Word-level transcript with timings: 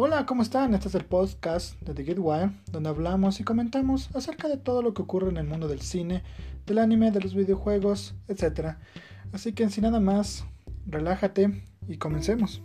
Hola, 0.00 0.26
¿cómo 0.26 0.42
están? 0.42 0.74
Este 0.74 0.86
es 0.86 0.94
el 0.94 1.04
podcast 1.04 1.74
de 1.80 1.92
The 1.92 2.04
Get 2.04 2.18
Wire, 2.20 2.52
donde 2.70 2.88
hablamos 2.88 3.40
y 3.40 3.42
comentamos 3.42 4.14
acerca 4.14 4.46
de 4.46 4.56
todo 4.56 4.80
lo 4.80 4.94
que 4.94 5.02
ocurre 5.02 5.28
en 5.28 5.38
el 5.38 5.48
mundo 5.48 5.66
del 5.66 5.80
cine, 5.80 6.22
del 6.66 6.78
anime, 6.78 7.10
de 7.10 7.20
los 7.20 7.34
videojuegos, 7.34 8.14
etc. 8.28 8.76
Así 9.32 9.54
que 9.54 9.68
sin 9.70 9.82
nada 9.82 9.98
más, 9.98 10.44
relájate 10.86 11.64
y 11.88 11.96
comencemos. 11.96 12.62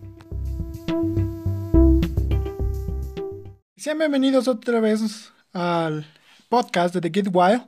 Sean 3.78 3.98
bienvenidos 3.98 4.48
otra 4.48 4.80
vez 4.80 5.34
al 5.54 6.06
podcast 6.50 6.94
de 6.94 7.02
The 7.02 7.10
Get 7.12 7.30
Wild, 7.34 7.64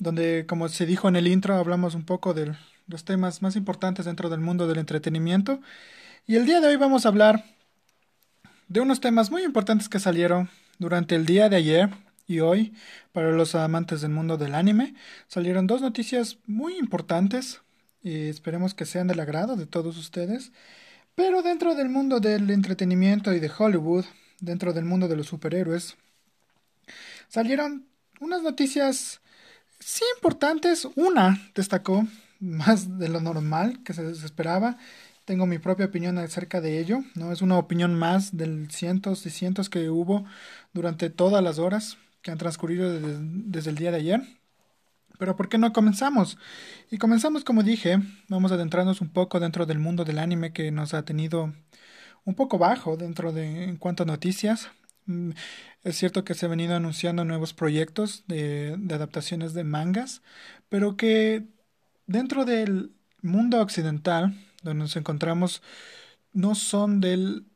donde 0.00 0.44
como 0.48 0.68
se 0.68 0.86
dijo 0.86 1.08
en 1.08 1.14
el 1.14 1.28
intro 1.28 1.54
hablamos 1.54 1.94
un 1.94 2.04
poco 2.04 2.34
de 2.34 2.52
los 2.88 3.04
temas 3.04 3.42
más 3.42 3.54
importantes 3.54 4.06
dentro 4.06 4.28
del 4.28 4.40
mundo 4.40 4.66
del 4.66 4.78
entretenimiento. 4.78 5.60
Y 6.26 6.34
el 6.34 6.46
día 6.46 6.60
de 6.60 6.66
hoy 6.66 6.76
vamos 6.76 7.06
a 7.06 7.10
hablar 7.10 7.44
de 8.68 8.80
unos 8.80 9.00
temas 9.00 9.30
muy 9.30 9.42
importantes 9.42 9.88
que 9.88 9.98
salieron 9.98 10.50
durante 10.78 11.14
el 11.14 11.24
día 11.24 11.48
de 11.48 11.56
ayer 11.56 11.90
y 12.26 12.40
hoy 12.40 12.74
para 13.12 13.32
los 13.32 13.54
amantes 13.54 14.02
del 14.02 14.10
mundo 14.10 14.36
del 14.36 14.54
anime. 14.54 14.94
Salieron 15.26 15.66
dos 15.66 15.80
noticias 15.80 16.38
muy 16.46 16.76
importantes 16.76 17.62
y 18.02 18.28
esperemos 18.28 18.74
que 18.74 18.84
sean 18.84 19.06
del 19.06 19.20
agrado 19.20 19.56
de 19.56 19.66
todos 19.66 19.96
ustedes. 19.96 20.52
Pero 21.14 21.42
dentro 21.42 21.74
del 21.74 21.88
mundo 21.88 22.20
del 22.20 22.50
entretenimiento 22.50 23.32
y 23.32 23.40
de 23.40 23.50
Hollywood 23.56 24.04
dentro 24.40 24.72
del 24.72 24.84
mundo 24.84 25.08
de 25.08 25.16
los 25.16 25.26
superhéroes, 25.26 25.96
salieron 27.28 27.86
unas 28.20 28.42
noticias 28.42 29.20
sí 29.80 30.04
importantes. 30.16 30.86
Una 30.94 31.50
destacó 31.54 32.06
más 32.38 32.98
de 32.98 33.08
lo 33.08 33.20
normal 33.20 33.82
que 33.82 33.94
se 33.94 34.10
esperaba. 34.10 34.76
Tengo 35.28 35.44
mi 35.44 35.58
propia 35.58 35.84
opinión 35.84 36.16
acerca 36.16 36.62
de 36.62 36.78
ello. 36.78 37.00
No 37.14 37.32
es 37.32 37.42
una 37.42 37.58
opinión 37.58 37.94
más 37.94 38.34
del 38.34 38.70
cientos 38.70 39.26
y 39.26 39.30
cientos 39.30 39.68
que 39.68 39.90
hubo 39.90 40.24
durante 40.72 41.10
todas 41.10 41.44
las 41.44 41.58
horas 41.58 41.98
que 42.22 42.30
han 42.30 42.38
transcurrido 42.38 42.90
desde, 42.90 43.18
desde 43.20 43.68
el 43.68 43.76
día 43.76 43.90
de 43.90 43.98
ayer. 43.98 44.22
Pero 45.18 45.36
¿por 45.36 45.50
qué 45.50 45.58
no 45.58 45.74
comenzamos? 45.74 46.38
Y 46.90 46.96
comenzamos 46.96 47.44
como 47.44 47.62
dije, 47.62 47.98
vamos 48.28 48.52
a 48.52 48.54
adentrarnos 48.54 49.02
un 49.02 49.10
poco 49.10 49.38
dentro 49.38 49.66
del 49.66 49.78
mundo 49.78 50.06
del 50.06 50.18
anime 50.18 50.54
que 50.54 50.70
nos 50.70 50.94
ha 50.94 51.04
tenido 51.04 51.52
un 52.24 52.34
poco 52.34 52.56
bajo 52.56 52.96
dentro 52.96 53.30
de 53.30 53.64
en 53.64 53.76
cuanto 53.76 54.04
a 54.04 54.06
noticias. 54.06 54.70
Mm, 55.04 55.32
es 55.84 55.98
cierto 55.98 56.24
que 56.24 56.32
se 56.32 56.46
han 56.46 56.52
venido 56.52 56.74
anunciando 56.74 57.26
nuevos 57.26 57.52
proyectos 57.52 58.24
de, 58.28 58.76
de 58.78 58.94
adaptaciones 58.94 59.52
de 59.52 59.64
mangas, 59.64 60.22
pero 60.70 60.96
que 60.96 61.44
dentro 62.06 62.46
del 62.46 62.92
mundo 63.20 63.60
occidental, 63.60 64.34
donde 64.62 64.80
nos 64.84 64.96
encontramos, 64.96 65.62
no 66.32 66.54
son 66.54 67.00
del 67.00 67.46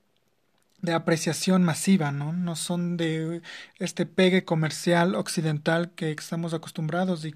de 0.83 0.92
apreciación 0.92 1.62
masiva, 1.64 2.11
¿no? 2.12 2.33
No 2.33 2.56
son 2.56 2.97
de 2.97 3.41
este 3.78 4.05
pegue 4.06 4.44
comercial 4.44 5.14
occidental 5.14 5.92
que 5.92 6.11
estamos 6.11 6.55
acostumbrados 6.55 7.25
y 7.25 7.34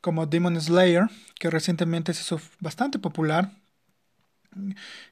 como 0.00 0.26
Demon 0.26 0.60
Slayer, 0.60 1.08
que 1.38 1.50
recientemente 1.50 2.14
se 2.14 2.22
hizo 2.22 2.40
bastante 2.60 2.98
popular, 2.98 3.52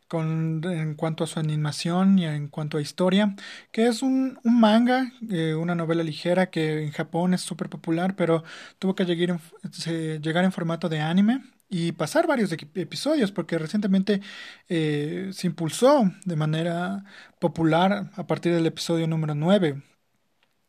con, 0.08 0.62
en 0.64 0.94
cuanto 0.94 1.25
a 1.25 1.27
su 1.27 1.38
animación 1.41 2.19
y 2.19 2.27
en 2.27 2.48
cuanto 2.48 2.78
a 2.78 2.83
historia, 2.83 3.34
que 3.72 3.86
es 3.86 4.03
un, 4.03 4.38
un 4.44 4.60
manga, 4.60 5.12
eh, 5.31 5.55
una 5.55 5.75
novela 5.75 6.03
ligera 6.03 6.50
que 6.50 6.84
en 6.84 6.92
Japón 6.92 7.34
es 7.34 7.41
súper 7.42 7.69
popular, 7.69 8.14
pero 8.16 8.44
tuvo 8.78 8.94
que 8.94 9.05
llegar 9.05 9.38
en, 9.86 10.22
llegar 10.22 10.44
en 10.44 10.53
formato 10.53 10.88
de 10.88 11.00
anime 11.00 11.42
y 11.69 11.92
pasar 11.92 12.27
varios 12.27 12.53
episodios, 12.53 13.33
porque 13.33 13.59
recientemente 13.59 14.20
eh, 14.69 15.31
se 15.33 15.47
impulsó 15.47 16.11
de 16.25 16.36
manera 16.36 17.05
popular 17.41 18.11
a 18.14 18.27
partir 18.27 18.55
del 18.55 18.67
episodio 18.67 19.06
número 19.06 19.34
9 19.34 19.83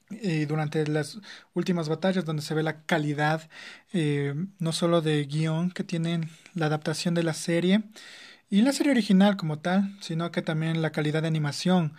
y 0.09 0.45
durante 0.45 0.87
las 0.87 1.19
últimas 1.53 1.89
batallas 1.89 2.25
donde 2.25 2.41
se 2.41 2.53
ve 2.53 2.63
la 2.63 2.83
calidad 2.83 3.49
eh, 3.93 4.33
no 4.59 4.71
solo 4.71 5.01
de 5.01 5.25
guion 5.25 5.69
que 5.71 5.83
tiene 5.83 6.21
la 6.53 6.67
adaptación 6.67 7.13
de 7.13 7.23
la 7.23 7.33
serie, 7.33 7.83
y 8.49 8.61
la 8.61 8.71
serie 8.71 8.91
original 8.93 9.35
como 9.35 9.59
tal, 9.59 9.95
sino 9.99 10.31
que 10.31 10.41
también 10.41 10.81
la 10.81 10.91
calidad 10.91 11.21
de 11.21 11.27
animación 11.27 11.93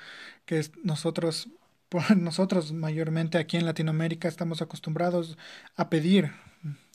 que 0.46 0.64
nosotros 0.82 1.48
nosotros 2.16 2.72
mayormente 2.72 3.38
aquí 3.38 3.56
en 3.56 3.66
Latinoamérica 3.66 4.28
estamos 4.28 4.62
acostumbrados 4.62 5.38
a 5.76 5.88
pedir 5.90 6.32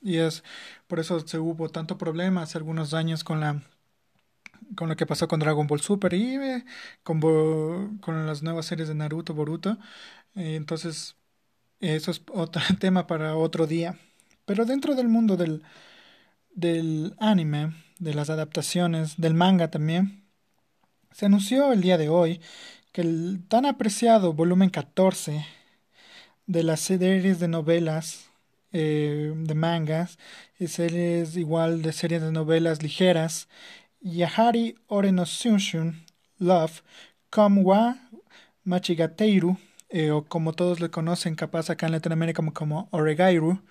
y 0.03 0.17
es 0.17 0.43
por 0.87 0.99
eso 0.99 1.19
se 1.27 1.39
hubo 1.39 1.69
tanto 1.69 1.97
problema 1.97 2.43
hace 2.43 2.57
algunos 2.57 2.93
años 2.93 3.23
con 3.23 3.39
la 3.39 3.63
con 4.75 4.89
lo 4.89 4.95
que 4.95 5.05
pasó 5.05 5.27
con 5.27 5.39
Dragon 5.39 5.67
Ball 5.67 5.81
Super 5.81 6.13
y 6.13 6.35
eh, 6.35 6.65
con, 7.03 7.19
con 7.99 8.25
las 8.25 8.43
nuevas 8.43 8.65
series 8.65 8.87
de 8.87 8.95
Naruto, 8.95 9.33
Boruto. 9.33 9.77
Eh, 10.35 10.55
entonces, 10.55 11.15
eso 11.79 12.11
es 12.11 12.21
otro 12.31 12.61
tema 12.79 13.07
para 13.07 13.35
otro 13.35 13.67
día. 13.67 13.97
Pero 14.45 14.65
dentro 14.65 14.95
del 14.95 15.09
mundo 15.09 15.37
del, 15.37 15.63
del 16.53 17.15
anime, 17.19 17.75
de 17.99 18.13
las 18.13 18.29
adaptaciones, 18.29 19.17
del 19.17 19.33
manga 19.33 19.69
también. 19.71 20.23
Se 21.11 21.27
anunció 21.27 21.71
el 21.71 21.81
día 21.81 21.97
de 21.97 22.09
hoy 22.09 22.41
que 22.91 23.01
el 23.01 23.43
tan 23.47 23.65
apreciado 23.65 24.33
volumen 24.33 24.69
14 24.69 25.45
de 26.47 26.63
las 26.63 26.81
series 26.81 27.39
de 27.39 27.47
novelas 27.47 28.32
eh, 28.73 29.33
de 29.35 29.55
mangas 29.55 30.17
y 30.59 30.67
series 30.67 31.37
igual 31.37 31.81
de 31.81 31.93
series 31.93 32.21
de 32.21 32.31
novelas 32.31 32.83
ligeras. 32.83 33.47
Yahari 34.01 34.75
Ore 34.87 35.11
no 35.11 35.23
Love 36.39 36.83
Komwa 37.29 37.97
Machigateiru 38.65 39.57
eh, 39.89 40.11
o 40.11 40.25
como 40.25 40.53
todos 40.53 40.79
le 40.79 40.89
conocen 40.89 41.35
capaz 41.35 41.69
acá 41.69 41.85
en 41.85 41.93
Latinoamérica 41.93 42.37
como, 42.37 42.53
como 42.53 42.89
Oregairu. 42.91 43.61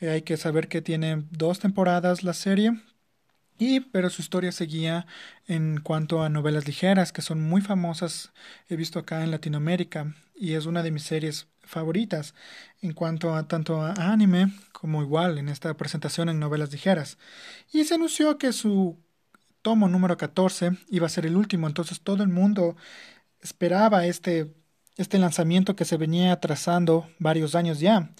Eh, 0.00 0.10
hay 0.10 0.22
que 0.22 0.36
saber 0.36 0.68
que 0.68 0.82
tiene 0.82 1.24
dos 1.30 1.58
temporadas 1.58 2.22
la 2.22 2.34
serie 2.34 2.72
y, 3.58 3.80
pero 3.80 4.10
su 4.10 4.22
historia 4.22 4.52
seguía 4.52 5.06
en 5.46 5.80
cuanto 5.80 6.22
a 6.22 6.28
novelas 6.28 6.66
ligeras, 6.66 7.12
que 7.12 7.22
son 7.22 7.40
muy 7.42 7.60
famosas, 7.60 8.32
he 8.68 8.76
visto 8.76 8.98
acá 8.98 9.22
en 9.22 9.30
Latinoamérica, 9.30 10.14
y 10.42 10.54
es 10.54 10.66
una 10.66 10.82
de 10.82 10.90
mis 10.90 11.04
series 11.04 11.46
favoritas 11.62 12.34
en 12.80 12.94
cuanto 12.94 13.36
a 13.36 13.46
tanto 13.46 13.80
a 13.80 13.92
anime 13.92 14.52
como 14.72 15.00
igual 15.00 15.38
en 15.38 15.48
esta 15.48 15.72
presentación 15.74 16.28
en 16.28 16.40
novelas 16.40 16.72
ligeras. 16.72 17.16
Y 17.72 17.84
se 17.84 17.94
anunció 17.94 18.38
que 18.38 18.52
su 18.52 18.98
tomo 19.62 19.86
número 19.86 20.16
14 20.16 20.72
iba 20.88 21.06
a 21.06 21.10
ser 21.10 21.26
el 21.26 21.36
último, 21.36 21.68
entonces 21.68 22.00
todo 22.00 22.24
el 22.24 22.28
mundo 22.28 22.74
esperaba 23.40 24.04
este, 24.06 24.52
este 24.96 25.16
lanzamiento 25.18 25.76
que 25.76 25.84
se 25.84 25.96
venía 25.96 26.32
atrasando 26.32 27.08
varios 27.20 27.54
años 27.54 27.78
ya. 27.78 28.10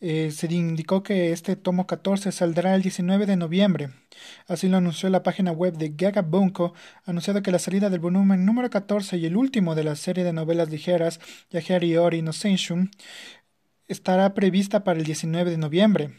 Eh, 0.00 0.30
se 0.30 0.46
indicó 0.52 1.02
que 1.02 1.32
este 1.32 1.56
tomo 1.56 1.86
14 1.86 2.30
saldrá 2.30 2.74
el 2.74 2.82
19 2.82 3.24
de 3.26 3.36
noviembre. 3.36 3.90
Así 4.46 4.68
lo 4.68 4.76
anunció 4.76 5.08
la 5.08 5.22
página 5.22 5.52
web 5.52 5.74
de 5.76 5.90
Gaga 5.96 6.22
Bunko, 6.22 6.74
anunciado 7.04 7.42
que 7.42 7.50
la 7.50 7.58
salida 7.58 7.88
del 7.88 8.00
volumen 8.00 8.44
número 8.44 8.68
14 8.68 9.16
y 9.16 9.26
el 9.26 9.36
último 9.36 9.74
de 9.74 9.84
la 9.84 9.96
serie 9.96 10.24
de 10.24 10.32
novelas 10.32 10.70
ligeras, 10.70 11.20
Yahari 11.50 11.96
Ori 11.96 12.22
no 12.22 12.32
estará 13.88 14.34
prevista 14.34 14.84
para 14.84 14.98
el 14.98 15.04
19 15.04 15.50
de 15.50 15.58
noviembre. 15.58 16.10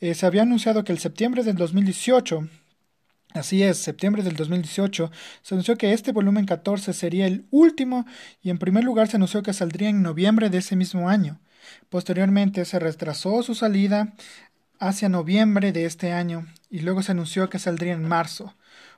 Eh, 0.00 0.14
se 0.14 0.26
había 0.26 0.42
anunciado 0.42 0.84
que 0.84 0.92
el 0.92 0.98
septiembre 0.98 1.42
del 1.42 1.56
2018 1.56 2.48
Así 3.36 3.62
es, 3.62 3.76
septiembre 3.76 4.22
del 4.22 4.34
2018 4.34 5.10
se 5.42 5.54
anunció 5.54 5.76
que 5.76 5.92
este 5.92 6.12
volumen 6.12 6.46
14 6.46 6.94
sería 6.94 7.26
el 7.26 7.46
último 7.50 8.06
y 8.40 8.48
en 8.48 8.58
primer 8.58 8.82
lugar 8.82 9.08
se 9.08 9.16
anunció 9.16 9.42
que 9.42 9.52
saldría 9.52 9.90
en 9.90 10.02
noviembre 10.02 10.48
de 10.48 10.58
ese 10.58 10.74
mismo 10.74 11.10
año. 11.10 11.38
Posteriormente 11.88 12.64
se 12.64 12.78
retrasó 12.78 13.42
su 13.42 13.54
salida 13.54 14.14
hacia 14.78 15.08
noviembre 15.08 15.72
de 15.72 15.84
este 15.84 16.12
año 16.12 16.46
y 16.70 16.80
luego 16.80 17.02
se 17.02 17.12
anunció 17.12 17.48
que 17.48 17.58
saldría 17.58 17.94
en 17.94 18.06
marzo. 18.06 18.54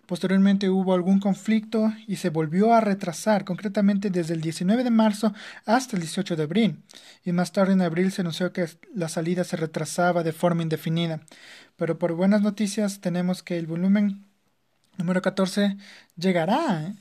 Posteriormente 0.07 0.71
hubo 0.71 0.95
algún 0.95 1.21
conflicto 1.21 1.93
y 2.07 2.17
se 2.17 2.31
volvió 2.31 2.73
a 2.73 2.81
retrasar, 2.81 3.45
concretamente 3.45 4.09
desde 4.09 4.33
el 4.33 4.41
19 4.41 4.83
de 4.83 4.91
marzo 4.91 5.35
hasta 5.67 5.97
el 5.97 6.01
18 6.01 6.35
de 6.35 6.43
abril. 6.45 6.83
Y 7.27 7.33
más 7.33 7.53
tarde 7.53 7.75
en 7.75 7.83
abril 7.83 8.11
se 8.11 8.23
anunció 8.23 8.51
que 8.51 8.67
la 8.95 9.11
salida 9.11 9.45
se 9.45 9.59
retrasaba 9.59 10.23
de 10.23 10.33
forma 10.33 10.63
indefinida. 10.63 11.21
Pero 11.77 11.99
por 11.99 12.15
buenas 12.15 12.41
noticias 12.41 13.03
tenemos 13.03 13.43
que 13.43 13.59
el 13.59 13.67
volumen 13.67 14.25
número 14.97 15.21
14 15.21 15.77
llegará. 16.17 16.95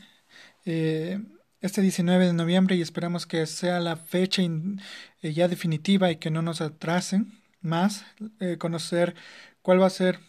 Eh, 0.65 1.21
este 1.61 1.81
19 1.81 2.27
de 2.27 2.33
noviembre 2.33 2.75
y 2.75 2.81
esperamos 2.81 3.25
que 3.25 3.45
sea 3.45 3.79
la 3.79 3.95
fecha 3.95 4.41
eh, 4.43 5.33
ya 5.33 5.47
definitiva 5.47 6.11
y 6.11 6.17
que 6.17 6.31
no 6.31 6.41
nos 6.41 6.61
atrasen 6.61 7.39
más 7.61 8.05
eh, 8.39 8.57
conocer 8.57 9.15
cuál 9.61 9.81
va 9.81 9.87
a 9.87 9.91
ser 9.91 10.19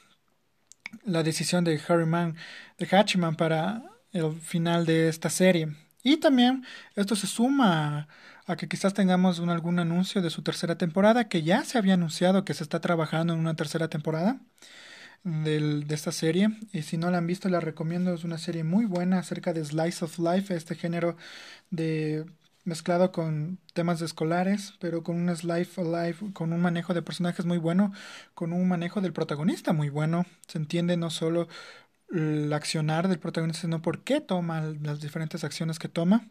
la 1.04 1.22
decisión 1.22 1.64
de 1.64 1.80
Harryman 1.86 2.36
de 2.78 2.86
Hatchman 2.86 3.36
para 3.36 3.82
el 4.12 4.32
final 4.40 4.86
de 4.86 5.08
esta 5.08 5.30
serie. 5.30 5.68
Y 6.02 6.16
también 6.16 6.64
esto 6.96 7.14
se 7.16 7.26
suma 7.26 8.08
a, 8.46 8.52
a 8.52 8.56
que 8.56 8.68
quizás 8.68 8.94
tengamos 8.94 9.38
un, 9.38 9.50
algún 9.50 9.78
anuncio 9.78 10.22
de 10.22 10.30
su 10.30 10.42
tercera 10.42 10.78
temporada 10.78 11.28
que 11.28 11.42
ya 11.42 11.64
se 11.64 11.76
había 11.76 11.94
anunciado 11.94 12.44
que 12.44 12.54
se 12.54 12.62
está 12.62 12.80
trabajando 12.80 13.34
en 13.34 13.40
una 13.40 13.54
tercera 13.54 13.88
temporada 13.88 14.40
del, 15.24 15.86
de 15.86 15.94
esta 15.94 16.12
serie. 16.12 16.50
Y 16.72 16.82
si 16.82 16.96
no 16.96 17.10
la 17.10 17.18
han 17.18 17.26
visto, 17.26 17.48
la 17.48 17.60
recomiendo. 17.60 18.14
Es 18.14 18.24
una 18.24 18.38
serie 18.38 18.64
muy 18.64 18.84
buena 18.84 19.18
acerca 19.18 19.52
de 19.52 19.64
Slice 19.64 20.04
of 20.04 20.18
Life, 20.18 20.54
este 20.54 20.74
género 20.74 21.16
de 21.70 22.26
mezclado 22.64 23.12
con 23.12 23.58
temas 23.72 24.00
escolares, 24.02 24.74
pero 24.78 25.02
con 25.02 25.16
un 25.16 25.34
slice 25.34 25.82
life, 25.84 26.32
con 26.34 26.52
un 26.52 26.60
manejo 26.60 26.94
de 26.94 27.02
personajes 27.02 27.46
muy 27.46 27.58
bueno, 27.58 27.92
con 28.34 28.52
un 28.52 28.68
manejo 28.68 29.00
del 29.00 29.12
protagonista 29.12 29.72
muy 29.72 29.88
bueno. 29.88 30.26
Se 30.46 30.58
entiende 30.58 30.96
no 30.96 31.10
solo 31.10 31.48
el 32.10 32.52
accionar 32.52 33.08
del 33.08 33.18
protagonista, 33.18 33.62
sino 33.62 33.82
por 33.82 34.04
qué 34.04 34.20
toma 34.20 34.60
las 34.60 35.00
diferentes 35.00 35.44
acciones 35.44 35.78
que 35.78 35.88
toma 35.88 36.28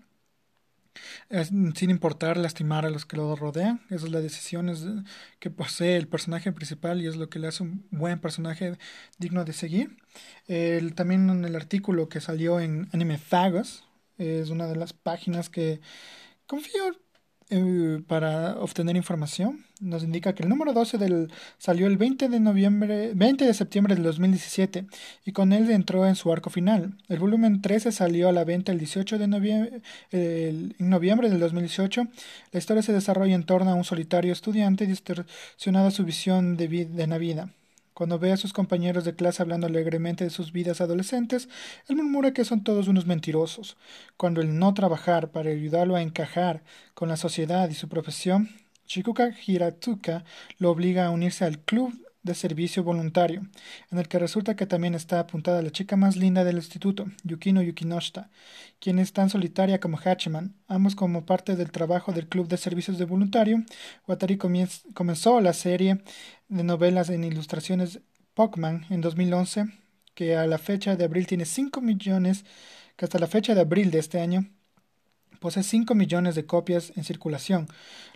sin 1.29 1.89
importar 1.89 2.38
lastimar 2.38 2.85
a 2.85 2.89
los 2.89 3.05
que 3.05 3.17
lo 3.17 3.35
rodean. 3.35 3.81
Esa 3.89 4.05
es 4.05 4.11
la 4.11 4.21
decisión 4.21 5.05
que 5.39 5.49
posee 5.49 5.97
el 5.97 6.07
personaje 6.07 6.51
principal 6.51 7.01
y 7.01 7.07
es 7.07 7.15
lo 7.15 7.29
que 7.29 7.39
le 7.39 7.47
hace 7.47 7.63
un 7.63 7.85
buen 7.91 8.19
personaje 8.19 8.77
digno 9.17 9.45
de 9.45 9.53
seguir. 9.53 9.97
El, 10.47 10.95
también 10.95 11.29
en 11.29 11.45
el 11.45 11.55
artículo 11.55 12.09
que 12.09 12.21
salió 12.21 12.59
en 12.59 12.89
Anime 12.91 13.17
Fagos, 13.17 13.83
es 14.17 14.49
una 14.49 14.67
de 14.67 14.75
las 14.75 14.94
páginas 14.94 15.49
que 15.49 15.79
confío 16.47 16.83
eh, 17.49 18.01
para 18.07 18.59
obtener 18.59 18.97
información. 18.97 19.63
Nos 19.79 20.03
indica 20.03 20.33
que 20.33 20.44
el 20.44 20.49
número 20.49 20.73
12 20.73 20.97
del, 20.97 21.31
salió 21.57 21.88
el 21.88 21.97
20 21.97 22.27
de, 22.27 22.39
noviembre, 22.39 23.11
20 23.15 23.45
de 23.45 23.53
septiembre 23.53 23.95
del 23.95 24.03
2017 24.03 24.85
y 25.23 25.31
con 25.31 25.53
él 25.53 25.69
entró 25.71 26.05
en 26.05 26.15
su 26.15 26.31
arco 26.31 26.49
final. 26.49 26.97
El 27.07 27.19
volumen 27.19 27.61
13 27.61 27.91
salió 27.91 28.27
a 28.27 28.31
la 28.33 28.44
venta 28.44 28.71
el 28.71 28.79
18 28.79 29.17
de 29.17 29.27
noviembre, 29.27 29.81
en 30.11 30.75
noviembre 30.79 31.29
del 31.29 31.39
2018. 31.39 32.07
La 32.51 32.59
historia 32.59 32.83
se 32.83 32.91
desarrolla 32.91 33.35
en 33.35 33.45
torno 33.45 33.71
a 33.71 33.75
un 33.75 33.83
solitario 33.83 34.33
estudiante 34.33 34.85
distorsionado 34.85 35.91
su 35.91 36.03
visión 36.03 36.57
de, 36.57 36.67
de 36.67 37.07
la 37.07 37.17
vida. 37.17 37.49
Cuando 37.97 38.19
ve 38.19 38.31
a 38.31 38.38
sus 38.38 38.53
compañeros 38.53 39.05
de 39.05 39.15
clase 39.15 39.41
hablando 39.41 39.65
alegremente 39.65 40.23
de 40.23 40.29
sus 40.29 40.51
vidas 40.51 40.81
adolescentes, 40.81 41.49
él 41.88 41.95
murmura 41.95 42.31
que 42.31 42.45
son 42.45 42.63
todos 42.63 42.88
unos 42.88 43.07
mentirosos. 43.07 43.75
Cuando 44.17 44.39
el 44.39 44.59
no 44.59 44.71
trabajar 44.75 45.31
para 45.31 45.49
ayudarlo 45.49 45.95
a 45.95 46.03
encajar 46.03 46.61
con 46.94 47.09
la 47.09 47.17
sociedad 47.17 47.67
y 47.71 47.73
su 47.73 47.89
profesión, 47.89 48.49
Shikuka 48.85 49.31
Hiratsuka 49.44 50.25
lo 50.59 50.69
obliga 50.69 51.07
a 51.07 51.09
unirse 51.09 51.44
al 51.44 51.57
club 51.57 51.91
de 52.27 52.35
servicio 52.35 52.83
voluntario, 52.83 53.47
en 53.89 53.97
el 53.97 54.07
que 54.07 54.19
resulta 54.19 54.56
que 54.56 54.68
también 54.68 54.94
está 54.94 55.19
apuntada 55.19 55.63
la 55.63 55.71
chica 55.71 55.95
más 55.95 56.15
linda 56.15 56.44
del 56.44 56.57
instituto, 56.57 57.07
Yukino 57.24 57.63
Yukinoshita, 57.63 58.29
quien 58.79 59.00
es 59.00 59.13
tan 59.13 59.31
solitaria 59.31 59.79
como 59.79 59.97
Hachiman. 59.97 60.56
Ambos 60.68 60.94
como 60.95 61.25
parte 61.25 61.56
del 61.56 61.71
trabajo 61.71 62.12
del 62.12 62.27
club 62.27 62.47
de 62.47 62.57
servicios 62.57 63.00
de 63.00 63.06
voluntario, 63.06 63.63
Watari 64.07 64.38
comenzó 64.38 65.41
la 65.41 65.53
serie 65.53 66.03
de 66.47 66.63
novelas 66.63 67.09
en 67.09 67.24
ilustraciones 67.24 68.01
Pokémon 68.35 68.85
en 68.91 69.01
2011, 69.01 69.65
que 70.13 70.35
a 70.35 70.45
la 70.45 70.59
fecha 70.59 70.95
de 70.95 71.06
abril 71.06 71.25
tiene 71.25 71.45
5 71.45 71.81
millones, 71.81 72.45
que 72.95 73.06
hasta 73.06 73.18
la 73.18 73.27
fecha 73.27 73.56
de 73.56 73.62
abril 73.62 73.89
de 73.89 74.00
este 74.00 74.19
año 74.19 74.45
posee 75.39 75.63
5 75.63 75.95
millones 75.95 76.35
de 76.35 76.45
copias 76.45 76.93
en 76.95 77.03
circulación. 77.03 77.67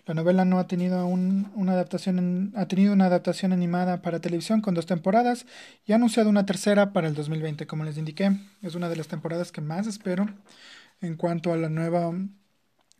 La 0.06 0.14
novela 0.14 0.44
no 0.44 0.58
ha 0.58 0.66
tenido 0.66 1.06
una 1.06 1.72
adaptación 1.72 2.52
ha 2.56 2.66
tenido 2.66 2.92
una 2.92 3.06
adaptación 3.06 3.52
animada 3.52 4.02
para 4.02 4.20
televisión 4.20 4.60
con 4.60 4.74
dos 4.74 4.86
temporadas 4.86 5.46
y 5.86 5.92
ha 5.92 5.96
anunciado 5.96 6.28
una 6.28 6.46
tercera 6.46 6.92
para 6.92 7.08
el 7.08 7.14
2020, 7.14 7.66
como 7.66 7.84
les 7.84 7.98
indiqué, 7.98 8.32
es 8.62 8.74
una 8.74 8.88
de 8.88 8.96
las 8.96 9.08
temporadas 9.08 9.52
que 9.52 9.60
más 9.60 9.86
espero 9.86 10.26
en 11.00 11.16
cuanto 11.16 11.52
a 11.52 11.56
la 11.56 11.68
nueva 11.68 12.12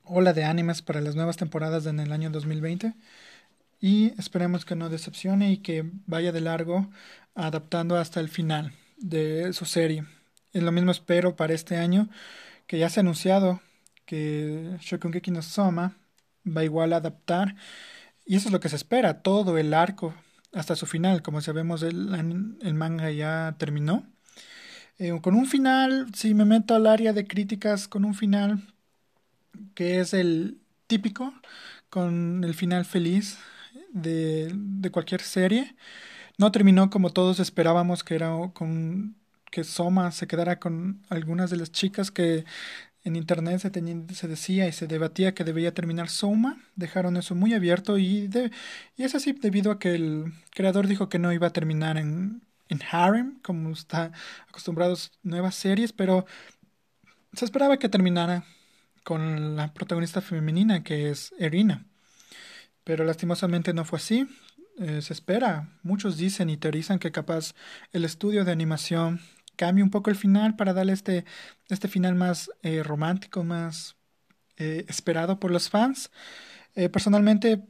ola 0.05 0.33
de 0.33 0.45
animes 0.45 0.83
para 0.83 1.01
las 1.01 1.15
nuevas 1.15 1.37
temporadas 1.37 1.87
en 1.87 2.01
el 2.01 2.13
año 2.13 2.31
2020 2.31 2.95
y 3.81 4.15
esperemos 4.19 4.65
que 4.65 4.77
no 4.77 4.89
decepcione 4.89 5.53
y 5.53 5.59
que 5.59 5.85
vaya 6.07 6.33
de 6.33 6.41
largo 6.41 6.89
adaptando 7.35 7.97
hasta 7.97 8.21
el 8.21 8.29
final 8.29 8.73
de 8.97 9.53
su 9.53 9.65
serie. 9.65 10.05
Es 10.53 10.63
lo 10.63 10.73
mismo 10.73 10.91
espero 10.91 11.35
para 11.37 11.55
este 11.55 11.77
año 11.77 12.09
que 12.67 12.79
ya 12.79 12.89
se 12.89 13.01
ha 13.01 13.03
anunciado 13.03 13.61
que 14.05 14.77
Shokugeki 14.81 15.31
no 15.31 15.43
Soma 15.43 15.97
va 16.47 16.65
igual 16.65 16.93
a 16.93 16.97
adaptar 16.97 17.57
y 18.25 18.37
eso 18.37 18.49
es 18.49 18.53
lo 18.53 18.61
que 18.61 18.69
se 18.69 18.77
espera, 18.77 19.23
todo 19.23 19.59
el 19.59 19.75
arco 19.75 20.15
hasta 20.53 20.77
su 20.77 20.87
final, 20.87 21.23
como 21.23 21.41
sabemos 21.41 21.83
el, 21.83 22.57
el 22.63 22.75
manga 22.75 23.11
ya 23.11 23.57
terminó. 23.59 24.07
Eh, 24.99 25.19
con 25.23 25.35
un 25.35 25.47
final, 25.47 26.09
si 26.15 26.35
me 26.35 26.45
meto 26.45 26.75
al 26.75 26.87
área 26.87 27.13
de 27.13 27.27
críticas, 27.27 27.89
con 27.89 28.05
un 28.05 28.15
final 28.15 28.63
que 29.75 30.01
es 30.01 30.15
el 30.15 30.61
típico, 30.87 31.33
con 31.91 32.45
el 32.45 32.55
final 32.55 32.85
feliz 32.85 33.39
de, 33.93 34.51
de 34.55 34.91
cualquier 34.91 35.23
serie. 35.23 35.77
No 36.39 36.53
terminó 36.53 36.91
como 36.91 37.11
todos 37.11 37.41
esperábamos 37.41 38.05
que 38.05 38.15
era 38.17 38.31
con 38.55 39.17
que 39.51 39.65
Soma 39.65 40.13
se 40.13 40.27
quedara 40.27 40.59
con 40.59 41.03
algunas 41.11 41.51
de 41.51 41.59
las 41.59 41.73
chicas 41.73 42.11
que 42.11 42.45
en 43.05 43.17
internet 43.17 43.61
se, 43.61 43.71
se, 44.15 44.29
decía 44.29 44.69
y 44.69 44.73
se 44.73 44.87
debatía 44.87 45.35
que 45.35 45.45
debería 45.45 45.75
terminar 45.75 46.09
Soma, 46.09 46.63
dejaron 46.77 47.17
eso 47.17 47.35
muy 47.35 47.53
abierto 47.55 47.99
y, 47.99 48.31
y 48.97 49.03
es 49.03 49.15
así 49.15 49.33
debido 49.33 49.73
a 49.73 49.79
que 49.79 49.95
el 49.95 50.33
creador 50.51 50.87
dijo 50.87 51.09
que 51.09 51.19
no 51.19 51.33
iba 51.33 51.49
a 51.49 51.53
terminar 51.53 51.97
en, 51.97 52.43
en 52.69 52.81
Harem, 52.91 53.41
como 53.43 53.71
está 53.71 54.13
acostumbrados 54.49 55.13
nuevas 55.23 55.55
series, 55.55 55.93
pero 55.93 56.27
se 57.33 57.45
esperaba 57.45 57.79
que 57.79 57.89
terminara 57.89 58.45
con 59.05 59.57
la 59.57 59.73
protagonista 59.75 60.21
femenina 60.21 60.83
que 60.83 61.11
es 61.11 61.35
Erina. 61.39 61.87
Pero 62.85 63.05
lastimosamente 63.05 63.73
no 63.75 63.85
fue 63.85 63.99
así. 63.99 64.27
Eh, 64.79 65.03
se 65.03 65.13
espera, 65.13 65.69
muchos 65.83 66.17
dicen 66.17 66.51
y 66.51 66.57
teorizan 66.57 66.99
que 66.99 67.13
capaz 67.13 67.55
el 67.93 68.05
estudio 68.05 68.45
de 68.45 68.53
animación 68.53 69.21
cambie 69.57 69.85
un 69.85 69.91
poco 69.91 70.11
el 70.11 70.17
final 70.17 70.57
para 70.57 70.73
darle 70.73 70.93
este, 70.93 71.25
este 71.69 71.89
final 71.89 72.15
más 72.15 72.51
eh, 72.63 72.83
romántico, 72.83 73.45
más 73.45 73.97
eh, 74.57 74.85
esperado 74.89 75.39
por 75.39 75.51
los 75.51 75.71
fans. 75.71 76.11
Eh, 76.75 76.89
personalmente, 76.89 77.63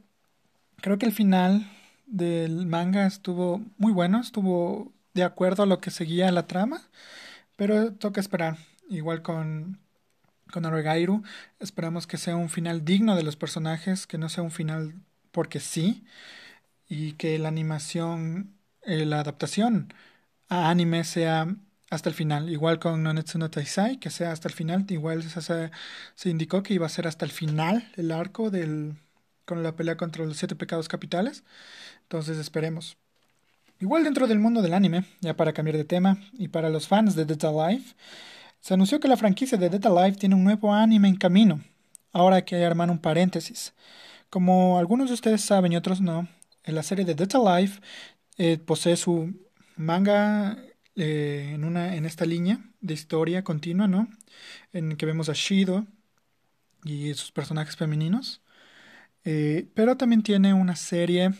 creo 0.77 0.97
que 0.97 1.05
el 1.05 1.11
final 1.11 1.69
del 2.05 2.65
manga 2.65 3.05
estuvo 3.05 3.61
muy 3.77 3.91
bueno, 3.91 4.19
estuvo 4.21 4.91
de 5.13 5.23
acuerdo 5.23 5.63
a 5.63 5.65
lo 5.65 5.79
que 5.79 5.91
seguía 5.91 6.31
la 6.31 6.47
trama, 6.47 6.81
pero 7.55 7.93
toca 7.93 8.21
esperar. 8.21 8.57
Igual 8.89 9.21
con, 9.21 9.79
con 10.51 10.65
Aregairu, 10.65 11.23
esperamos 11.59 12.07
que 12.07 12.17
sea 12.17 12.35
un 12.35 12.49
final 12.49 12.85
digno 12.85 13.15
de 13.15 13.23
los 13.23 13.35
personajes, 13.35 14.07
que 14.07 14.17
no 14.17 14.29
sea 14.29 14.43
un 14.43 14.51
final 14.51 14.93
porque 15.31 15.59
sí, 15.59 16.05
y 16.87 17.13
que 17.13 17.39
la 17.39 17.47
animación, 17.49 18.53
la 18.83 19.19
adaptación 19.21 19.93
a 20.49 20.69
anime 20.69 21.03
sea 21.03 21.55
hasta 21.93 22.09
el 22.09 22.15
final. 22.15 22.49
Igual 22.49 22.79
con 22.79 23.03
Nonetsu 23.03 23.37
no 23.37 23.49
Taisai, 23.49 23.97
que 23.97 24.09
sea 24.09 24.31
hasta 24.31 24.47
el 24.47 24.53
final. 24.53 24.85
Igual 24.89 25.23
se, 25.23 25.71
se, 26.15 26.29
indicó 26.29 26.63
que 26.63 26.73
iba 26.73 26.85
a 26.85 26.89
ser 26.89 27.07
hasta 27.07 27.25
el 27.25 27.31
final 27.31 27.87
el 27.95 28.11
arco 28.11 28.49
del, 28.49 28.95
con 29.45 29.63
la 29.63 29.75
pelea 29.75 29.97
contra 29.97 30.25
los 30.25 30.37
siete 30.37 30.55
pecados 30.55 30.87
capitales. 30.87 31.43
Entonces 32.03 32.37
esperemos. 32.37 32.97
Igual 33.79 34.03
dentro 34.03 34.27
del 34.27 34.39
mundo 34.39 34.61
del 34.61 34.73
anime, 34.73 35.05
ya 35.21 35.35
para 35.35 35.53
cambiar 35.53 35.77
de 35.77 35.83
tema, 35.83 36.17
y 36.33 36.47
para 36.47 36.69
los 36.69 36.87
fans 36.87 37.15
de 37.15 37.25
Dead 37.25 37.51
Life, 37.51 37.95
se 38.61 38.73
anunció 38.73 38.99
que 38.99 39.07
la 39.07 39.17
franquicia 39.17 39.57
de 39.57 39.69
Dead 39.69 39.83
Life 39.83 40.17
tiene 40.19 40.35
un 40.35 40.43
nuevo 40.43 40.73
anime 40.73 41.09
en 41.09 41.17
camino. 41.17 41.61
Ahora 42.13 42.37
hay 42.37 42.43
que 42.43 42.63
armar 42.63 42.89
un 42.89 42.99
paréntesis. 42.99 43.73
Como 44.29 44.79
algunos 44.79 45.09
de 45.09 45.15
ustedes 45.15 45.41
saben 45.41 45.73
y 45.73 45.75
otros 45.75 46.01
no, 46.01 46.27
en 46.63 46.75
la 46.75 46.83
serie 46.83 47.05
de 47.05 47.15
Dead 47.15 47.33
Life 47.33 47.81
eh, 48.37 48.57
posee 48.57 48.95
su 48.95 49.33
manga 49.75 50.57
eh, 50.95 51.51
en, 51.53 51.63
una, 51.63 51.95
en 51.95 52.05
esta 52.05 52.25
línea 52.25 52.59
de 52.81 52.93
historia 52.93 53.43
continua, 53.43 53.87
¿no? 53.87 54.07
En 54.73 54.95
que 54.97 55.05
vemos 55.05 55.29
a 55.29 55.33
Shido 55.33 55.85
y 56.83 57.13
sus 57.13 57.31
personajes 57.31 57.75
femeninos. 57.75 58.41
Eh, 59.25 59.67
pero 59.73 59.97
también 59.97 60.23
tiene 60.23 60.53
una 60.53 60.75
serie 60.75 61.33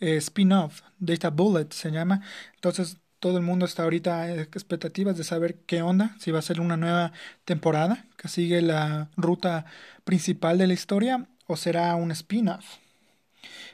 eh, 0.00 0.16
spin-off, 0.16 0.82
Data 0.98 1.30
Bullet 1.30 1.68
se 1.70 1.90
llama. 1.90 2.22
Entonces 2.54 2.98
todo 3.20 3.36
el 3.36 3.44
mundo 3.44 3.66
está 3.66 3.82
ahorita 3.84 4.32
en 4.32 4.40
expectativas 4.40 5.16
de 5.16 5.24
saber 5.24 5.56
qué 5.66 5.82
onda, 5.82 6.16
si 6.18 6.30
va 6.30 6.38
a 6.38 6.42
ser 6.42 6.60
una 6.60 6.76
nueva 6.76 7.12
temporada 7.44 8.06
que 8.16 8.28
sigue 8.28 8.62
la 8.62 9.10
ruta 9.16 9.66
principal 10.04 10.58
de 10.58 10.66
la 10.66 10.72
historia 10.72 11.28
o 11.46 11.56
será 11.56 11.94
un 11.96 12.10
spin-off. 12.12 12.78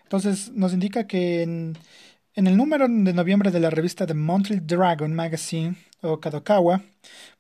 Entonces 0.03 0.51
nos 0.53 0.73
indica 0.73 1.07
que 1.07 1.43
en 1.43 1.79
en 2.37 2.47
el 2.47 2.57
número 2.57 2.87
de 2.87 3.15
noviembre 3.15 3.51
de 3.51 3.61
la 3.61 3.71
revista 3.71 4.07
The 4.07 4.13
Monthly 4.13 4.61
Dragon 4.61 5.13
Magazine, 5.13 5.77
o 6.03 6.21
Kadokawa, 6.21 6.83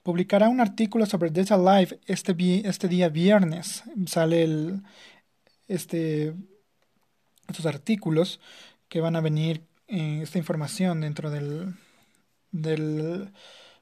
publicará 0.03 0.49
un 0.49 0.59
artículo 0.59 1.05
sobre 1.05 1.31
Dead 1.31 1.53
Alive 1.53 2.00
este, 2.07 2.35
este 2.67 2.88
día 2.88 3.11
viernes. 3.11 3.85
Sale 4.07 4.81
este, 5.69 6.35
estos 7.47 7.67
artículos 7.67 8.41
que 8.88 9.03
van 9.03 9.17
a 9.17 9.21
venir, 9.21 9.62
en 9.87 10.23
esta 10.23 10.38
información 10.38 11.03
dentro 11.03 11.31
del, 11.31 11.75
del, 12.50 13.31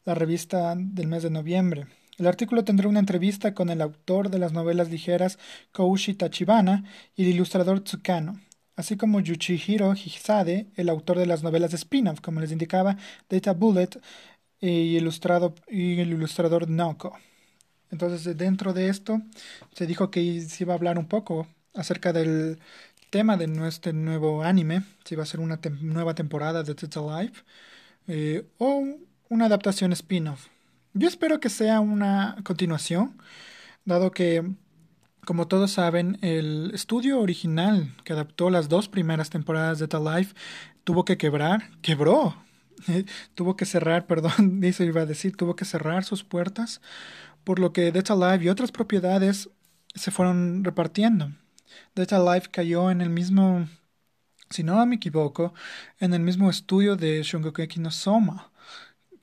la 0.05 0.15
revista 0.17 0.75
del 0.77 1.07
mes 1.07 1.23
de 1.23 1.31
noviembre. 1.31 1.87
El 2.19 2.27
artículo 2.27 2.65
tendrá 2.65 2.89
una 2.89 2.99
entrevista 2.99 3.55
con 3.55 3.71
el 3.71 3.81
autor 3.81 4.31
de 4.31 4.41
las 4.41 4.53
novelas 4.53 4.91
ligeras 4.91 5.39
Koushi 5.71 6.15
Tachibana 6.15 6.85
y 7.15 7.23
el 7.23 7.31
ilustrador 7.31 7.85
Tsukano 7.85 8.41
así 8.77 8.97
como 8.97 9.21
Yuchihiro 9.21 9.93
Hisade, 9.95 10.67
el 10.77 10.89
autor 10.89 11.19
de 11.19 11.27
las 11.27 11.43
novelas 11.43 11.71
de 11.71 11.77
spin-off, 11.77 12.21
como 12.21 12.41
les 12.41 12.53
indicaba, 12.53 12.97
Data 13.29 13.53
Bullet 13.53 13.91
y, 14.61 14.97
ilustrado, 14.97 15.55
y 15.69 16.01
el 16.01 16.11
ilustrador 16.13 16.69
Naoko. 16.69 17.17
Entonces, 17.91 18.37
dentro 18.37 18.73
de 18.73 18.89
esto, 18.89 19.21
se 19.73 19.87
dijo 19.87 20.11
que 20.11 20.41
se 20.41 20.65
iba 20.65 20.75
a 20.75 20.77
hablar 20.77 20.99
un 20.99 21.07
poco 21.07 21.47
acerca 21.75 22.13
del 22.13 22.59
tema 23.11 23.37
de 23.37 23.47
nuestro 23.47 23.93
nuevo 23.93 24.43
anime, 24.43 24.83
si 25.05 25.15
va 25.15 25.23
a 25.23 25.27
ser 25.27 25.41
una 25.41 25.61
nueva 25.81 26.15
temporada 26.15 26.63
de 26.65 26.75
Dead 26.75 26.97
Alive 26.97 27.33
eh, 28.09 28.47
o 28.59 28.85
una 29.29 29.47
adaptación 29.47 29.93
spin-off. 29.93 30.49
Yo 30.95 31.09
espero 31.09 31.41
que 31.41 31.49
sea 31.51 31.81
una 31.81 32.37
continuación, 32.45 33.17
dado 33.85 34.11
que, 34.11 34.45
como 35.27 35.49
todos 35.49 35.73
saben, 35.73 36.19
el 36.23 36.71
estudio 36.75 37.21
original 37.21 37.95
que 38.05 38.13
adaptó 38.13 38.51
las 38.51 38.69
dos 38.69 38.89
primeras 38.89 39.31
temporadas 39.31 39.79
de 39.79 39.89
The 39.89 39.99
Life 39.99 40.35
tuvo 40.85 41.05
que 41.05 41.17
quebrar, 41.17 41.71
quebró, 41.83 42.37
tuvo 43.35 43.57
que 43.57 43.65
cerrar, 43.65 44.07
perdón, 44.09 44.61
dice 44.61 44.85
iba 44.85 45.03
a 45.03 45.07
decir, 45.07 45.37
tuvo 45.37 45.57
que 45.57 45.65
cerrar 45.65 46.05
sus 46.05 46.25
puertas, 46.25 46.81
por 47.45 47.59
lo 47.59 47.73
que 47.73 47.93
Dead 47.93 48.11
Alive 48.11 48.45
y 48.45 48.49
otras 48.49 48.73
propiedades 48.73 49.51
se 49.95 50.11
fueron 50.11 50.65
repartiendo. 50.65 51.33
Dead 51.95 52.13
Alive 52.13 52.49
cayó 52.51 52.91
en 52.91 53.01
el 53.01 53.11
mismo, 53.11 53.69
si 54.51 54.63
no 54.63 54.85
me 54.87 54.97
equivoco, 54.97 55.55
en 55.99 56.15
el 56.15 56.21
mismo 56.21 56.51
estudio 56.51 56.97
de 56.97 57.23
Shungokeki 57.23 57.81
no 57.81 57.91
Soma 57.91 58.51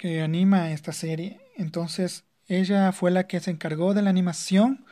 que 0.01 0.24
anima 0.24 0.72
esta 0.72 0.93
serie. 0.93 1.39
Entonces, 1.58 2.24
ella 2.48 2.91
fue 2.91 3.12
la 3.12 3.27
que 3.27 3.39
se 3.39 3.51
encargó 3.51 3.93
de 3.93 4.01
la 4.01 4.10
animación. 4.10 4.84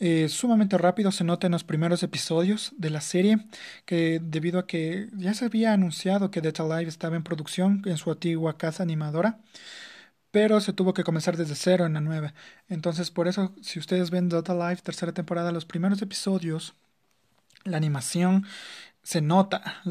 Eh, 0.00 0.28
sumamente 0.28 0.76
rápido 0.76 1.12
se 1.12 1.24
nota 1.24 1.46
en 1.46 1.52
los 1.52 1.64
primeros 1.64 2.02
episodios 2.02 2.72
de 2.76 2.90
la 2.90 3.00
serie 3.00 3.46
que 3.84 4.20
debido 4.22 4.58
a 4.58 4.66
que 4.66 5.08
ya 5.16 5.34
se 5.34 5.44
había 5.44 5.72
anunciado 5.72 6.30
que 6.32 6.40
Dead 6.40 6.60
Alive 6.60 6.88
estaba 6.88 7.14
en 7.16 7.22
producción 7.22 7.82
en 7.84 7.96
su 7.96 8.10
antigua 8.10 8.58
casa 8.58 8.82
animadora 8.82 9.38
pero 10.34 10.60
se 10.60 10.72
tuvo 10.72 10.94
que 10.94 11.04
comenzar 11.04 11.36
desde 11.36 11.54
cero 11.54 11.86
en 11.86 11.92
la 11.92 12.00
nueva. 12.00 12.34
Entonces, 12.68 13.12
por 13.12 13.28
eso, 13.28 13.54
si 13.62 13.78
ustedes 13.78 14.10
ven 14.10 14.28
Dead 14.28 14.50
Alive, 14.50 14.82
tercera 14.82 15.12
temporada, 15.12 15.52
los 15.52 15.64
primeros 15.64 16.02
episodios, 16.02 16.74
la 17.62 17.76
animación 17.76 18.44
se 19.04 19.20
nota 19.20 19.82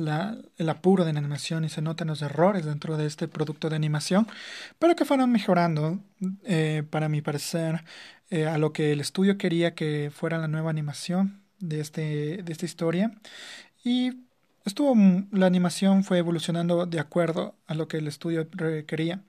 el 0.57 0.69
apuro 0.69 1.05
de 1.05 1.13
la 1.13 1.19
animación 1.19 1.63
y 1.63 1.69
se 1.69 1.81
notan 1.81 2.09
los 2.09 2.21
errores 2.21 2.65
dentro 2.65 2.97
de 2.97 3.05
este 3.05 3.29
producto 3.29 3.69
de 3.69 3.77
animación, 3.77 4.27
pero 4.79 4.97
que 4.97 5.05
fueron 5.05 5.31
mejorando, 5.31 5.99
eh, 6.43 6.83
para 6.89 7.07
mi 7.07 7.21
parecer, 7.21 7.85
eh, 8.33 8.47
a 8.47 8.57
lo 8.57 8.73
que 8.73 8.91
el 8.91 8.99
estudio 8.99 9.37
quería 9.37 9.75
que 9.75 10.11
fuera 10.11 10.39
la 10.39 10.47
nueva 10.47 10.71
animación 10.71 11.43
de, 11.59 11.79
este, 11.79 12.41
de 12.41 12.51
esta 12.51 12.65
historia. 12.65 13.13
Y 13.83 14.25
estuvo, 14.65 14.95
la 15.31 15.45
animación 15.45 16.03
fue 16.03 16.17
evolucionando 16.17 16.87
de 16.87 16.99
acuerdo 16.99 17.55
a 17.67 17.75
lo 17.75 17.87
que 17.87 17.97
el 17.97 18.07
estudio 18.07 18.49
quería. 18.87 19.21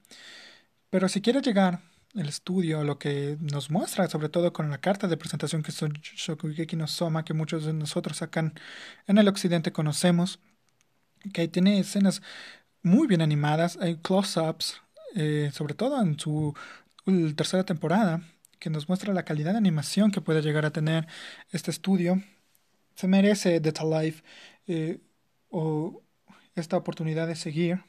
Pero 0.88 1.10
si 1.10 1.20
quiere 1.20 1.42
llegar 1.42 1.80
el 2.14 2.28
estudio, 2.30 2.82
lo 2.82 2.98
que 2.98 3.36
nos 3.40 3.70
muestra, 3.70 4.08
sobre 4.08 4.30
todo 4.30 4.54
con 4.54 4.70
la 4.70 4.78
carta 4.80 5.06
de 5.06 5.18
presentación 5.18 5.62
que 5.62 5.70
es 5.70 5.84
Shokugeki 6.00 6.76
no 6.76 6.86
Soma, 6.86 7.26
que 7.26 7.34
muchos 7.34 7.66
de 7.66 7.74
nosotros 7.74 8.22
acá 8.22 8.54
en 9.06 9.18
el 9.18 9.28
occidente 9.28 9.70
conocemos, 9.70 10.40
que 11.34 11.46
tiene 11.48 11.78
escenas 11.78 12.22
muy 12.82 13.06
bien 13.06 13.20
animadas, 13.20 13.76
hay 13.82 13.96
close-ups, 13.96 14.80
eh, 15.14 15.50
sobre 15.52 15.74
todo 15.74 16.00
en 16.00 16.18
su 16.18 16.54
tercera 17.36 17.64
temporada, 17.64 18.22
que 18.64 18.70
nos 18.70 18.88
muestra 18.88 19.12
la 19.12 19.26
calidad 19.26 19.52
de 19.52 19.58
animación 19.58 20.10
que 20.10 20.22
puede 20.22 20.40
llegar 20.40 20.64
a 20.64 20.70
tener 20.70 21.06
este 21.52 21.70
estudio. 21.70 22.22
Se 22.94 23.06
merece 23.06 23.60
Dead 23.60 23.76
Alive 23.78 24.22
eh, 24.66 25.00
o 25.50 26.00
esta 26.54 26.78
oportunidad 26.78 27.26
de 27.26 27.36
seguir 27.36 27.84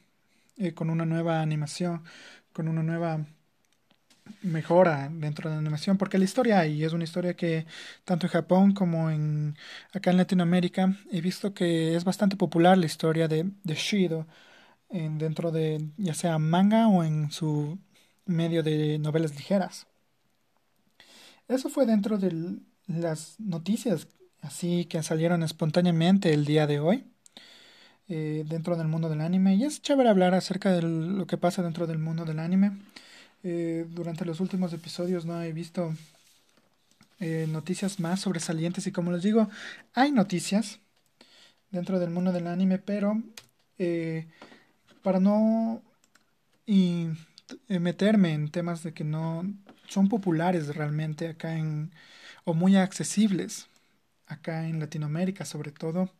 eh, 0.58 0.74
con 0.74 0.90
una 0.90 1.06
nueva 1.06 1.40
animación, 1.40 2.04
con 2.52 2.68
una 2.68 2.82
nueva 2.82 3.24
mejora 4.42 5.08
dentro 5.10 5.48
de 5.48 5.56
la 5.56 5.60
animación, 5.60 5.96
porque 5.96 6.18
la 6.18 6.24
historia 6.24 6.60
hay, 6.60 6.84
es 6.84 6.92
una 6.92 7.04
historia 7.04 7.34
que 7.34 7.64
tanto 8.04 8.26
en 8.26 8.32
Japón 8.32 8.74
como 8.74 9.10
en 9.10 9.56
acá 9.94 10.10
en 10.10 10.18
Latinoamérica 10.18 10.94
he 11.10 11.22
visto 11.22 11.54
que 11.54 11.96
es 11.96 12.04
bastante 12.04 12.36
popular 12.36 12.76
la 12.76 12.86
historia 12.86 13.28
de, 13.28 13.50
de 13.64 13.74
Shido 13.74 14.26
en, 14.90 15.18
dentro 15.18 15.52
de 15.52 15.90
ya 15.96 16.14
sea 16.14 16.38
manga 16.38 16.88
o 16.88 17.02
en 17.04 17.30
su 17.30 17.78
medio 18.26 18.62
de 18.62 18.98
novelas 18.98 19.34
ligeras. 19.36 19.86
Eso 21.48 21.68
fue 21.68 21.86
dentro 21.86 22.18
de 22.18 22.58
las 22.86 23.38
noticias 23.38 24.08
así 24.46 24.84
que 24.86 25.02
salieron 25.02 25.42
espontáneamente 25.42 26.32
el 26.32 26.44
día 26.44 26.66
de 26.66 26.80
hoy. 26.80 27.04
Eh, 28.08 28.44
dentro 28.46 28.76
del 28.76 28.86
mundo 28.86 29.08
del 29.08 29.20
anime 29.20 29.56
y 29.56 29.64
es 29.64 29.82
chévere 29.82 30.08
hablar 30.08 30.32
acerca 30.32 30.70
de 30.70 30.80
lo 30.80 31.26
que 31.26 31.36
pasa 31.38 31.64
dentro 31.64 31.88
del 31.88 31.98
mundo 31.98 32.24
del 32.24 32.38
anime 32.38 32.78
eh, 33.42 33.84
durante 33.90 34.24
los 34.24 34.38
últimos 34.38 34.72
episodios 34.72 35.24
no 35.24 35.42
he 35.42 35.52
visto 35.52 35.92
eh, 37.18 37.48
noticias 37.48 37.98
más 37.98 38.20
sobresalientes 38.20 38.86
y 38.86 38.92
como 38.92 39.10
les 39.10 39.24
digo, 39.24 39.50
hay 39.92 40.12
noticias 40.12 40.78
dentro 41.72 41.98
del 41.98 42.10
mundo 42.10 42.30
del 42.30 42.46
anime, 42.46 42.78
pero 42.78 43.20
para 45.02 45.18
no 45.18 45.82
meterme 47.68 48.34
en 48.34 48.50
temas 48.50 48.84
de 48.84 48.92
que 48.92 49.02
no 49.02 49.44
son 49.88 50.08
populares 50.08 50.74
realmente 50.74 51.28
acá 51.28 51.56
en 51.56 51.92
o 52.44 52.54
muy 52.54 52.76
accesibles 52.76 53.68
acá 54.26 54.66
en 54.66 54.80
Latinoamérica 54.80 55.44
sobre 55.44 55.72
todo, 55.72 56.10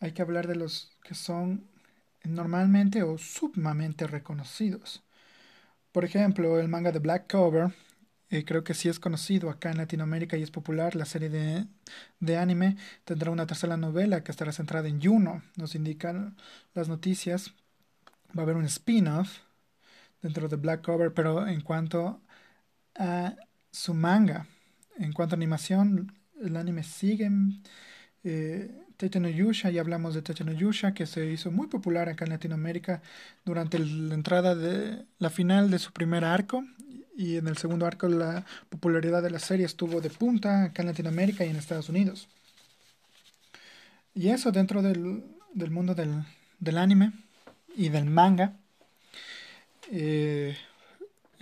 hay 0.00 0.12
que 0.12 0.22
hablar 0.22 0.46
de 0.48 0.56
los 0.56 0.90
que 1.04 1.14
son 1.14 1.66
normalmente 2.24 3.02
o 3.02 3.18
sumamente 3.18 4.06
reconocidos. 4.06 5.02
Por 5.92 6.04
ejemplo, 6.04 6.58
el 6.60 6.68
manga 6.68 6.92
de 6.92 7.00
Black 7.00 7.30
Cover, 7.30 7.74
eh, 8.30 8.44
creo 8.44 8.64
que 8.64 8.74
sí 8.74 8.88
es 8.88 8.98
conocido 8.98 9.50
acá 9.50 9.70
en 9.70 9.78
Latinoamérica 9.78 10.36
y 10.36 10.42
es 10.42 10.50
popular. 10.50 10.96
La 10.96 11.04
serie 11.04 11.28
de, 11.28 11.66
de, 12.20 12.36
anime 12.38 12.76
tendrá 13.04 13.30
una 13.30 13.46
tercera 13.46 13.76
novela 13.76 14.24
que 14.24 14.32
estará 14.32 14.52
centrada 14.52 14.88
en 14.88 15.02
Juno, 15.02 15.42
nos 15.56 15.74
indican 15.74 16.36
las 16.74 16.88
noticias. 16.88 17.54
Va 18.36 18.42
a 18.42 18.44
haber 18.44 18.56
un 18.56 18.64
spin-off 18.64 19.40
dentro 20.22 20.48
de 20.48 20.56
Black 20.56 20.82
Cover, 20.84 21.12
pero 21.14 21.46
en 21.46 21.60
cuanto 21.62 22.20
a 22.96 23.36
su 23.70 23.94
manga, 23.94 24.46
en 24.98 25.12
cuanto 25.12 25.34
a 25.34 25.38
animación, 25.38 26.12
el 26.40 26.56
anime 26.56 26.82
sigue. 26.82 27.30
Eh, 28.24 28.70
Tete 28.96 29.18
no 29.18 29.28
Yusha, 29.28 29.70
ya 29.70 29.80
hablamos 29.80 30.14
de 30.14 30.22
Tete 30.22 30.44
no 30.44 30.52
Yusha, 30.52 30.94
que 30.94 31.06
se 31.06 31.26
hizo 31.26 31.50
muy 31.50 31.66
popular 31.66 32.08
acá 32.08 32.24
en 32.24 32.30
Latinoamérica 32.30 33.02
durante 33.44 33.78
la 33.78 34.14
entrada 34.14 34.54
de 34.54 35.04
la 35.18 35.30
final 35.30 35.70
de 35.70 35.78
su 35.78 35.92
primer 35.92 36.24
arco. 36.24 36.64
Y 37.16 37.36
en 37.36 37.48
el 37.48 37.56
segundo 37.56 37.86
arco 37.86 38.08
la 38.08 38.44
popularidad 38.68 39.22
de 39.22 39.30
la 39.30 39.38
serie 39.38 39.66
estuvo 39.66 40.00
de 40.00 40.10
punta 40.10 40.64
acá 40.64 40.82
en 40.82 40.88
Latinoamérica 40.88 41.44
y 41.44 41.50
en 41.50 41.56
Estados 41.56 41.88
Unidos. 41.88 42.28
Y 44.14 44.28
eso 44.28 44.52
dentro 44.52 44.82
del, 44.82 45.24
del 45.54 45.70
mundo 45.70 45.94
del, 45.94 46.22
del, 46.58 46.78
anime 46.78 47.12
y 47.74 47.88
del 47.88 48.04
manga. 48.04 48.56
Eh, 49.90 50.56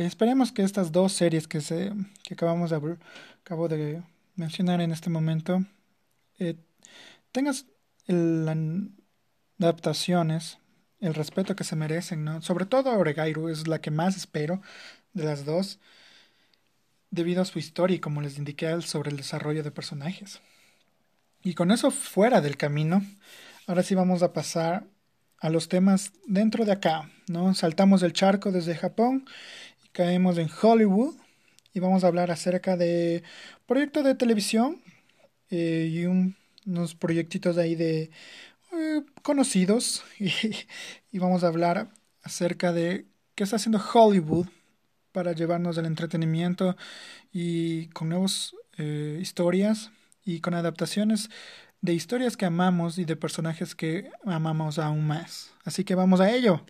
esperemos 0.05 0.53
que 0.53 0.63
estas 0.63 0.93
dos 0.93 1.13
series 1.13 1.47
que, 1.47 1.61
se, 1.61 1.93
que 2.23 2.35
acabamos 2.35 2.71
de, 2.71 2.97
acabo 3.43 3.69
de 3.69 4.03
mencionar 4.37 4.81
en 4.81 4.93
este 4.93 5.11
momento 5.11 5.65
eh, 6.39 6.57
tengas 7.33 7.67
las 8.07 8.57
adaptaciones, 9.61 10.59
el 11.01 11.15
respeto 11.15 11.55
que 11.55 11.65
se 11.65 11.77
merecen, 11.77 12.25
¿no? 12.25 12.43
Sobre 12.43 12.67
todo 12.67 12.91
Oregairu 12.99 13.49
es 13.49 13.69
la 13.69 13.81
que 13.81 13.91
más 13.91 14.17
espero 14.17 14.61
de 15.13 15.25
las 15.25 15.45
dos, 15.45 15.79
debido 17.11 17.43
a 17.43 17.45
su 17.45 17.59
historia 17.59 17.97
y 17.97 18.01
como 18.01 18.21
les 18.23 18.39
indiqué 18.39 18.81
sobre 18.83 19.11
el 19.11 19.17
desarrollo 19.17 19.63
de 19.63 19.71
personajes. 19.71 20.41
Y 21.43 21.55
con 21.55 21.71
eso 21.71 21.91
fuera 21.91 22.41
del 22.41 22.57
camino, 22.57 23.05
ahora 23.67 23.83
sí 23.83 23.95
vamos 23.95 24.23
a 24.23 24.33
pasar 24.33 24.85
a 25.39 25.49
los 25.49 25.69
temas 25.69 26.13
dentro 26.27 26.65
de 26.65 26.73
acá, 26.73 27.11
¿no? 27.29 27.55
Saltamos 27.55 28.03
el 28.03 28.13
charco 28.13 28.53
desde 28.53 28.77
Japón 28.77 29.25
caemos 29.93 30.39
en 30.39 30.49
Hollywood 30.63 31.15
y 31.73 31.81
vamos 31.81 32.05
a 32.05 32.09
hablar 32.09 32.31
acerca 32.31 32.77
de 32.77 33.23
proyecto 33.67 34.03
de 34.03 34.15
televisión 34.15 34.83
eh, 35.51 35.89
y 35.91 36.07
un 36.07 36.37
unos 36.67 36.95
proyectitos 36.95 37.59
ahí 37.59 37.75
de 37.75 38.11
eh, 38.73 39.03
conocidos 39.23 40.05
y, 40.19 41.19
vamos 41.19 41.45
a 41.45 41.49
hablar 41.49 41.91
acerca 42.23 42.73
de 42.73 43.07
qué 43.35 43.45
está 43.45 43.57
haciendo 43.57 43.83
Hollywood 43.93 44.47
para 45.13 45.33
llevarnos 45.33 45.77
el 45.79 45.87
entretenimiento 45.87 46.77
y 47.33 47.89
con 47.89 48.09
nuevas 48.09 48.55
eh, 48.79 49.19
historias 49.21 49.91
y 50.25 50.41
con 50.41 50.55
adaptaciones 50.55 51.31
de 51.81 51.95
historias 51.95 52.37
que 52.37 52.47
amamos 52.47 52.99
y 52.99 53.05
de 53.05 53.17
personajes 53.17 53.75
que 53.75 54.11
amamos 54.25 54.79
aún 54.79 55.07
más. 55.07 55.53
Así 55.65 55.83
que 55.83 55.95
vamos 55.95 56.21
a 56.21 56.31
ello. 56.31 56.65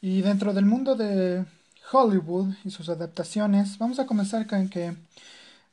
Y 0.00 0.22
dentro 0.22 0.54
del 0.54 0.64
mundo 0.64 0.96
de 0.96 1.44
Hollywood 1.92 2.54
y 2.64 2.70
sus 2.70 2.88
adaptaciones, 2.88 3.78
vamos 3.78 3.98
a 3.98 4.06
comenzar 4.06 4.46
con 4.46 4.68
que 4.68 4.96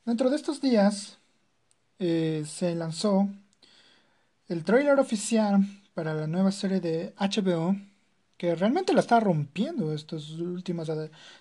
dentro 0.05 0.29
de 0.29 0.35
estos 0.35 0.59
días 0.61 1.17
eh, 1.99 2.43
se 2.45 2.75
lanzó 2.75 3.29
el 4.49 4.63
trailer 4.63 4.99
oficial 4.99 5.61
para 5.93 6.13
la 6.13 6.27
nueva 6.27 6.51
serie 6.51 6.79
de 6.79 7.13
HBO 7.17 7.75
que 8.37 8.55
realmente 8.55 8.93
la 8.93 9.01
está 9.01 9.19
rompiendo 9.19 9.93
estas 9.93 10.29
últimas 10.31 10.89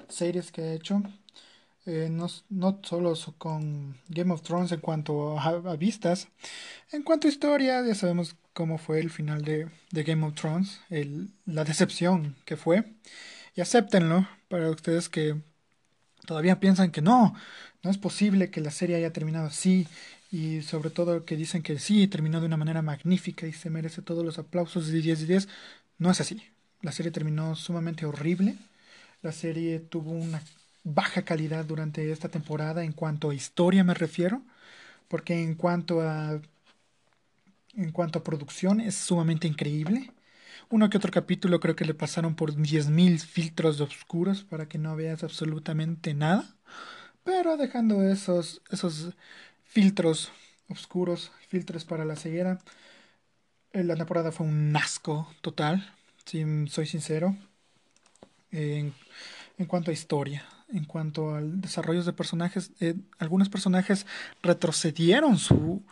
series 0.08 0.50
que 0.50 0.62
ha 0.62 0.72
hecho. 0.72 1.02
Eh, 1.84 2.08
no, 2.10 2.26
no, 2.48 2.80
solo 2.82 3.14
con 3.38 3.96
Game 4.08 4.32
of 4.32 4.42
Thrones 4.42 4.72
en 4.72 4.80
cuanto 4.80 5.38
a, 5.38 5.76
vistas, 5.76 6.28
en 6.90 7.02
cuanto 7.02 7.28
a 7.28 7.30
historia, 7.30 7.84
ya 7.86 7.94
sabemos 7.94 8.34
cómo 8.56 8.78
fue 8.78 9.00
el 9.00 9.10
final 9.10 9.42
de, 9.42 9.68
de 9.90 10.02
Game 10.02 10.24
of 10.26 10.34
Thrones, 10.34 10.80
el, 10.88 11.28
la 11.44 11.62
decepción 11.64 12.36
que 12.46 12.56
fue. 12.56 12.94
Y 13.54 13.60
acéptenlo 13.60 14.26
para 14.48 14.70
ustedes 14.70 15.10
que 15.10 15.36
todavía 16.26 16.58
piensan 16.58 16.90
que 16.90 17.02
no, 17.02 17.34
no 17.82 17.90
es 17.90 17.98
posible 17.98 18.50
que 18.50 18.62
la 18.62 18.70
serie 18.70 18.96
haya 18.96 19.12
terminado 19.12 19.46
así 19.46 19.86
y 20.32 20.62
sobre 20.62 20.88
todo 20.88 21.26
que 21.26 21.36
dicen 21.36 21.62
que 21.62 21.78
sí, 21.78 22.08
terminó 22.08 22.40
de 22.40 22.46
una 22.46 22.56
manera 22.56 22.80
magnífica 22.80 23.46
y 23.46 23.52
se 23.52 23.68
merece 23.68 24.00
todos 24.00 24.24
los 24.24 24.38
aplausos 24.38 24.88
de 24.88 25.02
10 25.02 25.20
de 25.20 25.26
10. 25.26 25.48
No 25.98 26.10
es 26.10 26.22
así. 26.22 26.42
La 26.80 26.92
serie 26.92 27.12
terminó 27.12 27.56
sumamente 27.56 28.06
horrible. 28.06 28.56
La 29.20 29.32
serie 29.32 29.80
tuvo 29.80 30.12
una 30.12 30.42
baja 30.82 31.22
calidad 31.22 31.66
durante 31.66 32.10
esta 32.10 32.30
temporada 32.30 32.84
en 32.84 32.92
cuanto 32.92 33.28
a 33.28 33.34
historia 33.34 33.84
me 33.84 33.92
refiero, 33.92 34.42
porque 35.08 35.42
en 35.42 35.56
cuanto 35.56 36.00
a 36.00 36.40
en 37.76 37.92
cuanto 37.92 38.18
a 38.18 38.24
producción 38.24 38.80
es 38.80 38.94
sumamente 38.94 39.46
increíble. 39.46 40.12
Uno 40.70 40.90
que 40.90 40.96
otro 40.98 41.12
capítulo 41.12 41.60
creo 41.60 41.76
que 41.76 41.84
le 41.84 41.94
pasaron 41.94 42.34
por 42.34 42.54
10.000 42.54 43.20
filtros 43.20 43.80
oscuros 43.80 44.42
para 44.44 44.68
que 44.68 44.78
no 44.78 44.96
veas 44.96 45.22
absolutamente 45.22 46.14
nada. 46.14 46.56
Pero 47.24 47.56
dejando 47.56 48.02
esos, 48.02 48.62
esos 48.70 49.10
filtros 49.64 50.32
oscuros, 50.68 51.32
filtros 51.48 51.84
para 51.84 52.04
la 52.04 52.16
ceguera, 52.16 52.58
eh, 53.72 53.84
la 53.84 53.96
temporada 53.96 54.32
fue 54.32 54.46
un 54.46 54.74
asco 54.76 55.28
total, 55.40 55.92
si 56.24 56.44
soy 56.68 56.86
sincero. 56.86 57.36
En, 58.50 58.94
en 59.58 59.66
cuanto 59.66 59.90
a 59.90 59.94
historia, 59.94 60.44
en 60.68 60.84
cuanto 60.84 61.34
al 61.34 61.60
desarrollo 61.60 62.02
de 62.02 62.12
personajes, 62.12 62.72
eh, 62.80 62.94
algunos 63.18 63.48
personajes 63.48 64.06
retrocedieron 64.42 65.38
su, 65.38 65.82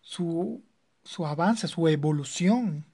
su, 0.00 0.62
su 1.06 1.26
avance, 1.26 1.68
su 1.68 1.88
evolución. 1.88 2.84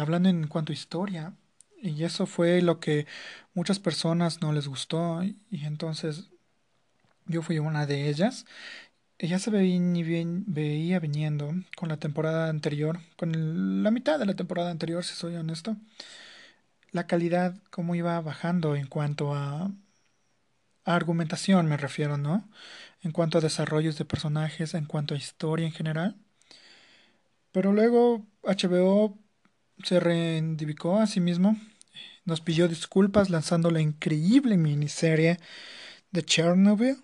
hablando 0.00 0.28
en 0.28 0.46
cuanto 0.48 0.72
a 0.72 0.74
historia, 0.74 1.34
y 1.82 2.04
eso 2.04 2.26
fue 2.26 2.62
lo 2.62 2.80
que 2.80 3.06
muchas 3.54 3.78
personas 3.78 4.40
no 4.42 4.52
les 4.52 4.68
gustó, 4.68 5.22
y, 5.22 5.36
entonces 5.50 6.30
yo 7.26 7.42
fui 7.42 7.58
una 7.58 7.86
de 7.86 8.08
ellas. 8.08 8.46
Ella 9.18 9.38
se 9.38 9.50
veía 9.50 11.00
viniendo 11.00 11.52
con 11.76 11.88
la 11.88 11.98
temporada 11.98 12.48
anterior, 12.50 13.00
con 13.16 13.82
la 13.82 13.90
mitad 13.90 14.18
de 14.18 14.26
la 14.26 14.34
temporada 14.34 14.70
anterior, 14.70 15.04
si 15.04 15.14
soy 15.14 15.36
honesto 15.36 15.76
la 16.96 17.06
calidad 17.06 17.54
cómo 17.70 17.94
iba 17.94 18.20
bajando 18.20 18.74
en 18.74 18.86
cuanto 18.86 19.34
a, 19.34 19.70
argumentación, 20.84 21.66
me 21.66 21.76
refiero, 21.76 22.16
¿no? 22.16 22.48
En 23.06 23.12
cuanto 23.12 23.38
a 23.38 23.40
desarrollos 23.40 23.96
de 23.98 24.04
personajes, 24.04 24.74
en 24.74 24.84
cuanto 24.84 25.14
a 25.14 25.16
historia 25.16 25.64
en 25.64 25.70
general. 25.70 26.16
Pero 27.52 27.72
luego 27.72 28.26
HBO 28.42 29.16
se 29.84 30.00
reivindicó 30.00 30.98
a 30.98 31.06
sí 31.06 31.20
mismo, 31.20 31.56
nos 32.24 32.40
pidió 32.40 32.66
disculpas 32.66 33.30
lanzando 33.30 33.70
la 33.70 33.80
increíble 33.80 34.56
miniserie 34.56 35.38
de 36.10 36.24
Chernobyl. 36.24 36.96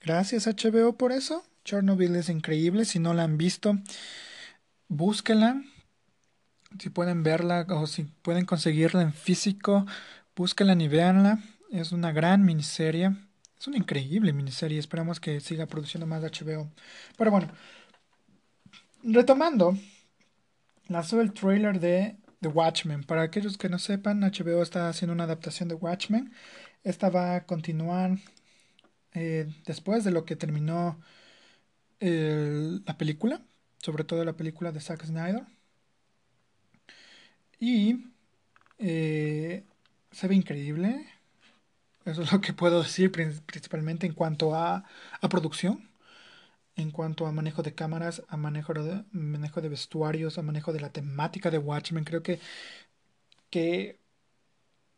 Gracias 0.00 0.48
HBO 0.48 0.96
por 0.96 1.12
eso. 1.12 1.44
Chernobyl 1.64 2.16
es 2.16 2.28
increíble, 2.28 2.84
si 2.84 2.98
no 2.98 3.14
la 3.14 3.22
han 3.22 3.38
visto, 3.38 3.78
búsquenla 4.88 5.62
si 6.80 6.90
pueden 6.90 7.22
verla 7.22 7.66
o 7.68 7.86
si 7.86 8.02
pueden 8.02 8.46
conseguirla 8.46 9.02
en 9.02 9.12
físico, 9.12 9.86
búsquenla 10.34 10.74
y 10.74 10.88
véanla. 10.88 11.38
Es 11.70 11.92
una 11.92 12.10
gran 12.10 12.44
miniserie. 12.44 13.14
Es 13.58 13.66
una 13.66 13.78
increíble 13.78 14.32
miniserie. 14.32 14.78
Esperamos 14.78 15.20
que 15.20 15.40
siga 15.40 15.66
produciendo 15.66 16.06
más 16.06 16.22
HBO. 16.22 16.70
Pero 17.16 17.30
bueno, 17.30 17.48
retomando, 19.02 19.76
lanzó 20.88 21.20
el 21.20 21.32
trailer 21.32 21.80
de 21.80 22.16
The 22.40 22.48
Watchmen. 22.48 23.04
Para 23.04 23.22
aquellos 23.22 23.58
que 23.58 23.68
no 23.68 23.78
sepan, 23.78 24.20
HBO 24.20 24.62
está 24.62 24.88
haciendo 24.88 25.14
una 25.14 25.24
adaptación 25.24 25.68
de 25.68 25.74
Watchmen. 25.74 26.32
Esta 26.84 27.10
va 27.10 27.36
a 27.36 27.46
continuar 27.46 28.18
eh, 29.14 29.48
después 29.66 30.04
de 30.04 30.10
lo 30.12 30.24
que 30.24 30.36
terminó 30.36 31.00
la 31.98 32.98
película, 32.98 33.40
sobre 33.78 34.04
todo 34.04 34.24
la 34.24 34.34
película 34.36 34.70
de 34.72 34.80
Zack 34.80 35.04
Snyder. 35.04 35.44
Y 37.58 38.04
eh, 38.78 39.64
se 40.10 40.28
ve 40.28 40.34
increíble. 40.34 41.06
Eso 42.06 42.22
es 42.22 42.32
lo 42.32 42.40
que 42.40 42.54
puedo 42.54 42.82
decir 42.82 43.12
principalmente 43.12 44.06
en 44.06 44.14
cuanto 44.14 44.54
a, 44.54 44.84
a 45.20 45.28
producción, 45.28 45.90
en 46.76 46.90
cuanto 46.92 47.26
a 47.26 47.32
manejo 47.32 47.62
de 47.62 47.74
cámaras, 47.74 48.22
a 48.28 48.36
manejo 48.38 48.74
de, 48.74 49.04
manejo 49.12 49.60
de 49.62 49.70
vestuarios, 49.70 50.38
a 50.38 50.42
manejo 50.42 50.72
de 50.72 50.80
la 50.80 50.92
temática 50.92 51.50
de 51.50 51.58
Watchmen. 51.58 52.04
Creo 52.04 52.22
que, 52.22 52.40
que 53.50 54.00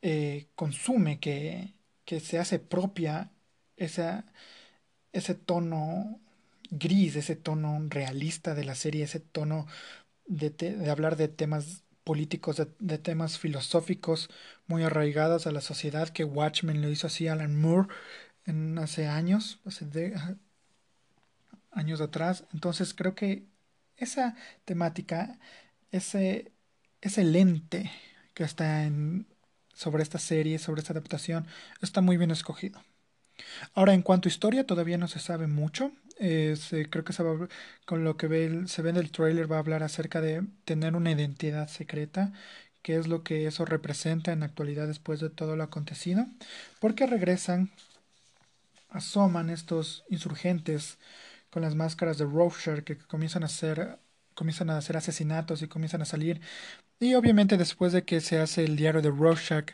eh, 0.03 0.51
consume, 0.55 1.21
que, 1.21 1.75
que 2.05 2.21
se 2.21 2.39
hace 2.39 2.59
propia 2.59 3.33
esa, 3.77 4.27
ese 5.13 5.35
tono 5.35 6.21
gris, 6.71 7.17
ese 7.17 7.37
tono 7.37 7.79
realista 7.89 8.55
de 8.55 8.65
la 8.65 8.77
serie, 8.77 9.05
ese 9.05 9.21
tono 9.21 9.67
de, 10.27 10.51
de 10.51 10.91
hablar 10.91 11.17
de 11.17 11.29
temas 11.29 11.85
políticos, 12.09 12.57
de, 12.79 12.97
temas 12.97 13.39
filosóficos 13.39 14.31
muy 14.67 14.83
arraigados 14.83 15.47
a 15.47 15.53
la 15.53 15.61
sociedad 15.61 16.09
que 16.09 16.25
Watchmen 16.25 16.81
lo 16.81 16.89
hizo 16.89 17.07
así 17.07 17.29
Alan 17.29 17.61
Moore 17.61 17.89
en 18.47 18.79
hace 18.79 19.07
años, 19.07 19.61
hace 19.67 19.85
de, 19.85 20.19
años 21.71 22.01
atrás. 22.01 22.45
Entonces 22.55 22.95
creo 22.95 23.15
que 23.15 23.45
esa 23.99 24.37
temática, 24.65 25.39
ese, 25.91 26.51
ese 27.03 27.25
lente 27.25 27.91
que 28.33 28.45
está 28.45 28.85
en, 28.85 29.27
sobre 29.75 30.03
esta 30.03 30.19
serie, 30.19 30.59
sobre 30.59 30.81
esta 30.81 30.95
adaptación, 30.95 31.47
está 31.83 32.01
muy 32.01 32.17
bien 32.17 32.31
escogido. 32.31 32.83
Ahora, 33.75 33.93
en 33.93 34.01
cuanto 34.01 34.29
a 34.29 34.33
historia, 34.33 34.67
todavía 34.67 34.97
no 34.97 35.09
se 35.09 35.19
sabe 35.19 35.47
mucho. 35.47 35.93
Eh, 36.21 36.57
creo 36.91 37.05
que 37.05 37.13
se 37.13 37.23
va, 37.23 37.49
con 37.87 38.05
lo 38.05 38.17
que 38.17 38.27
ve, 38.29 38.65
se 38.67 38.83
ve 38.83 38.91
en 38.91 38.97
el 38.97 39.11
trailer 39.13 39.51
va 39.51 39.57
a 39.57 39.61
hablar 39.61 39.83
acerca 39.83 40.21
de 40.21 40.45
tener 40.65 40.97
una 40.97 41.13
identidad 41.13 41.69
secreta, 41.69 42.33
qué 42.83 42.97
es 42.97 43.09
lo 43.09 43.23
que 43.23 43.47
eso 43.47 43.65
representa 43.65 44.33
en 44.33 44.41
la 44.41 44.47
actualidad 44.47 44.89
después 44.89 45.21
de 45.21 45.31
todo 45.31 45.57
lo 45.57 45.63
acontecido, 45.65 46.27
porque 46.81 47.07
regresan, 47.07 47.71
asoman 48.91 49.51
estos 49.51 50.05
insurgentes 50.09 50.99
con 51.51 51.63
las 51.63 51.75
máscaras 51.75 52.19
de 52.19 52.25
Rorschach 52.25 52.85
que 52.85 52.99
comienzan 52.99 53.43
a 53.43 53.47
hacer 53.47 53.99
comienzan 54.35 54.71
a 54.71 54.79
hacer 54.79 54.97
asesinatos 54.97 55.63
y 55.63 55.69
comienzan 55.69 56.03
a 56.03 56.05
salir. 56.05 56.41
Y 57.01 57.15
obviamente 57.15 57.57
después 57.59 57.93
de 57.93 58.05
que 58.05 58.21
se 58.21 58.39
hace 58.41 58.65
el 58.65 58.77
diario 58.77 59.03
de 59.03 59.11
Rorschach 59.11 59.73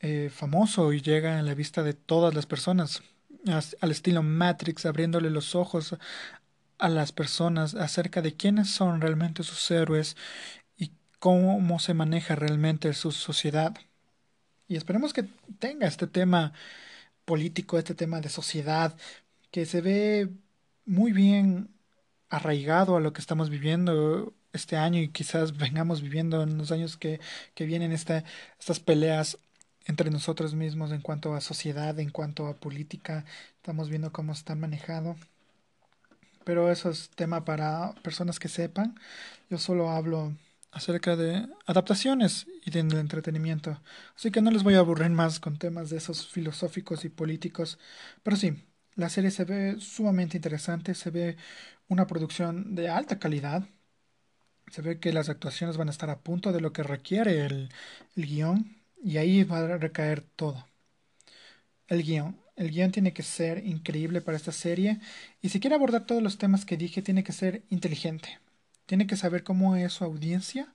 eh, 0.00 0.30
famoso 0.32 0.92
y 0.92 1.02
llega 1.02 1.38
a 1.38 1.42
la 1.42 1.54
vista 1.54 1.82
de 1.84 1.94
todas 1.94 2.34
las 2.34 2.46
personas 2.46 3.02
al 3.46 3.90
estilo 3.90 4.22
Matrix, 4.22 4.86
abriéndole 4.86 5.30
los 5.30 5.54
ojos 5.54 5.96
a 6.78 6.88
las 6.88 7.12
personas 7.12 7.74
acerca 7.74 8.22
de 8.22 8.34
quiénes 8.34 8.70
son 8.70 9.00
realmente 9.00 9.42
sus 9.42 9.70
héroes 9.70 10.16
y 10.76 10.92
cómo 11.18 11.78
se 11.78 11.94
maneja 11.94 12.34
realmente 12.36 12.92
su 12.94 13.12
sociedad. 13.12 13.74
Y 14.68 14.76
esperemos 14.76 15.12
que 15.12 15.24
tenga 15.58 15.86
este 15.86 16.06
tema 16.06 16.52
político, 17.24 17.78
este 17.78 17.94
tema 17.94 18.20
de 18.20 18.28
sociedad, 18.28 18.96
que 19.50 19.66
se 19.66 19.80
ve 19.80 20.30
muy 20.86 21.12
bien 21.12 21.70
arraigado 22.28 22.96
a 22.96 23.00
lo 23.00 23.12
que 23.12 23.20
estamos 23.20 23.50
viviendo 23.50 24.32
este 24.52 24.76
año 24.76 25.00
y 25.00 25.08
quizás 25.08 25.56
vengamos 25.56 26.02
viviendo 26.02 26.42
en 26.42 26.58
los 26.58 26.72
años 26.72 26.96
que, 26.96 27.20
que 27.54 27.66
vienen 27.66 27.92
esta, 27.92 28.24
estas 28.58 28.80
peleas 28.80 29.38
entre 29.86 30.10
nosotros 30.10 30.54
mismos 30.54 30.92
en 30.92 31.00
cuanto 31.02 31.34
a 31.34 31.40
sociedad, 31.40 31.98
en 31.98 32.10
cuanto 32.10 32.46
a 32.46 32.54
política. 32.56 33.24
Estamos 33.56 33.88
viendo 33.90 34.12
cómo 34.12 34.32
está 34.32 34.54
manejado. 34.54 35.16
Pero 36.44 36.70
eso 36.70 36.90
es 36.90 37.10
tema 37.10 37.44
para 37.44 37.94
personas 38.02 38.38
que 38.38 38.48
sepan. 38.48 38.98
Yo 39.50 39.58
solo 39.58 39.90
hablo 39.90 40.34
acerca 40.72 41.16
de 41.16 41.48
adaptaciones 41.66 42.46
y 42.64 42.70
del 42.70 42.92
entretenimiento. 42.96 43.80
Así 44.16 44.30
que 44.30 44.40
no 44.42 44.50
les 44.50 44.62
voy 44.62 44.74
a 44.74 44.80
aburrir 44.80 45.10
más 45.10 45.40
con 45.40 45.58
temas 45.58 45.90
de 45.90 45.98
esos 45.98 46.28
filosóficos 46.28 47.04
y 47.04 47.08
políticos. 47.08 47.78
Pero 48.22 48.36
sí, 48.36 48.64
la 48.94 49.08
serie 49.08 49.30
se 49.30 49.44
ve 49.44 49.76
sumamente 49.80 50.36
interesante, 50.36 50.94
se 50.94 51.10
ve 51.10 51.36
una 51.88 52.06
producción 52.06 52.74
de 52.74 52.88
alta 52.88 53.18
calidad. 53.18 53.68
Se 54.70 54.82
ve 54.82 55.00
que 55.00 55.12
las 55.12 55.28
actuaciones 55.28 55.76
van 55.76 55.88
a 55.88 55.90
estar 55.90 56.10
a 56.10 56.20
punto 56.20 56.52
de 56.52 56.60
lo 56.60 56.72
que 56.72 56.82
requiere 56.82 57.44
el, 57.44 57.70
el 58.16 58.26
guion. 58.26 58.79
Y 59.02 59.18
ahí 59.18 59.44
va 59.44 59.58
a 59.60 59.78
recaer 59.78 60.22
todo. 60.36 60.66
El 61.88 62.02
guion. 62.02 62.36
El 62.56 62.70
guion 62.70 62.92
tiene 62.92 63.12
que 63.12 63.22
ser 63.22 63.66
increíble 63.66 64.20
para 64.20 64.36
esta 64.36 64.52
serie. 64.52 65.00
Y 65.42 65.48
si 65.48 65.60
quiere 65.60 65.76
abordar 65.76 66.06
todos 66.06 66.22
los 66.22 66.38
temas 66.38 66.64
que 66.64 66.76
dije, 66.76 67.02
tiene 67.02 67.24
que 67.24 67.32
ser 67.32 67.62
inteligente. 67.70 68.38
Tiene 68.86 69.06
que 69.06 69.16
saber 69.16 69.44
cómo 69.44 69.76
es 69.76 69.92
su 69.94 70.04
audiencia. 70.04 70.74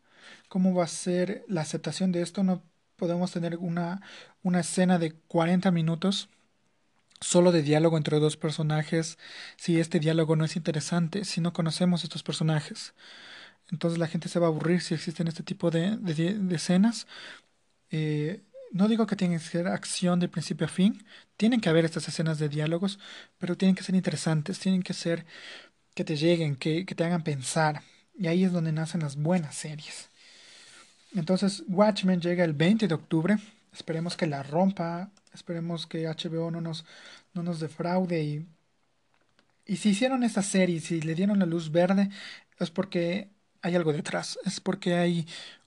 cómo 0.50 0.74
va 0.74 0.86
a 0.86 0.88
ser 0.88 1.46
la 1.48 1.62
aceptación 1.62 2.12
de 2.12 2.22
esto. 2.22 2.44
No 2.44 2.64
podemos 2.98 3.32
tener 3.32 3.58
una, 3.58 4.02
una 4.44 4.62
escena 4.62 5.00
de 5.00 5.14
40 5.14 5.72
minutos 5.72 6.30
solo 7.22 7.52
de 7.52 7.64
diálogo 7.64 7.98
entre 7.98 8.20
dos 8.20 8.38
personajes 8.38 9.18
si 9.58 9.80
este 9.80 10.00
diálogo 10.00 10.36
no 10.36 10.46
es 10.46 10.56
interesante, 10.56 11.26
si 11.26 11.42
no 11.42 11.54
conocemos 11.54 12.04
estos 12.04 12.24
personajes. 12.24 12.94
Entonces 13.72 14.00
la 14.00 14.08
gente 14.08 14.30
se 14.30 14.40
va 14.40 14.48
a 14.48 14.50
aburrir 14.50 14.82
si 14.82 14.94
existen 14.94 15.28
este 15.28 15.44
tipo 15.44 15.72
de, 15.72 15.98
de, 15.98 16.56
escenas. 16.56 17.08
Eh, 17.98 18.42
no 18.74 18.90
digo 18.90 19.08
que 19.08 19.16
tienen 19.16 19.40
que 19.40 19.46
ser 19.46 19.68
acción 19.68 20.20
de 20.20 20.28
principio 20.28 20.68
a 20.68 20.70
fin, 20.70 21.06
tienen 21.38 21.62
que 21.62 21.70
haber 21.70 21.86
estas 21.86 22.06
escenas 22.10 22.40
de 22.40 22.50
diálogos, 22.50 23.00
pero 23.38 23.56
tienen 23.56 23.74
que 23.74 23.84
ser 23.84 23.96
interesantes, 23.96 24.60
tienen 24.60 24.84
que 24.84 24.94
ser 24.94 25.26
que 25.94 26.04
te 26.04 26.18
lleguen, 26.18 26.58
que, 26.58 26.84
te 26.84 27.04
hagan 27.06 27.24
pensar. 27.24 27.84
Y 28.14 28.28
ahí 28.28 28.44
es 28.44 28.52
donde 28.52 28.74
nacen 28.74 29.00
las 29.00 29.16
buenas 29.16 29.56
series. 29.56 30.10
Entonces, 31.14 31.64
Watchmen 31.70 32.20
llega 32.20 32.44
el 32.44 32.52
20 32.52 32.90
de 32.90 32.96
octubre. 32.96 33.38
Esperemos 33.72 34.18
que 34.18 34.28
la 34.28 34.44
rompa. 34.44 35.10
Esperemos 35.34 35.88
que 35.88 36.10
HBO 36.10 36.52
no 36.52 36.60
nos, 36.60 36.84
no 37.34 37.44
nos 37.44 37.62
defraude. 37.62 38.24
Y, 38.24 38.46
y 39.66 39.78
si 39.78 39.92
hicieron 39.92 40.24
esta 40.24 40.42
serie, 40.42 40.82
si 40.82 41.00
le 41.00 41.16
dieron 41.16 41.40
la 41.40 41.46
luz 41.46 41.72
verde, 41.72 42.10
es 42.60 42.72
porque 42.72 43.30
hay 43.62 43.76
algo 43.76 43.94
detrás. 43.94 44.38
Es 44.44 44.60
porque 44.60 44.96
hay 44.96 45.26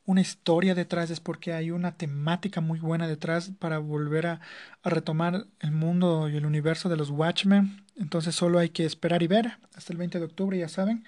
una 0.08 0.22
historia 0.22 0.74
detrás, 0.74 1.10
es 1.10 1.20
porque 1.20 1.52
hay 1.52 1.70
una 1.70 1.98
temática 1.98 2.62
muy 2.62 2.80
buena 2.80 3.06
detrás 3.06 3.50
para 3.58 3.78
volver 3.78 4.26
a, 4.26 4.40
retomar 4.82 5.46
el 5.60 5.72
mundo 5.72 6.30
y 6.30 6.36
el 6.36 6.46
universo 6.46 6.88
de 6.88 6.96
los 6.96 7.10
Watchmen. 7.10 7.84
Entonces 7.94 8.34
solo 8.34 8.58
hay 8.58 8.70
que 8.70 8.86
esperar 8.86 9.22
y 9.22 9.26
ver. 9.26 9.58
Hasta 9.74 9.92
el 9.92 9.98
20 9.98 10.18
de 10.18 10.24
octubre, 10.24 10.58
ya 10.58 10.68
saben, 10.70 11.04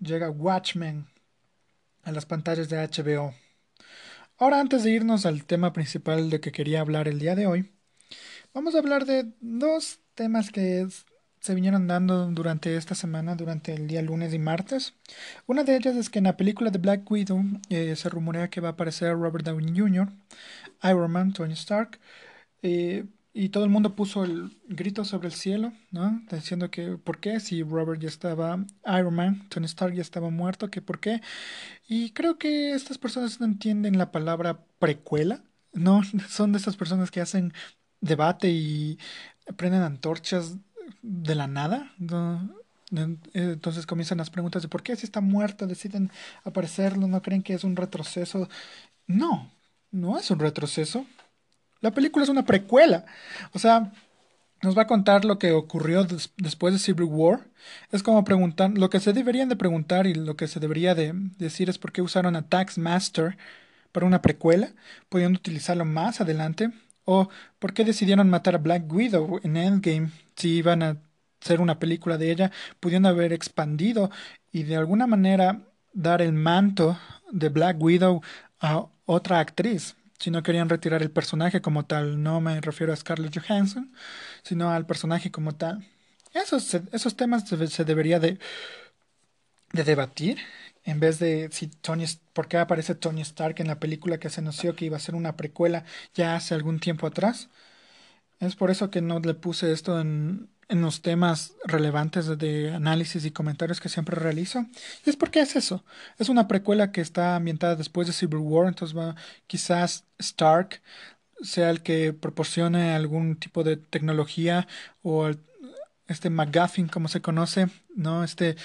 llega 0.00 0.30
Watchmen 0.30 1.06
a 2.02 2.12
las 2.12 2.24
pantallas 2.24 2.70
de 2.70 2.78
HBO. 2.78 3.34
Ahora, 4.38 4.58
antes 4.60 4.84
de 4.84 4.92
irnos 4.92 5.26
al 5.26 5.44
tema 5.44 5.74
principal 5.74 6.30
de 6.30 6.40
que 6.40 6.50
quería 6.50 6.80
hablar 6.80 7.08
el 7.08 7.18
día 7.18 7.34
de 7.34 7.46
hoy, 7.46 7.70
vamos 8.54 8.74
a 8.74 8.78
hablar 8.78 9.04
de 9.04 9.34
dos 9.40 10.00
temas 10.14 10.50
que 10.50 10.88
se 11.40 11.54
vinieron 11.54 11.86
dando 11.86 12.26
durante 12.30 12.76
esta 12.76 12.94
semana, 12.94 13.34
durante 13.34 13.74
el 13.74 13.86
día 13.86 14.02
lunes 14.02 14.32
y 14.34 14.38
martes. 14.38 14.94
Una 15.46 15.64
de 15.64 15.76
ellas 15.76 15.96
es 15.96 16.10
que 16.10 16.18
en 16.18 16.26
la 16.26 16.36
película 16.36 16.70
de 16.70 16.78
Black 16.78 17.10
Widow 17.10 17.42
eh, 17.70 17.96
se 17.96 18.08
rumorea 18.10 18.50
que 18.50 18.60
va 18.60 18.68
a 18.68 18.72
aparecer 18.72 19.14
Robert 19.14 19.44
Downey 19.44 19.78
Jr., 19.78 20.08
Iron 20.84 21.10
Man, 21.10 21.32
Tony 21.32 21.54
Stark. 21.54 21.98
Eh, 22.62 23.06
y 23.32 23.50
todo 23.50 23.64
el 23.64 23.70
mundo 23.70 23.94
puso 23.94 24.24
el 24.24 24.58
grito 24.68 25.04
sobre 25.04 25.28
el 25.28 25.34
cielo, 25.34 25.72
¿no? 25.92 26.20
Diciendo 26.30 26.70
que 26.70 26.98
por 26.98 27.20
qué, 27.20 27.38
si 27.40 27.62
Robert 27.62 28.00
ya 28.00 28.08
estaba, 28.08 28.64
Iron 28.98 29.14
Man, 29.14 29.48
Tony 29.48 29.66
Stark 29.66 29.94
ya 29.94 30.02
estaba 30.02 30.30
muerto, 30.30 30.68
que 30.70 30.82
por 30.82 31.00
qué. 31.00 31.20
Y 31.88 32.10
creo 32.12 32.38
que 32.38 32.72
estas 32.72 32.98
personas 32.98 33.40
no 33.40 33.46
entienden 33.46 33.98
la 33.98 34.12
palabra 34.12 34.64
precuela, 34.78 35.44
¿no? 35.72 36.02
Son 36.28 36.52
de 36.52 36.58
estas 36.58 36.76
personas 36.76 37.10
que 37.10 37.20
hacen 37.20 37.52
debate 38.00 38.48
y 38.50 38.98
prenden 39.56 39.82
antorchas 39.82 40.56
de 41.02 41.34
la 41.34 41.46
nada, 41.46 41.92
¿no? 41.98 42.50
Entonces 43.34 43.86
comienzan 43.86 44.18
las 44.18 44.30
preguntas 44.30 44.62
de 44.62 44.68
por 44.68 44.82
qué 44.82 44.96
si 44.96 45.06
está 45.06 45.20
muerto 45.20 45.66
deciden 45.66 46.10
aparecerlo, 46.44 47.06
no 47.06 47.22
creen 47.22 47.42
que 47.42 47.54
es 47.54 47.64
un 47.64 47.76
retroceso. 47.76 48.48
No, 49.06 49.50
no 49.92 50.18
es 50.18 50.30
un 50.30 50.38
retroceso. 50.38 51.06
La 51.80 51.92
película 51.92 52.24
es 52.24 52.28
una 52.28 52.44
precuela. 52.44 53.06
O 53.52 53.58
sea, 53.58 53.92
nos 54.62 54.76
va 54.76 54.82
a 54.82 54.86
contar 54.86 55.24
lo 55.24 55.38
que 55.38 55.52
ocurrió 55.52 56.06
después 56.36 56.74
de 56.74 56.78
Civil 56.78 57.04
War. 57.04 57.46
Es 57.92 58.02
como 58.02 58.24
preguntar, 58.24 58.70
lo 58.76 58.90
que 58.90 59.00
se 59.00 59.12
deberían 59.12 59.48
de 59.48 59.56
preguntar 59.56 60.06
y 60.06 60.14
lo 60.14 60.36
que 60.36 60.48
se 60.48 60.60
debería 60.60 60.94
de 60.94 61.12
decir 61.38 61.70
es 61.70 61.78
por 61.78 61.92
qué 61.92 62.02
usaron 62.02 62.36
a 62.36 62.42
Taxmaster 62.42 63.38
para 63.92 64.06
una 64.06 64.22
precuela, 64.22 64.72
pudiendo 65.08 65.38
utilizarlo 65.38 65.84
más 65.84 66.20
adelante. 66.20 66.72
O 67.04 67.28
por 67.58 67.72
qué 67.72 67.84
decidieron 67.84 68.28
matar 68.28 68.54
a 68.54 68.58
Black 68.58 68.92
Widow 68.92 69.40
en 69.42 69.56
Endgame 69.56 70.10
si 70.40 70.56
iban 70.56 70.82
a 70.82 70.96
hacer 71.42 71.60
una 71.60 71.78
película 71.78 72.18
de 72.18 72.30
ella, 72.30 72.52
pudiendo 72.80 73.08
haber 73.08 73.32
expandido 73.32 74.10
y 74.52 74.64
de 74.64 74.76
alguna 74.76 75.06
manera 75.06 75.62
dar 75.92 76.22
el 76.22 76.32
manto 76.32 76.98
de 77.30 77.48
Black 77.48 77.80
Widow 77.80 78.22
a 78.60 78.86
otra 79.06 79.40
actriz 79.40 79.96
si 80.18 80.30
no 80.30 80.42
querían 80.42 80.68
retirar 80.68 81.02
el 81.02 81.10
personaje 81.10 81.62
como 81.62 81.86
tal. 81.86 82.22
No 82.22 82.40
me 82.40 82.60
refiero 82.60 82.92
a 82.92 82.96
Scarlett 82.96 83.38
Johansson, 83.38 83.92
sino 84.42 84.70
al 84.70 84.86
personaje 84.86 85.30
como 85.30 85.54
tal. 85.56 85.86
Esos, 86.34 86.74
esos 86.92 87.16
temas 87.16 87.48
se, 87.48 87.84
debería 87.84 88.20
de, 88.20 88.38
de 89.72 89.84
debatir 89.84 90.38
en 90.84 91.00
vez 91.00 91.18
de 91.18 91.48
si 91.52 91.68
Tony, 91.68 92.04
por 92.32 92.48
qué 92.48 92.58
aparece 92.58 92.94
Tony 92.94 93.22
Stark 93.22 93.56
en 93.60 93.68
la 93.68 93.80
película 93.80 94.18
que 94.18 94.30
se 94.30 94.40
anunció 94.40 94.74
que 94.76 94.86
iba 94.86 94.96
a 94.96 95.00
ser 95.00 95.14
una 95.14 95.36
precuela 95.36 95.84
ya 96.14 96.36
hace 96.36 96.54
algún 96.54 96.80
tiempo 96.80 97.06
atrás. 97.06 97.48
Es 98.40 98.56
por 98.56 98.70
eso 98.70 98.90
que 98.90 99.02
no 99.02 99.20
le 99.20 99.34
puse 99.34 99.70
esto 99.72 100.00
en, 100.00 100.48
en 100.68 100.80
los 100.80 101.02
temas 101.02 101.54
relevantes 101.64 102.26
de 102.38 102.72
análisis 102.72 103.24
y 103.24 103.32
comentarios 103.32 103.80
que 103.80 103.88
siempre 103.88 104.16
realizo. 104.16 104.66
Y 105.04 105.10
es 105.10 105.16
porque 105.16 105.40
es 105.40 105.56
eso. 105.56 105.84
Es 106.18 106.28
una 106.28 106.48
precuela 106.48 106.92
que 106.92 107.00
está 107.00 107.36
ambientada 107.36 107.76
después 107.76 108.06
de 108.06 108.12
Civil 108.12 108.38
War, 108.38 108.68
entonces 108.68 108.96
va, 108.96 109.14
quizás 109.46 110.04
Stark 110.18 110.80
sea 111.42 111.70
el 111.70 111.82
que 111.82 112.12
proporcione 112.12 112.94
algún 112.94 113.36
tipo 113.36 113.64
de 113.64 113.76
tecnología 113.76 114.68
o 115.02 115.30
este 116.06 116.30
McGuffin 116.30 116.88
como 116.88 117.08
se 117.08 117.20
conoce, 117.20 117.68
¿no? 117.94 118.24
Este 118.24 118.56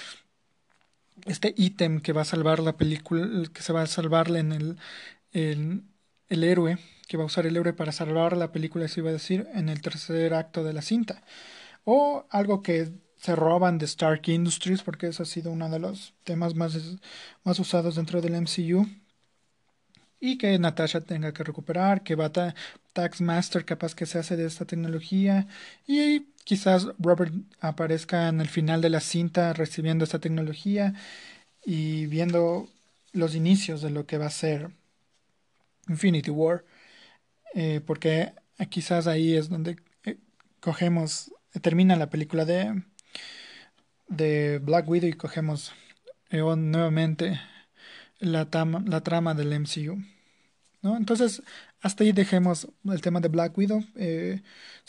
este 1.24 1.54
ítem 1.56 2.00
que 2.00 2.12
va 2.12 2.22
a 2.22 2.24
salvar 2.24 2.60
la 2.60 2.76
película, 2.76 3.26
que 3.52 3.62
se 3.62 3.72
va 3.72 3.82
a 3.82 3.86
salvarle 3.86 4.40
en 4.40 4.52
el, 4.52 4.78
el 5.32 6.44
héroe, 6.44 6.78
que 7.06 7.16
va 7.16 7.24
a 7.24 7.26
usar 7.26 7.46
el 7.46 7.56
héroe 7.56 7.72
para 7.72 7.92
salvar 7.92 8.36
la 8.36 8.52
película, 8.52 8.88
se 8.88 9.00
iba 9.00 9.10
a 9.10 9.12
decir, 9.12 9.48
en 9.54 9.68
el 9.68 9.80
tercer 9.80 10.34
acto 10.34 10.64
de 10.64 10.72
la 10.72 10.82
cinta 10.82 11.22
o 11.86 12.26
algo 12.30 12.62
que 12.62 12.92
se 13.16 13.34
roban 13.36 13.78
de 13.78 13.86
Stark 13.86 14.28
Industries, 14.28 14.82
porque 14.82 15.06
eso 15.08 15.22
ha 15.22 15.26
sido 15.26 15.52
uno 15.52 15.70
de 15.70 15.78
los 15.78 16.14
temas 16.24 16.54
más, 16.54 16.76
más 17.44 17.58
usados 17.58 17.94
dentro 17.96 18.20
del 18.20 18.34
MCU. 18.34 18.86
Y 20.18 20.38
que 20.38 20.58
Natasha 20.58 21.00
tenga 21.02 21.32
que 21.32 21.44
recuperar, 21.44 22.02
que 22.02 22.14
va 22.16 22.32
Taxmaster 22.92 23.64
capaz 23.64 23.94
que 23.94 24.06
se 24.06 24.18
hace 24.18 24.36
de 24.36 24.46
esta 24.46 24.64
tecnología. 24.64 25.46
Y 25.86 26.26
quizás 26.44 26.88
Robert 26.98 27.32
aparezca 27.60 28.28
en 28.28 28.40
el 28.40 28.48
final 28.48 28.80
de 28.80 28.90
la 28.90 29.00
cinta 29.00 29.52
recibiendo 29.52 30.04
esta 30.04 30.18
tecnología 30.18 30.94
y 31.64 32.06
viendo 32.06 32.68
los 33.12 33.34
inicios 33.34 33.82
de 33.82 33.90
lo 33.90 34.06
que 34.06 34.18
va 34.18 34.26
a 34.26 34.30
ser 34.30 34.70
Infinity 35.88 36.30
War. 36.30 36.64
Eh, 37.54 37.80
porque 37.84 38.32
quizás 38.70 39.06
ahí 39.06 39.34
es 39.34 39.48
donde 39.48 39.76
eh, 40.04 40.18
cogemos 40.60 41.32
termina 41.62 41.96
la 41.96 42.10
película 42.10 42.44
de, 42.44 42.82
de 44.08 44.58
Black 44.58 44.88
Widow 44.88 45.08
y 45.08 45.14
cogemos 45.14 45.72
eh, 46.30 46.42
nuevamente 46.42 47.40
la, 48.18 48.48
la 48.84 49.00
trama 49.02 49.34
del 49.34 49.58
MCU. 49.58 50.02
¿no? 50.82 50.96
Entonces, 50.96 51.42
hasta 51.80 52.04
ahí 52.04 52.12
dejemos 52.12 52.68
el 52.84 53.00
tema 53.00 53.20
de 53.20 53.28
Black 53.28 53.56
Widow. 53.56 53.82
Se 53.94 54.42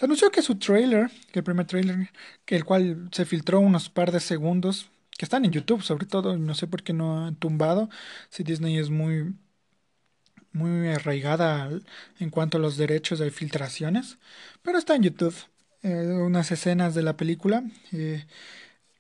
anunció 0.06 0.30
que 0.30 0.42
su 0.42 0.56
trailer, 0.58 1.10
que 1.32 1.40
el 1.40 1.46
primer 1.46 1.66
trailer, 1.66 2.10
el 2.48 2.66
cual 2.66 3.10
se 3.12 3.26
filtró 3.26 3.60
unos 3.62 3.90
par 3.90 4.12
de 4.12 4.20
segundos, 4.20 4.90
que 5.18 5.26
están 5.26 5.46
en 5.46 5.52
YouTube 5.52 5.82
sobre 5.84 6.06
todo, 6.06 6.38
no 6.38 6.54
sé 6.54 6.68
por 6.68 6.84
qué 6.84 6.94
no 6.94 7.26
han 7.26 7.36
tumbado, 7.36 7.90
si 8.30 8.44
Disney 8.44 8.78
es 8.78 8.90
muy 8.90 9.34
muy 10.54 10.90
arraigada 10.90 11.70
en 12.20 12.30
cuanto 12.30 12.58
a 12.58 12.62
los 12.62 12.78
derechos 12.78 13.20
de 13.20 13.32
filtraciones, 13.32 14.18
pero 14.62 14.78
está 14.78 14.96
en 14.96 15.04
YouTube. 15.04 15.36
Eh, 15.84 15.90
unas 15.90 16.52
escenas 16.52 16.96
de 16.96 17.04
la 17.04 17.18
película. 17.18 17.64
Eh, 17.92 18.26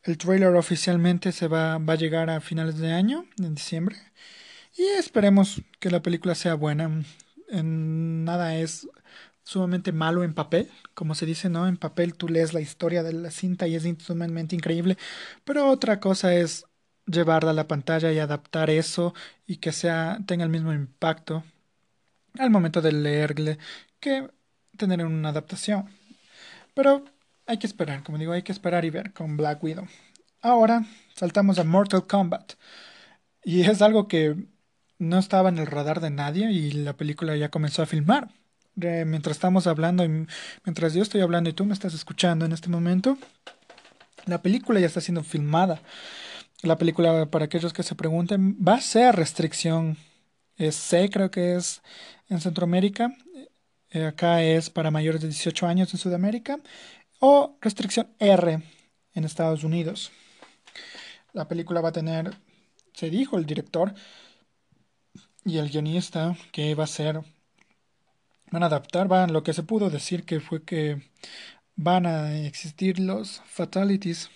el 0.03 0.17
trailer 0.17 0.55
oficialmente 0.55 1.31
se 1.31 1.47
va, 1.47 1.77
va 1.79 1.93
a 1.93 1.97
llegar 1.97 2.29
a 2.29 2.39
finales 2.39 2.77
de 2.77 2.93
año, 2.93 3.25
en 3.39 3.55
diciembre. 3.55 3.97
Y 4.77 4.83
esperemos 4.97 5.61
que 5.79 5.91
la 5.91 6.01
película 6.01 6.35
sea 6.35 6.53
buena. 6.55 7.03
En 7.49 8.23
nada 8.25 8.55
es 8.57 8.87
sumamente 9.43 9.91
malo 9.93 10.23
en 10.23 10.33
papel, 10.33 10.69
como 10.93 11.15
se 11.15 11.25
dice, 11.25 11.49
¿no? 11.49 11.67
En 11.67 11.77
papel 11.77 12.15
tú 12.15 12.27
lees 12.27 12.53
la 12.53 12.59
historia 12.61 13.01
de 13.01 13.13
la 13.13 13.31
cinta 13.31 13.67
y 13.67 13.75
es 13.75 13.87
sumamente 13.99 14.55
increíble, 14.55 14.97
pero 15.45 15.69
otra 15.69 15.99
cosa 16.01 16.35
es 16.35 16.65
llevarla 17.07 17.51
a 17.51 17.53
la 17.53 17.67
pantalla 17.67 18.11
y 18.11 18.19
adaptar 18.19 18.69
eso 18.69 19.13
y 19.47 19.57
que 19.57 19.71
sea 19.71 20.19
tenga 20.27 20.43
el 20.43 20.49
mismo 20.49 20.73
impacto 20.73 21.43
al 22.37 22.51
momento 22.51 22.81
de 22.81 22.91
leerle 22.91 23.57
que 23.99 24.29
tener 24.77 25.03
una 25.05 25.29
adaptación. 25.29 25.89
Pero 26.75 27.03
hay 27.47 27.57
que 27.57 27.65
esperar, 27.65 28.03
como 28.03 28.17
digo, 28.17 28.33
hay 28.33 28.43
que 28.43 28.51
esperar 28.51 28.85
y 28.85 28.91
ver 28.91 29.13
con 29.13 29.37
Black 29.37 29.63
Widow. 29.63 29.87
Ahora 30.41 30.85
saltamos 31.15 31.57
a 31.57 31.63
Mortal 31.63 32.05
Kombat. 32.05 32.53
Y 33.43 33.61
es 33.61 33.81
algo 33.81 34.07
que 34.07 34.35
no 34.99 35.17
estaba 35.17 35.49
en 35.49 35.57
el 35.57 35.67
radar 35.67 36.01
de 36.01 36.09
nadie 36.09 36.51
y 36.51 36.71
la 36.71 36.93
película 36.93 37.35
ya 37.35 37.49
comenzó 37.49 37.81
a 37.81 37.85
filmar. 37.85 38.29
Mientras 38.75 39.37
estamos 39.37 39.65
hablando, 39.65 40.05
y 40.05 40.27
mientras 40.65 40.93
yo 40.93 41.01
estoy 41.01 41.21
hablando 41.21 41.49
y 41.49 41.53
tú 41.53 41.65
me 41.65 41.73
estás 41.73 41.95
escuchando 41.95 42.45
en 42.45 42.51
este 42.51 42.69
momento, 42.69 43.17
la 44.25 44.43
película 44.43 44.79
ya 44.79 44.85
está 44.85 45.01
siendo 45.01 45.23
filmada. 45.23 45.81
La 46.63 46.77
película, 46.77 47.27
para 47.27 47.45
aquellos 47.45 47.73
que 47.73 47.83
se 47.83 47.95
pregunten, 47.95 48.57
va 48.65 48.75
a 48.75 48.81
ser 48.81 49.15
restricción 49.15 49.97
es 50.57 50.75
C, 50.75 51.09
creo 51.09 51.29
que 51.29 51.55
es 51.55 51.81
en 52.29 52.41
Centroamérica. 52.41 53.15
Eh, 53.91 54.05
acá 54.05 54.41
es 54.43 54.69
para 54.69 54.91
mayores 54.91 55.21
de 55.21 55.27
18 55.27 55.67
años 55.67 55.93
en 55.93 55.99
Sudamérica. 55.99 56.59
O 57.19 57.57
restricción 57.61 58.09
R 58.19 58.61
en 59.13 59.23
Estados 59.23 59.63
Unidos. 59.63 60.11
La 61.33 61.47
película 61.47 61.81
va 61.81 61.89
a 61.89 61.93
tener, 61.93 62.35
se 62.93 63.09
dijo 63.09 63.37
el 63.37 63.45
director 63.45 63.93
y 65.45 65.57
el 65.57 65.69
guionista 65.69 66.35
que 66.51 66.73
va 66.75 66.85
a 66.85 66.87
ser, 66.87 67.21
van 68.51 68.63
a 68.63 68.67
adaptar, 68.67 69.07
van, 69.07 69.33
lo 69.33 69.43
que 69.43 69.53
se 69.53 69.63
pudo 69.63 69.89
decir 69.89 70.23
que 70.23 70.39
fue 70.39 70.63
que 70.63 71.01
van 71.75 72.05
a 72.05 72.39
existir 72.39 72.99
los 72.99 73.41
fatalities 73.45 74.29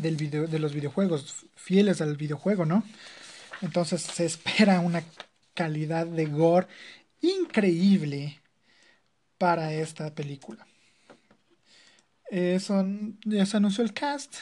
del 0.00 0.16
video, 0.16 0.46
de 0.46 0.58
los 0.58 0.72
videojuegos, 0.72 1.46
fieles 1.56 2.00
al 2.00 2.16
videojuego, 2.16 2.64
¿no? 2.64 2.84
Entonces 3.62 4.02
se 4.02 4.24
espera 4.24 4.80
una 4.80 5.02
calidad 5.54 6.06
de 6.06 6.26
gore 6.26 6.68
increíble 7.20 8.40
para 9.38 9.72
esta 9.72 10.14
película. 10.14 10.66
Eso 12.30 12.84
ya 13.24 13.46
se 13.46 13.56
anunció 13.56 13.82
el 13.84 13.92
cast. 13.92 14.36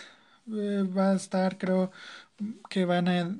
Eh, 0.52 0.84
va 0.96 1.12
a 1.12 1.16
estar, 1.16 1.58
creo 1.58 1.90
que 2.68 2.84
van 2.84 3.08
a 3.08 3.36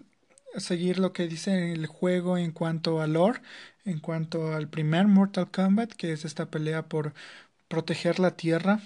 seguir 0.58 0.98
lo 0.98 1.12
que 1.12 1.28
dice 1.28 1.72
el 1.72 1.86
juego 1.86 2.38
en 2.38 2.52
cuanto 2.52 3.00
a 3.00 3.06
lore, 3.06 3.40
en 3.84 4.00
cuanto 4.00 4.54
al 4.54 4.68
primer 4.68 5.06
Mortal 5.06 5.50
Kombat, 5.50 5.92
que 5.92 6.12
es 6.12 6.24
esta 6.24 6.50
pelea 6.50 6.88
por 6.88 7.14
proteger 7.68 8.18
la 8.20 8.36
Tierra 8.36 8.80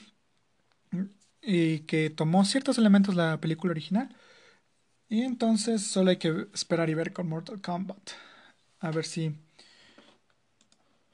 y 1.42 1.80
que 1.80 2.10
tomó 2.10 2.44
ciertos 2.44 2.78
elementos 2.78 3.16
de 3.16 3.22
la 3.22 3.40
película 3.40 3.72
original. 3.72 4.14
Y 5.08 5.22
entonces 5.22 5.82
solo 5.86 6.10
hay 6.10 6.16
que 6.18 6.46
esperar 6.54 6.88
y 6.90 6.94
ver 6.94 7.12
con 7.12 7.28
Mortal 7.28 7.60
Kombat. 7.60 8.10
A 8.80 8.90
ver 8.90 9.04
si, 9.04 9.36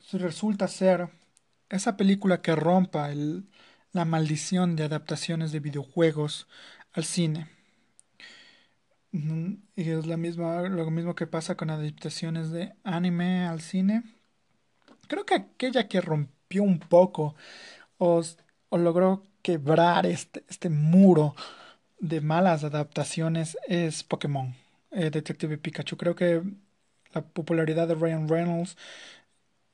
si 0.01 0.19
resulta 0.19 0.69
ser 0.69 1.09
esa 1.69 1.97
película 1.97 2.43
que 2.43 2.55
rompa 2.55 3.11
el, 3.11 3.49
la 3.93 4.05
maldición 4.05 4.77
de 4.77 4.85
adaptaciones 4.85 5.53
de 5.53 5.61
videojuegos 5.61 6.47
al 6.93 7.05
cine. 7.05 7.49
Y 9.77 9.91
es 9.91 10.07
la 10.07 10.17
misma, 10.19 10.63
lo 10.69 10.91
mismo 10.91 11.15
que 11.15 11.27
pasa 11.27 11.57
con 11.57 11.71
adaptaciones 11.71 12.51
de 12.51 12.75
anime 12.85 13.47
al 13.47 13.61
cine. 13.63 14.03
Creo 15.09 15.25
que 15.25 15.35
aquella 15.35 15.89
que 15.89 16.01
rompió 16.01 16.63
un 16.63 16.79
poco 16.79 17.35
o, 17.99 18.23
logró 18.77 19.23
quebrar 19.43 20.07
este, 20.07 20.45
este, 20.49 20.71
muro 20.71 21.35
de 22.01 22.21
malas 22.21 22.65
adaptaciones 22.65 23.57
es 23.69 24.05
Pokémon, 24.05 24.55
eh, 24.93 25.11
Detective 25.11 25.59
Pikachu. 25.59 25.97
Creo 25.97 26.15
que 26.17 26.43
la 27.15 27.23
popularidad 27.23 27.89
de 27.89 27.95
Ryan 27.95 28.29
Reynolds 28.29 28.77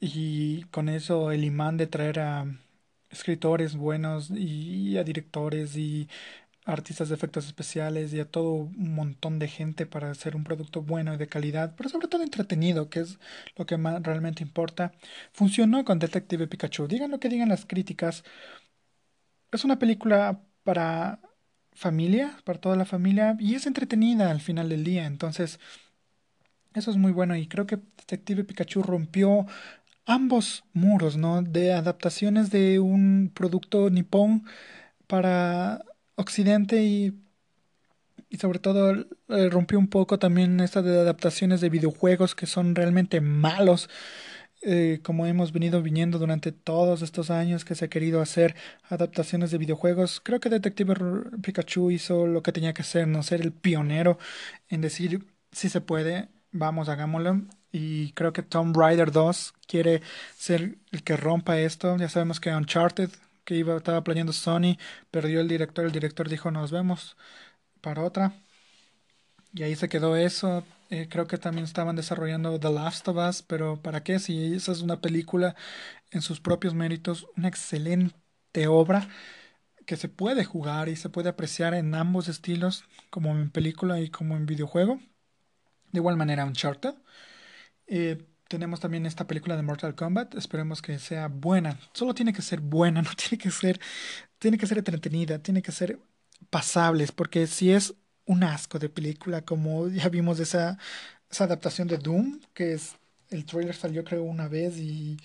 y 0.00 0.64
con 0.64 0.88
eso 0.88 1.32
el 1.32 1.44
imán 1.44 1.76
de 1.76 1.86
traer 1.86 2.20
a 2.20 2.46
escritores 3.10 3.76
buenos 3.76 4.30
y 4.30 4.98
a 4.98 5.04
directores 5.04 5.76
y 5.76 6.08
artistas 6.64 7.08
de 7.08 7.14
efectos 7.16 7.46
especiales 7.46 8.12
y 8.12 8.20
a 8.20 8.30
todo 8.30 8.52
un 8.54 8.94
montón 8.94 9.38
de 9.38 9.48
gente 9.48 9.86
para 9.86 10.10
hacer 10.10 10.36
un 10.36 10.44
producto 10.44 10.82
bueno 10.82 11.14
y 11.14 11.16
de 11.16 11.26
calidad, 11.28 11.74
pero 11.76 11.88
sobre 11.88 12.08
todo 12.08 12.22
entretenido, 12.22 12.88
que 12.88 13.00
es 13.00 13.18
lo 13.56 13.66
que 13.66 13.76
más 13.76 14.02
realmente 14.02 14.42
importa. 14.42 14.92
Funcionó 15.32 15.84
con 15.84 15.98
Detective 15.98 16.46
Pikachu. 16.46 16.86
Digan 16.86 17.10
lo 17.10 17.20
que 17.20 17.28
digan 17.28 17.48
las 17.48 17.66
críticas. 17.66 18.24
Es 19.52 19.64
una 19.64 19.78
película 19.78 20.42
para 20.64 21.20
familia, 21.72 22.36
para 22.44 22.60
toda 22.60 22.76
la 22.76 22.84
familia, 22.84 23.36
y 23.38 23.54
es 23.54 23.66
entretenida 23.66 24.30
al 24.30 24.40
final 24.40 24.68
del 24.68 24.84
día. 24.84 25.06
Entonces, 25.06 25.60
eso 26.74 26.90
es 26.90 26.96
muy 26.96 27.12
bueno 27.12 27.36
y 27.36 27.46
creo 27.48 27.66
que 27.66 27.76
Detective 27.76 28.44
Pikachu 28.44 28.82
rompió 28.82 29.46
ambos 30.06 30.64
muros, 30.72 31.16
¿no? 31.16 31.42
De 31.42 31.72
adaptaciones 31.74 32.50
de 32.50 32.80
un 32.80 33.30
producto 33.34 33.90
nipón 33.90 34.44
para 35.06 35.84
Occidente 36.16 36.82
y, 36.84 37.14
y 38.28 38.38
sobre 38.38 38.58
todo 38.58 38.92
eh, 39.28 39.48
rompió 39.50 39.78
un 39.78 39.88
poco 39.88 40.18
también 40.18 40.60
esta 40.60 40.82
de 40.82 40.98
adaptaciones 41.00 41.60
de 41.60 41.68
videojuegos 41.70 42.34
que 42.34 42.46
son 42.46 42.74
realmente 42.74 43.20
malos. 43.20 43.88
Eh, 44.64 45.00
como 45.02 45.26
hemos 45.26 45.52
venido 45.52 45.82
viniendo 45.82 46.18
durante 46.18 46.52
todos 46.52 47.02
estos 47.02 47.30
años 47.30 47.64
que 47.64 47.74
se 47.74 47.86
ha 47.86 47.88
querido 47.88 48.20
hacer 48.22 48.54
adaptaciones 48.88 49.50
de 49.50 49.58
videojuegos, 49.58 50.20
creo 50.22 50.38
que 50.38 50.50
Detective 50.50 50.94
Pikachu 51.42 51.90
hizo 51.90 52.26
lo 52.28 52.42
que 52.44 52.52
tenía 52.52 52.72
que 52.72 52.82
hacer, 52.82 53.08
no 53.08 53.24
ser 53.24 53.40
el 53.40 53.52
pionero 53.52 54.18
en 54.68 54.80
decir 54.80 55.26
si 55.50 55.68
se 55.68 55.80
puede, 55.80 56.28
vamos, 56.52 56.88
hagámoslo. 56.88 57.42
Y 57.72 58.12
creo 58.12 58.32
que 58.32 58.42
Tomb 58.42 58.76
Raider 58.76 59.12
2 59.12 59.54
quiere 59.66 60.02
ser 60.36 60.76
el 60.92 61.02
que 61.02 61.16
rompa 61.16 61.58
esto. 61.58 61.96
Ya 61.96 62.08
sabemos 62.08 62.38
que 62.40 62.54
Uncharted 62.54 63.10
que 63.44 63.56
iba, 63.56 63.76
estaba 63.76 64.04
planeando 64.04 64.32
Sony, 64.32 64.78
perdió 65.10 65.40
el 65.40 65.48
director, 65.48 65.84
el 65.84 65.92
director 65.92 66.28
dijo 66.28 66.50
nos 66.50 66.70
vemos 66.70 67.16
para 67.80 68.02
otra. 68.02 68.34
Y 69.54 69.62
ahí 69.62 69.76
se 69.76 69.88
quedó 69.88 70.16
eso. 70.16 70.64
Eh, 70.92 71.08
creo 71.08 71.26
que 71.26 71.38
también 71.38 71.64
estaban 71.64 71.96
desarrollando 71.96 72.60
The 72.60 72.70
Last 72.70 73.08
of 73.08 73.16
Us, 73.16 73.42
pero 73.42 73.80
¿para 73.80 74.02
qué? 74.02 74.18
Si 74.18 74.52
esa 74.54 74.72
es 74.72 74.82
una 74.82 75.00
película 75.00 75.56
en 76.10 76.20
sus 76.20 76.38
propios 76.38 76.74
méritos, 76.74 77.26
una 77.34 77.48
excelente 77.48 78.66
obra 78.68 79.08
que 79.86 79.96
se 79.96 80.10
puede 80.10 80.44
jugar 80.44 80.90
y 80.90 80.96
se 80.96 81.08
puede 81.08 81.30
apreciar 81.30 81.72
en 81.72 81.94
ambos 81.94 82.28
estilos, 82.28 82.84
como 83.08 83.30
en 83.32 83.50
película 83.50 84.00
y 84.00 84.10
como 84.10 84.36
en 84.36 84.44
videojuego. 84.44 85.00
De 85.92 86.00
igual 86.00 86.18
manera, 86.18 86.44
Uncharted. 86.44 86.94
Eh, 87.86 88.26
tenemos 88.48 88.80
también 88.80 89.06
esta 89.06 89.26
película 89.26 89.56
de 89.56 89.62
Mortal 89.62 89.94
Kombat. 89.94 90.34
Esperemos 90.34 90.82
que 90.82 90.98
sea 90.98 91.28
buena. 91.28 91.78
Solo 91.94 92.14
tiene 92.14 92.34
que 92.34 92.42
ser 92.42 92.60
buena, 92.60 93.00
no 93.02 93.10
tiene 93.16 93.42
que 93.42 93.50
ser, 93.50 93.80
tiene 94.38 94.58
que 94.58 94.66
ser 94.66 94.76
entretenida, 94.76 95.38
tiene 95.38 95.62
que 95.62 95.72
ser 95.72 95.98
pasables, 96.50 97.12
porque 97.12 97.46
si 97.46 97.72
es 97.72 97.94
un 98.26 98.44
asco 98.44 98.78
de 98.78 98.88
película, 98.88 99.42
como 99.42 99.88
ya 99.88 100.08
vimos 100.08 100.40
esa, 100.40 100.78
esa 101.30 101.44
adaptación 101.44 101.88
de 101.88 101.98
Doom, 101.98 102.40
que 102.54 102.74
es 102.74 102.96
el 103.30 103.44
trailer 103.46 103.74
salió 103.74 104.04
creo 104.04 104.24
una 104.24 104.48
vez 104.48 104.76
y, 104.78 105.16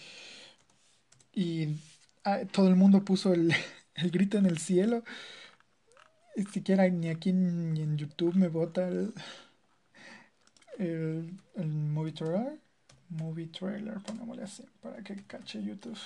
y 1.34 1.76
ah, 2.24 2.42
todo 2.52 2.68
el 2.70 2.76
mundo 2.76 3.04
puso 3.04 3.34
el, 3.34 3.54
el, 3.96 4.12
grito 4.12 4.38
en 4.38 4.46
el 4.46 4.58
cielo. 4.58 5.04
Ni 6.36 6.46
siquiera 6.46 6.88
ni 6.90 7.10
aquí 7.10 7.34
ni 7.34 7.82
en 7.82 7.98
YouTube 7.98 8.36
me 8.36 8.48
vota 8.48 8.88
el, 8.88 9.14
el, 10.78 11.32
el 11.56 11.68
movie 11.68 12.14
trailer. 12.14 12.60
Movie 13.10 13.48
trailer, 13.48 14.00
pongámosle 14.00 14.44
así, 14.44 14.64
para 14.82 15.02
que 15.02 15.16
cache 15.24 15.64
YouTube. 15.64 15.98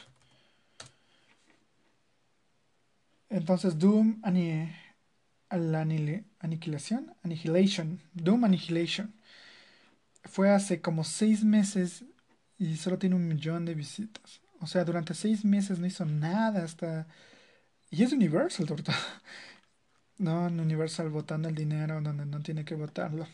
Entonces, 3.29 3.77
Doom 3.79 4.19
ani 4.23 4.69
la 5.57 5.81
aniquilación, 6.39 7.13
Annihilation, 7.23 7.99
Doom 8.13 8.45
Annihilation. 8.45 9.13
Fue 10.25 10.49
hace 10.49 10.81
como 10.81 11.03
seis 11.03 11.43
meses 11.43 12.05
y 12.57 12.77
solo 12.77 12.99
tiene 12.99 13.15
un 13.15 13.27
millón 13.27 13.65
de 13.65 13.73
visitas. 13.75 14.41
O 14.59 14.67
sea, 14.67 14.85
durante 14.85 15.13
seis 15.13 15.43
meses 15.43 15.79
no 15.79 15.87
hizo 15.87 16.05
nada 16.05 16.63
hasta... 16.63 17.07
Y 17.89 18.03
es 18.03 18.13
Universal, 18.13 18.65
todo. 18.67 18.83
No, 20.17 20.47
en 20.47 20.59
Universal 20.59 21.09
votando 21.09 21.49
el 21.49 21.55
dinero 21.55 21.99
donde 21.99 22.27
no 22.27 22.39
tiene 22.41 22.63
que 22.63 22.75
votarlo. 22.75 23.27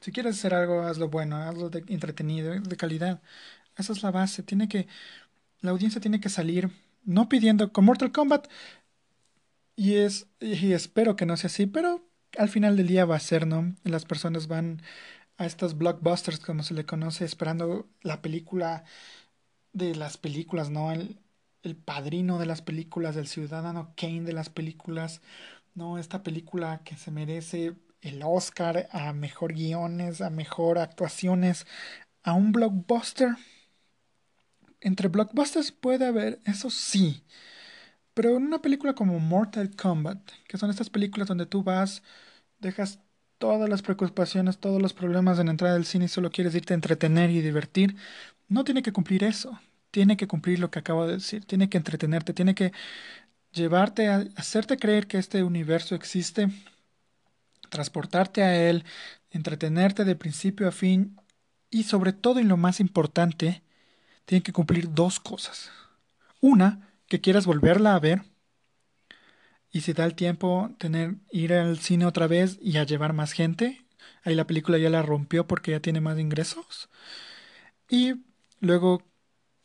Si 0.00 0.10
quieres 0.12 0.36
hacer 0.36 0.52
algo, 0.54 0.82
hazlo 0.82 1.08
bueno, 1.08 1.36
hazlo 1.36 1.70
de 1.70 1.84
entretenido, 1.88 2.58
de 2.60 2.76
calidad. 2.76 3.20
Esa 3.76 3.92
es 3.92 4.02
la 4.02 4.10
base. 4.10 4.42
Tiene 4.42 4.68
que, 4.68 4.88
la 5.60 5.70
audiencia 5.70 6.00
tiene 6.00 6.20
que 6.20 6.28
salir, 6.28 6.70
no 7.04 7.28
pidiendo 7.28 7.72
con 7.72 7.84
Mortal 7.84 8.12
Kombat. 8.12 8.48
Y 9.78 9.94
es, 9.98 10.26
y 10.40 10.72
espero 10.72 11.14
que 11.14 11.24
no 11.24 11.36
sea 11.36 11.46
así, 11.46 11.66
pero 11.66 12.04
al 12.36 12.48
final 12.48 12.76
del 12.76 12.88
día 12.88 13.04
va 13.04 13.14
a 13.14 13.20
ser, 13.20 13.46
¿no? 13.46 13.76
Las 13.84 14.04
personas 14.04 14.48
van 14.48 14.82
a 15.36 15.46
estos 15.46 15.78
blockbusters, 15.78 16.40
como 16.40 16.64
se 16.64 16.74
le 16.74 16.84
conoce, 16.84 17.24
esperando 17.24 17.88
la 18.02 18.20
película 18.20 18.82
de 19.72 19.94
las 19.94 20.16
películas, 20.16 20.70
¿no? 20.70 20.90
El, 20.92 21.20
el 21.62 21.76
padrino 21.76 22.38
de 22.40 22.46
las 22.46 22.60
películas, 22.60 23.16
el 23.16 23.28
ciudadano 23.28 23.94
Kane 23.96 24.22
de 24.22 24.32
las 24.32 24.50
películas, 24.50 25.22
¿no? 25.74 25.98
Esta 25.98 26.24
película 26.24 26.82
que 26.84 26.96
se 26.96 27.12
merece 27.12 27.76
el 28.00 28.22
Oscar 28.24 28.88
a 28.90 29.12
mejor 29.12 29.54
guiones, 29.54 30.22
a 30.22 30.30
mejor 30.30 30.78
actuaciones, 30.78 31.66
a 32.24 32.32
un 32.34 32.50
blockbuster. 32.50 33.36
Entre 34.80 35.06
blockbusters 35.06 35.70
puede 35.70 36.04
haber, 36.04 36.40
eso 36.46 36.68
sí. 36.68 37.22
Pero 38.18 38.36
en 38.36 38.46
una 38.46 38.60
película 38.60 38.94
como 38.94 39.20
Mortal 39.20 39.70
Kombat, 39.76 40.18
que 40.48 40.58
son 40.58 40.70
estas 40.70 40.90
películas 40.90 41.28
donde 41.28 41.46
tú 41.46 41.62
vas, 41.62 42.02
dejas 42.58 42.98
todas 43.38 43.70
las 43.70 43.80
preocupaciones, 43.80 44.58
todos 44.58 44.82
los 44.82 44.92
problemas 44.92 45.38
en 45.38 45.46
la 45.46 45.52
entrada 45.52 45.74
del 45.74 45.84
cine 45.84 46.06
y 46.06 46.08
solo 46.08 46.32
quieres 46.32 46.52
irte 46.56 46.74
a 46.74 46.76
entretener 46.76 47.30
y 47.30 47.42
divertir, 47.42 47.94
no 48.48 48.64
tiene 48.64 48.82
que 48.82 48.92
cumplir 48.92 49.22
eso. 49.22 49.60
Tiene 49.92 50.16
que 50.16 50.26
cumplir 50.26 50.58
lo 50.58 50.68
que 50.68 50.80
acabo 50.80 51.06
de 51.06 51.12
decir. 51.14 51.44
Tiene 51.44 51.68
que 51.68 51.76
entretenerte, 51.78 52.32
tiene 52.32 52.56
que 52.56 52.72
llevarte 53.52 54.08
a 54.08 54.24
hacerte 54.34 54.78
creer 54.78 55.06
que 55.06 55.18
este 55.18 55.44
universo 55.44 55.94
existe 55.94 56.48
transportarte 57.68 58.42
a 58.42 58.68
él, 58.68 58.84
entretenerte 59.30 60.04
de 60.04 60.16
principio 60.16 60.66
a 60.66 60.72
fin 60.72 61.16
y 61.70 61.84
sobre 61.84 62.12
todo 62.12 62.40
y 62.40 62.44
lo 62.44 62.56
más 62.56 62.80
importante, 62.80 63.62
tiene 64.24 64.42
que 64.42 64.52
cumplir 64.52 64.92
dos 64.92 65.20
cosas. 65.20 65.70
Una, 66.40 66.87
que 67.08 67.20
quieras 67.20 67.46
volverla 67.46 67.94
a 67.94 68.00
ver 68.00 68.22
y 69.70 69.82
si 69.82 69.92
da 69.92 70.04
el 70.04 70.14
tiempo 70.14 70.70
tener 70.78 71.16
ir 71.30 71.52
al 71.52 71.78
cine 71.78 72.06
otra 72.06 72.26
vez 72.26 72.58
y 72.62 72.78
a 72.78 72.84
llevar 72.84 73.12
más 73.12 73.32
gente. 73.32 73.84
Ahí 74.24 74.34
la 74.34 74.46
película 74.46 74.78
ya 74.78 74.90
la 74.90 75.02
rompió 75.02 75.46
porque 75.46 75.72
ya 75.72 75.80
tiene 75.80 76.00
más 76.00 76.18
ingresos. 76.18 76.88
Y 77.88 78.14
luego 78.60 79.02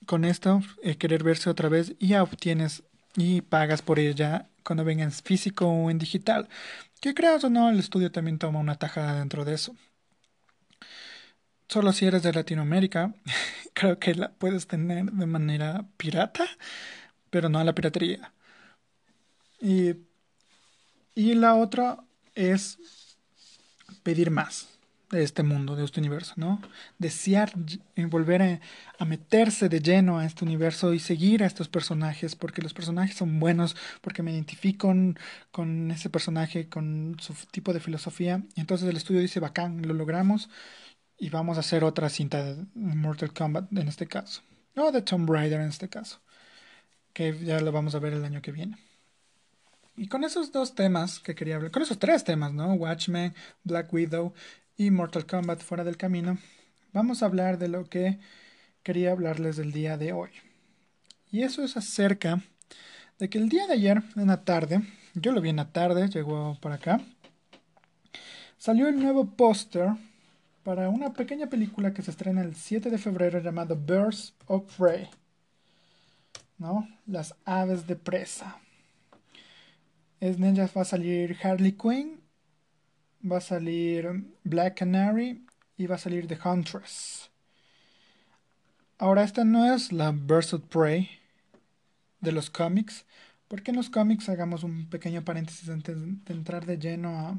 con 0.05 0.25
esto 0.25 0.61
eh, 0.83 0.97
querer 0.97 1.23
verse 1.23 1.49
otra 1.49 1.69
vez 1.69 1.95
y 1.99 2.09
ya 2.09 2.23
obtienes 2.23 2.83
y 3.15 3.41
pagas 3.41 3.81
por 3.81 3.99
ella 3.99 4.49
cuando 4.63 4.83
venga 4.83 5.03
en 5.03 5.11
físico 5.11 5.67
o 5.67 5.89
en 5.89 5.99
digital. 5.99 6.49
Que 7.01 7.13
creas 7.13 7.43
o 7.43 7.49
no, 7.49 7.69
el 7.69 7.79
estudio 7.79 8.11
también 8.11 8.39
toma 8.39 8.59
una 8.59 8.75
tajada 8.75 9.19
dentro 9.19 9.45
de 9.45 9.53
eso. 9.55 9.75
Solo 11.67 11.91
si 11.91 12.05
eres 12.05 12.23
de 12.23 12.33
Latinoamérica, 12.33 13.13
creo 13.73 13.99
que 13.99 14.15
la 14.15 14.31
puedes 14.31 14.67
tener 14.67 15.05
de 15.05 15.25
manera 15.25 15.85
pirata, 15.97 16.45
pero 17.33 17.49
no 17.49 17.57
a 17.57 17.63
la 17.63 17.73
piratería. 17.73 18.31
Y, 19.59 19.95
y 21.15 21.33
la 21.33 21.55
otra 21.55 21.97
es 22.35 22.77
pedir 24.03 24.29
más 24.29 24.69
de 25.09 25.23
este 25.23 25.41
mundo, 25.41 25.75
de 25.75 25.83
este 25.83 25.99
universo, 25.99 26.33
¿no? 26.37 26.61
Desear 26.99 27.51
volver 28.07 28.61
a, 28.99 29.05
meterse 29.05 29.67
de 29.67 29.79
lleno 29.79 30.19
a 30.19 30.25
este 30.25 30.45
universo 30.45 30.93
y 30.93 30.99
seguir 30.99 31.41
a 31.41 31.47
estos 31.47 31.69
personajes, 31.69 32.35
porque 32.35 32.61
los 32.61 32.75
personajes 32.75 33.15
son 33.15 33.39
buenos, 33.39 33.75
porque 34.01 34.21
me 34.21 34.31
identifico 34.31 34.89
con, 34.89 35.17
con 35.51 35.89
ese 35.89 36.11
personaje, 36.11 36.69
con 36.69 37.17
su 37.19 37.33
tipo 37.49 37.73
de 37.73 37.79
filosofía. 37.79 38.43
Y 38.55 38.61
entonces 38.61 38.87
el 38.87 38.97
estudio 38.97 39.21
dice, 39.21 39.39
bacán, 39.39 39.81
lo 39.87 39.95
logramos 39.95 40.49
y 41.17 41.29
vamos 41.29 41.57
a 41.57 41.61
hacer 41.61 41.83
otra 41.83 42.09
cinta 42.09 42.43
de 42.43 42.63
Mortal 42.75 43.33
Kombat 43.33 43.71
en 43.75 43.87
este 43.87 44.05
caso, 44.05 44.43
o 44.75 44.91
de 44.91 45.01
Tomb 45.01 45.27
Raider 45.31 45.61
en 45.61 45.69
este 45.69 45.89
caso, 45.89 46.19
que 47.13 47.37
ya 47.45 47.59
lo 47.61 47.71
vamos 47.71 47.95
a 47.95 47.99
ver 47.99 48.13
el 48.13 48.25
año 48.25 48.41
que 48.41 48.51
viene. 48.51 48.77
Y 49.95 50.07
con 50.07 50.23
esos 50.23 50.51
dos 50.51 50.73
temas 50.73 51.19
que 51.19 51.35
quería 51.35 51.55
hablar, 51.55 51.71
con 51.71 51.83
esos 51.83 51.99
tres 51.99 52.23
temas, 52.23 52.51
¿no? 52.51 52.73
Watchmen, 52.73 53.33
Black 53.63 53.93
Widow 53.93 54.33
y 54.75 54.89
Mortal 54.89 55.27
Kombat 55.27 55.61
fuera 55.61 55.83
del 55.83 55.97
camino, 55.97 56.39
vamos 56.93 57.21
a 57.21 57.27
hablar 57.27 57.59
de 57.59 57.67
lo 57.67 57.85
que 57.85 58.19
quería 58.81 59.11
hablarles 59.11 59.55
del 59.55 59.71
día 59.71 59.97
de 59.97 60.11
hoy. 60.11 60.29
Y 61.31 61.43
eso 61.43 61.63
es 61.63 61.77
acerca 61.77 62.41
de 63.19 63.29
que 63.29 63.37
el 63.37 63.49
día 63.49 63.67
de 63.67 63.73
ayer, 63.73 64.03
en 64.15 64.27
la 64.27 64.43
tarde, 64.43 64.81
yo 65.13 65.31
lo 65.31 65.41
vi 65.41 65.49
en 65.49 65.57
la 65.57 65.71
tarde, 65.71 66.09
llegó 66.09 66.57
por 66.59 66.71
acá, 66.71 66.99
salió 68.57 68.87
el 68.87 68.99
nuevo 68.99 69.25
póster 69.25 69.91
para 70.63 70.89
una 70.89 71.13
pequeña 71.13 71.47
película 71.47 71.93
que 71.93 72.01
se 72.01 72.11
estrena 72.11 72.41
el 72.41 72.55
7 72.55 72.89
de 72.89 72.97
febrero 72.97 73.39
llamado 73.39 73.75
Birds 73.75 74.33
of 74.47 74.63
Prey. 74.77 75.07
¿No? 76.63 76.87
Las 77.07 77.35
aves 77.43 77.87
de 77.87 77.97
presa 77.97 78.57
es 80.21 80.39
va 80.39 80.81
a 80.81 80.85
salir 80.85 81.37
Harley 81.43 81.73
Quinn, 81.73 82.21
va 83.29 83.39
a 83.39 83.41
salir 83.41 84.07
Black 84.45 84.77
Canary 84.79 85.45
y 85.75 85.87
va 85.87 85.95
a 85.95 85.97
salir 85.97 86.25
The 86.25 86.39
Huntress. 86.41 87.29
Ahora 88.97 89.25
esta 89.25 89.43
no 89.43 89.73
es 89.73 89.91
la 89.91 90.11
Burst 90.11 90.53
of 90.53 90.61
Prey 90.69 91.09
de 92.21 92.31
los 92.31 92.49
cómics, 92.49 93.05
porque 93.49 93.71
en 93.71 93.75
los 93.75 93.89
cómics 93.89 94.29
hagamos 94.29 94.63
un 94.63 94.89
pequeño 94.89 95.25
paréntesis 95.25 95.67
antes 95.67 95.97
de 95.99 96.33
entrar 96.33 96.65
de 96.65 96.77
lleno 96.77 97.09
a, 97.09 97.37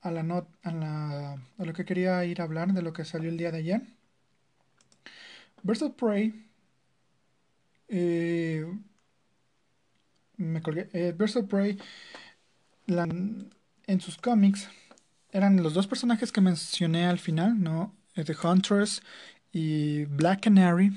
a 0.00 0.10
la 0.10 0.24
not, 0.24 0.48
a, 0.64 0.72
la, 0.72 1.38
lo 1.56 1.72
que 1.72 1.84
quería 1.84 2.24
ir 2.24 2.40
a 2.40 2.44
hablar 2.44 2.72
de 2.72 2.82
lo 2.82 2.92
que 2.92 3.04
salió 3.04 3.30
el 3.30 3.36
día 3.36 3.52
de 3.52 3.58
ayer. 3.58 3.82
Burst 5.62 5.82
of 5.82 5.94
Prey 5.94 6.45
eh, 7.88 8.66
me 10.36 10.62
colgué. 10.62 10.88
Eh, 10.92 11.14
Birds 11.16 11.36
of 11.36 11.46
Prey, 11.46 11.78
en 12.86 14.00
sus 14.00 14.16
cómics, 14.18 14.68
eran 15.30 15.62
los 15.62 15.74
dos 15.74 15.86
personajes 15.86 16.32
que 16.32 16.40
mencioné 16.40 17.06
al 17.06 17.18
final, 17.18 17.62
¿no? 17.62 17.94
Eh, 18.14 18.24
The 18.24 18.36
Hunters 18.42 19.02
y 19.52 20.04
Black 20.06 20.44
Canary. 20.44 20.92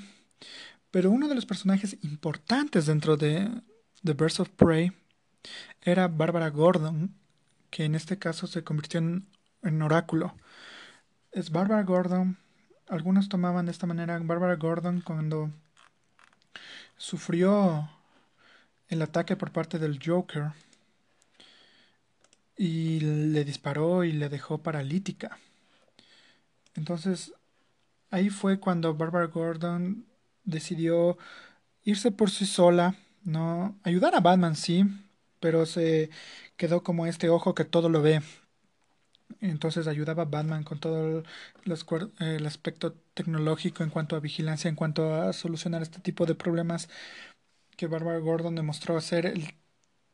Pero 0.91 1.11
uno 1.11 1.27
de 1.27 1.35
los 1.35 1.45
personajes 1.45 1.97
importantes 2.03 2.85
dentro 2.85 3.15
de 3.17 3.49
The 4.03 4.13
Birds 4.13 4.39
of 4.39 4.49
Prey 4.49 4.91
era 5.81 6.07
Barbara 6.07 6.49
Gordon, 6.49 7.15
que 7.69 7.85
en 7.85 7.95
este 7.95 8.17
caso 8.17 8.47
se 8.47 8.63
convirtió 8.63 8.99
en, 8.99 9.27
en 9.63 9.81
oráculo. 9.81 10.35
Es 11.31 11.51
Barbara 11.51 11.83
Gordon. 11.83 12.37
Algunos 12.87 13.29
tomaban 13.29 13.65
de 13.65 13.71
esta 13.71 13.85
manera 13.85 14.17
Barbara 14.19 14.55
Gordon 14.55 15.01
cuando 15.01 15.51
sufrió 16.99 17.89
el 18.89 19.01
ataque 19.01 19.35
por 19.35 19.51
parte 19.51 19.79
del 19.79 19.99
Joker 20.05 20.51
y 22.57 22.99
le 22.99 23.45
disparó 23.45 24.03
y 24.03 24.11
le 24.11 24.29
dejó 24.29 24.59
paralítica. 24.59 25.39
Entonces, 26.75 27.33
ahí 28.11 28.29
fue 28.29 28.59
cuando 28.59 28.95
Barbara 28.95 29.27
Gordon 29.27 30.05
decidió 30.43 31.17
irse 31.83 32.11
por 32.11 32.29
sí 32.29 32.45
sola, 32.45 32.95
no 33.23 33.79
ayudar 33.83 34.13
a 34.15 34.19
Batman 34.19 34.55
sí, 34.55 34.85
pero 35.39 35.65
se 35.65 36.09
quedó 36.57 36.83
como 36.83 37.05
este 37.05 37.29
ojo 37.29 37.55
que 37.55 37.65
todo 37.65 37.89
lo 37.89 38.01
ve. 38.01 38.21
Entonces 39.41 39.87
ayudaba 39.87 40.23
a 40.23 40.25
Batman 40.25 40.63
con 40.63 40.79
todo 40.79 41.23
el 42.19 42.45
aspecto 42.45 42.93
tecnológico 43.13 43.83
en 43.83 43.89
cuanto 43.89 44.15
a 44.15 44.19
vigilancia, 44.19 44.69
en 44.69 44.75
cuanto 44.75 45.13
a 45.15 45.33
solucionar 45.33 45.81
este 45.81 45.99
tipo 45.99 46.25
de 46.25 46.35
problemas 46.35 46.89
que 47.77 47.87
Barbara 47.87 48.19
Gordon 48.19 48.55
demostró 48.55 48.99
ser 49.01 49.33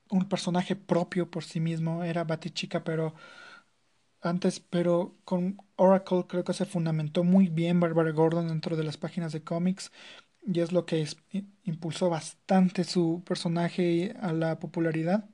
un 0.10 0.30
personaje 0.30 0.76
propio 0.76 1.30
por 1.32 1.44
sí 1.44 1.60
mismo. 1.60 2.04
Era 2.04 2.24
Batichica, 2.24 2.84
pero 2.84 3.16
antes, 4.22 4.60
pero 4.60 5.16
con 5.24 5.58
Oracle 5.76 6.26
creo 6.28 6.44
que 6.44 6.54
se 6.54 6.66
fundamentó 6.66 7.24
muy 7.24 7.48
bien 7.48 7.80
Barbara 7.80 8.12
Gordon 8.12 8.48
dentro 8.48 8.76
de 8.76 8.84
las 8.84 8.98
páginas 8.98 9.32
de 9.34 9.44
cómics 9.44 9.92
y 10.46 10.60
es 10.60 10.72
lo 10.72 10.86
que 10.86 11.08
impulsó 11.64 12.10
bastante 12.10 12.84
su 12.84 13.24
personaje 13.26 14.16
a 14.22 14.32
la 14.34 14.60
popularidad. 14.60 15.26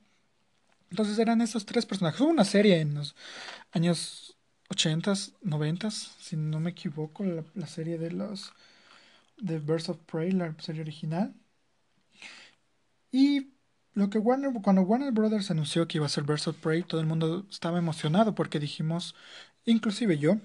Entonces 0.90 1.18
eran 1.18 1.40
esos 1.40 1.64
tres 1.64 1.86
personajes. 1.86 2.20
Hubo 2.20 2.30
una 2.30 2.44
serie 2.44 2.80
en 2.80 2.94
los 2.94 3.16
años 3.72 4.36
80 4.70 5.14
90 5.42 5.90
si 5.90 6.36
no 6.36 6.60
me 6.60 6.70
equivoco, 6.70 7.24
la, 7.24 7.66
serie 7.66 7.98
de 7.98 8.10
los 8.10 8.52
de 9.38 9.58
Birds 9.58 9.88
of 9.88 9.98
Prey, 10.06 10.32
la 10.32 10.54
serie 10.60 10.82
original. 10.82 11.34
Y 13.10 13.52
lo 13.94 14.08
que 14.08 14.18
Warner, 14.18 14.52
cuando 14.62 14.82
Warner 14.82 15.12
Brothers 15.12 15.50
anunció 15.50 15.86
que 15.86 15.98
iba 15.98 16.06
a 16.06 16.08
ser 16.08 16.24
Birds 16.24 16.48
of 16.48 16.56
Prey, 16.56 16.82
todo 16.82 17.00
el 17.00 17.06
mundo 17.06 17.46
estaba 17.50 17.78
emocionado 17.78 18.34
porque 18.34 18.58
dijimos, 18.58 19.14
inclusive 19.64 20.18
yo, 20.18 20.36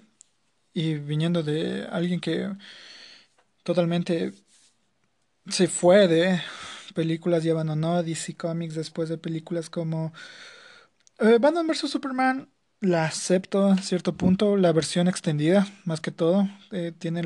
y 0.73 0.95
viniendo 0.95 1.43
de 1.43 1.87
alguien 1.91 2.19
que 2.19 2.55
totalmente 3.63 4.33
se 5.49 5.67
fue 5.67 6.07
de 6.07 6.41
películas 6.93 7.45
y 7.45 7.49
abandonó 7.49 8.03
DC 8.03 8.35
Comics 8.35 8.75
después 8.75 9.09
de 9.09 9.17
películas 9.17 9.69
como 9.69 10.13
eh, 11.19 11.37
Batman 11.39 11.67
vs. 11.67 11.89
Superman, 11.89 12.49
la 12.79 13.05
acepto 13.05 13.65
a 13.67 13.77
cierto 13.77 14.15
punto, 14.17 14.55
la 14.57 14.71
versión 14.71 15.07
extendida, 15.07 15.67
más 15.85 15.99
que 16.01 16.11
todo, 16.11 16.47
eh, 16.71 16.93
tiene 16.97 17.21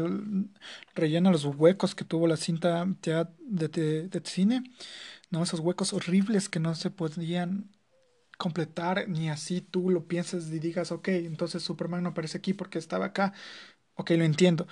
rellena 0.96 1.32
los 1.32 1.46
huecos 1.46 1.96
que 1.96 2.06
tuvo 2.06 2.28
la 2.28 2.38
cinta 2.38 2.86
de, 3.02 3.26
de, 3.70 4.08
de 4.10 4.22
cine 4.26 4.64
¿no? 5.32 5.44
Esos 5.44 5.62
huecos 5.62 5.94
horribles 5.94 6.50
que 6.50 6.60
no 6.60 6.76
se 6.76 6.92
podían 6.92 7.72
completar 8.38 9.08
ni 9.10 9.30
así 9.30 9.62
tú 9.62 9.90
lo 9.92 10.08
piensas 10.08 10.50
y 10.52 10.60
digas, 10.60 10.92
ok, 10.92 11.10
entonces 11.10 11.64
Superman 11.64 12.04
no 12.04 12.10
aparece 12.12 12.38
aquí 12.40 12.54
porque 12.54 12.80
estaba 12.80 13.08
acá, 13.08 13.34
ok, 13.96 14.12
lo 14.12 14.24
entiendo, 14.26 14.68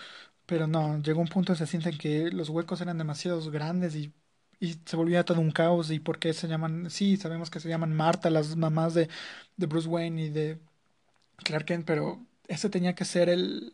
pero 0.45 0.67
no, 0.67 1.01
llegó 1.01 1.21
un 1.21 1.27
punto 1.27 1.55
se 1.55 1.67
sienten 1.67 1.97
que 1.97 2.31
los 2.31 2.49
huecos 2.49 2.81
eran 2.81 2.97
demasiado 2.97 3.41
grandes 3.51 3.95
y, 3.95 4.13
y 4.59 4.75
se 4.85 4.95
volvía 4.97 5.25
todo 5.25 5.39
un 5.41 5.51
caos 5.51 5.91
y 5.91 5.99
por 5.99 6.19
qué 6.19 6.33
se 6.33 6.47
llaman, 6.47 6.89
sí, 6.89 7.17
sabemos 7.17 7.49
que 7.49 7.59
se 7.59 7.69
llaman 7.69 7.93
Marta, 7.95 8.29
las 8.29 8.55
mamás 8.55 8.93
de, 8.95 9.09
de 9.57 9.65
Bruce 9.67 9.87
Wayne 9.87 10.23
y 10.25 10.29
de 10.29 10.59
Clark 11.39 11.83
pero 11.85 12.25
ese 12.47 12.69
tenía 12.69 12.95
que 12.95 13.05
ser 13.05 13.29
el, 13.29 13.73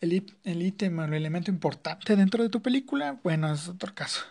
el, 0.00 0.24
el 0.44 0.62
ítem, 0.62 1.00
el 1.00 1.14
elemento 1.14 1.50
importante 1.50 2.16
dentro 2.16 2.42
de 2.42 2.50
tu 2.50 2.62
película, 2.62 3.18
bueno, 3.22 3.52
es 3.52 3.68
otro 3.68 3.94
caso. 3.94 4.22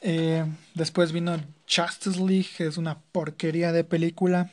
Eh, 0.00 0.44
después 0.74 1.12
vino 1.12 1.36
Justice 1.68 2.18
League, 2.18 2.48
que 2.56 2.66
es 2.66 2.76
una 2.76 3.00
porquería 3.00 3.72
de 3.72 3.84
película. 3.84 4.50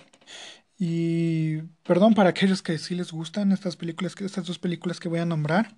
Y 0.77 1.57
perdón 1.83 2.13
para 2.15 2.29
aquellos 2.29 2.61
que 2.61 2.77
sí 2.77 2.95
les 2.95 3.11
gustan 3.11 3.51
estas 3.51 3.75
películas, 3.75 4.15
estas 4.21 4.45
dos 4.45 4.59
películas 4.59 4.99
que 4.99 5.09
voy 5.09 5.19
a 5.19 5.25
nombrar. 5.25 5.75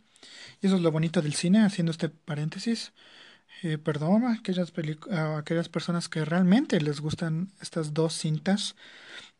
Y 0.61 0.67
eso 0.67 0.75
es 0.75 0.81
lo 0.81 0.91
bonito 0.91 1.21
del 1.21 1.33
cine, 1.33 1.63
haciendo 1.65 1.91
este 1.91 2.09
paréntesis. 2.09 2.93
Eh, 3.63 3.77
perdón 3.77 4.25
aquellas, 4.25 4.73
a 5.11 5.37
aquellas 5.37 5.69
personas 5.69 6.09
que 6.09 6.25
realmente 6.25 6.79
les 6.81 7.01
gustan 7.01 7.51
estas 7.61 7.93
dos 7.93 8.13
cintas. 8.13 8.75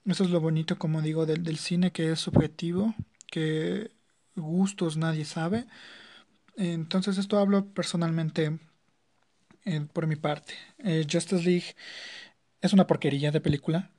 Eso 0.05 0.23
es 0.23 0.29
lo 0.31 0.39
bonito, 0.41 0.77
como 0.77 1.01
digo, 1.01 1.25
del, 1.25 1.43
del 1.43 1.57
cine, 1.57 1.91
que 1.91 2.11
es 2.11 2.19
subjetivo, 2.19 2.95
que 3.31 3.91
gustos 4.35 4.97
nadie 4.97 5.25
sabe. 5.25 5.67
Entonces 6.57 7.17
esto 7.17 7.39
hablo 7.39 7.73
personalmente 7.73 8.59
eh, 9.65 9.87
por 9.93 10.07
mi 10.07 10.15
parte. 10.15 10.53
Eh, 10.79 11.05
Justice 11.11 11.43
League 11.43 11.75
es 12.61 12.73
una 12.73 12.87
porquería 12.87 13.31
de 13.31 13.41
película. 13.41 13.91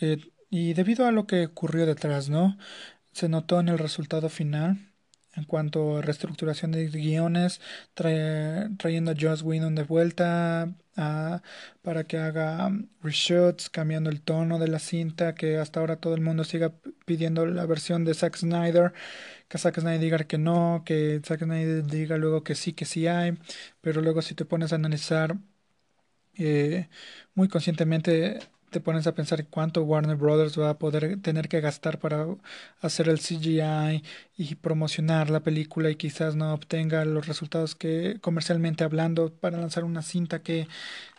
Eh, 0.00 0.18
y 0.50 0.74
debido 0.74 1.06
a 1.06 1.12
lo 1.12 1.26
que 1.26 1.46
ocurrió 1.46 1.86
detrás, 1.86 2.28
¿no? 2.30 2.58
Se 3.12 3.28
notó 3.28 3.60
en 3.60 3.68
el 3.68 3.78
resultado 3.78 4.28
final 4.30 4.87
en 5.34 5.44
cuanto 5.44 5.98
a 5.98 6.02
reestructuración 6.02 6.72
de 6.72 6.88
guiones, 6.88 7.60
trayendo 7.94 9.12
a 9.12 9.14
Joss 9.18 9.42
Whedon 9.42 9.74
de 9.74 9.84
vuelta 9.84 10.74
para 11.82 12.04
que 12.04 12.18
haga 12.18 12.70
reshoots, 13.02 13.70
cambiando 13.70 14.10
el 14.10 14.20
tono 14.20 14.58
de 14.58 14.68
la 14.68 14.78
cinta, 14.80 15.34
que 15.34 15.58
hasta 15.58 15.80
ahora 15.80 15.96
todo 15.96 16.14
el 16.14 16.20
mundo 16.22 16.44
siga 16.44 16.72
pidiendo 17.06 17.46
la 17.46 17.66
versión 17.66 18.04
de 18.04 18.14
Zack 18.14 18.36
Snyder, 18.36 18.92
que 19.48 19.58
Zack 19.58 19.80
Snyder 19.80 20.00
diga 20.00 20.18
que 20.18 20.38
no, 20.38 20.82
que 20.84 21.20
Zack 21.24 21.40
Snyder 21.44 21.84
diga 21.86 22.16
luego 22.18 22.42
que 22.44 22.54
sí, 22.54 22.72
que 22.72 22.84
sí 22.84 23.06
hay, 23.06 23.38
pero 23.80 24.00
luego 24.02 24.22
si 24.22 24.34
te 24.34 24.44
pones 24.44 24.72
a 24.72 24.76
analizar 24.76 25.36
eh, 26.36 26.88
muy 27.34 27.48
conscientemente 27.48 28.38
te 28.70 28.80
pones 28.80 29.06
a 29.06 29.14
pensar 29.14 29.46
cuánto 29.46 29.82
Warner 29.82 30.16
Brothers 30.16 30.58
va 30.58 30.70
a 30.70 30.78
poder 30.78 31.20
tener 31.22 31.48
que 31.48 31.60
gastar 31.60 31.98
para 31.98 32.26
hacer 32.80 33.08
el 33.08 33.18
CGI 33.20 34.02
y 34.36 34.54
promocionar 34.56 35.30
la 35.30 35.40
película 35.40 35.90
y 35.90 35.96
quizás 35.96 36.36
no 36.36 36.52
obtenga 36.52 37.04
los 37.04 37.26
resultados 37.26 37.74
que 37.74 38.18
comercialmente 38.20 38.84
hablando 38.84 39.32
para 39.32 39.58
lanzar 39.58 39.84
una 39.84 40.02
cinta 40.02 40.42
que 40.42 40.68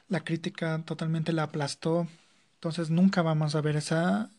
la 0.10 0.22
crítica 0.22 0.82
totalmente 0.86 1.34
la 1.34 1.44
aplastó. 1.44 2.08
Entonces 2.56 2.90
nunca 2.90 3.22
vamos 3.22 3.56
a 3.56 3.62
ver 3.62 3.76
esa 3.78 4.30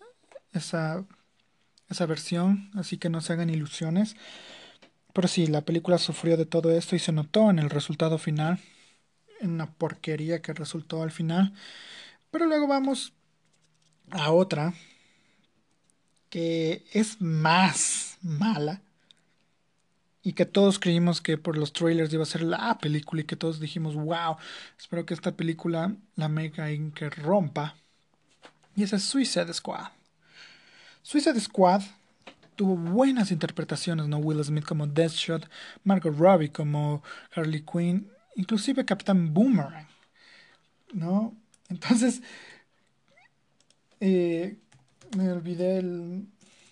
esa 0.52 1.04
esa 1.88 2.06
versión, 2.06 2.70
así 2.74 2.98
que 2.98 3.10
no 3.10 3.20
se 3.20 3.32
hagan 3.32 3.50
ilusiones. 3.50 4.16
Pero 5.12 5.28
sí, 5.28 5.46
la 5.46 5.62
película 5.62 5.98
sufrió 5.98 6.36
de 6.36 6.46
todo 6.46 6.70
esto 6.72 6.96
y 6.96 7.00
se 7.00 7.12
notó 7.12 7.50
en 7.50 7.58
el 7.58 7.70
resultado 7.70 8.18
final, 8.18 8.60
en 9.40 9.50
una 9.52 9.72
porquería 9.72 10.40
que 10.42 10.54
resultó 10.54 11.02
al 11.02 11.10
final. 11.10 11.52
Pero 12.30 12.46
luego 12.46 12.66
vamos 12.66 13.12
a 14.10 14.32
otra 14.32 14.74
que 16.28 16.84
es 16.92 17.20
más 17.20 18.18
mala 18.22 18.82
y 20.22 20.34
que 20.34 20.46
todos 20.46 20.78
creímos 20.78 21.20
que 21.20 21.38
por 21.38 21.56
los 21.56 21.72
trailers 21.72 22.12
iba 22.12 22.22
a 22.22 22.26
ser 22.26 22.42
la 22.42 22.78
película 22.78 23.22
y 23.22 23.24
que 23.24 23.36
todos 23.36 23.58
dijimos, 23.58 23.94
wow, 23.94 24.36
espero 24.78 25.06
que 25.06 25.14
esta 25.14 25.32
película 25.32 25.94
la 26.16 26.28
mega 26.28 26.68
que 26.94 27.10
rompa. 27.10 27.74
Y 28.76 28.82
esa 28.82 28.96
es 28.96 29.04
Suicide 29.04 29.52
Squad. 29.52 29.88
Suicide 31.02 31.40
Squad 31.40 31.82
tuvo 32.54 32.76
buenas 32.76 33.30
interpretaciones, 33.32 34.06
¿no? 34.06 34.18
Will 34.18 34.44
Smith 34.44 34.64
como 34.64 34.86
Deathshot, 34.86 35.48
Margot 35.82 36.16
Robbie 36.16 36.52
como 36.52 37.02
Harley 37.34 37.64
Quinn, 37.64 38.10
inclusive 38.36 38.84
Captain 38.84 39.32
Boomerang, 39.32 39.86
¿no? 40.92 41.34
Entonces, 41.70 42.22
eh, 44.00 44.58
me 45.16 45.30
olvidé 45.30 45.78
el... 45.78 46.26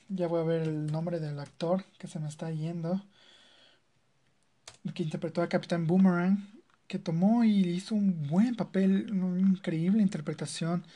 Ya 0.09 0.27
voy 0.27 0.41
a 0.41 0.45
ver 0.45 0.63
el 0.63 0.87
nombre 0.87 1.21
del 1.21 1.39
actor 1.39 1.85
que 1.99 2.09
se 2.09 2.19
me 2.19 2.29
está 2.29 2.51
yendo. 2.51 3.03
Que 4.95 5.03
interpretó 5.03 5.43
a 5.43 5.49
Capitán 5.49 5.87
Boomerang. 5.87 6.49
Que 6.87 6.99
tomó 6.99 7.45
y 7.45 7.61
hizo 7.69 7.95
un 7.95 8.27
buen 8.27 8.57
papel, 8.57 9.13
una 9.13 9.39
increíble 9.39 10.03
interpretación 10.03 10.87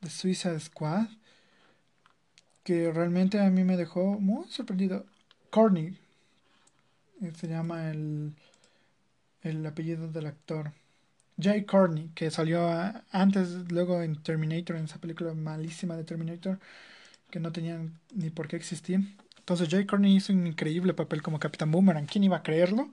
de 0.00 0.10
Suicide 0.10 0.60
Squad. 0.60 1.08
Que 2.62 2.92
realmente 2.92 3.40
a 3.40 3.50
mí 3.50 3.64
me 3.64 3.76
dejó 3.76 4.20
muy 4.20 4.46
sorprendido. 4.48 5.04
Courtney. 5.50 5.98
Eh, 7.20 7.32
se 7.36 7.48
llama 7.48 7.90
el, 7.90 8.34
el 9.42 9.66
apellido 9.66 10.08
del 10.08 10.26
actor. 10.26 10.72
Jay 11.40 11.64
Courtney, 11.64 12.10
que 12.14 12.30
salió 12.30 12.68
antes, 13.10 13.70
luego 13.70 14.02
en 14.02 14.22
Terminator, 14.22 14.76
en 14.76 14.84
esa 14.84 14.98
película 15.00 15.34
malísima 15.34 15.96
de 15.96 16.04
Terminator, 16.04 16.58
que 17.30 17.40
no 17.40 17.52
tenían 17.52 18.00
ni 18.14 18.30
por 18.30 18.48
qué 18.48 18.56
existir. 18.56 19.00
Entonces 19.38 19.68
Jay 19.70 19.86
Courtney 19.86 20.16
hizo 20.16 20.32
un 20.32 20.46
increíble 20.46 20.94
papel 20.94 21.22
como 21.22 21.38
Capitán 21.40 21.70
Boomerang. 21.70 22.06
¿Quién 22.06 22.24
iba 22.24 22.38
a 22.38 22.42
creerlo? 22.42 22.90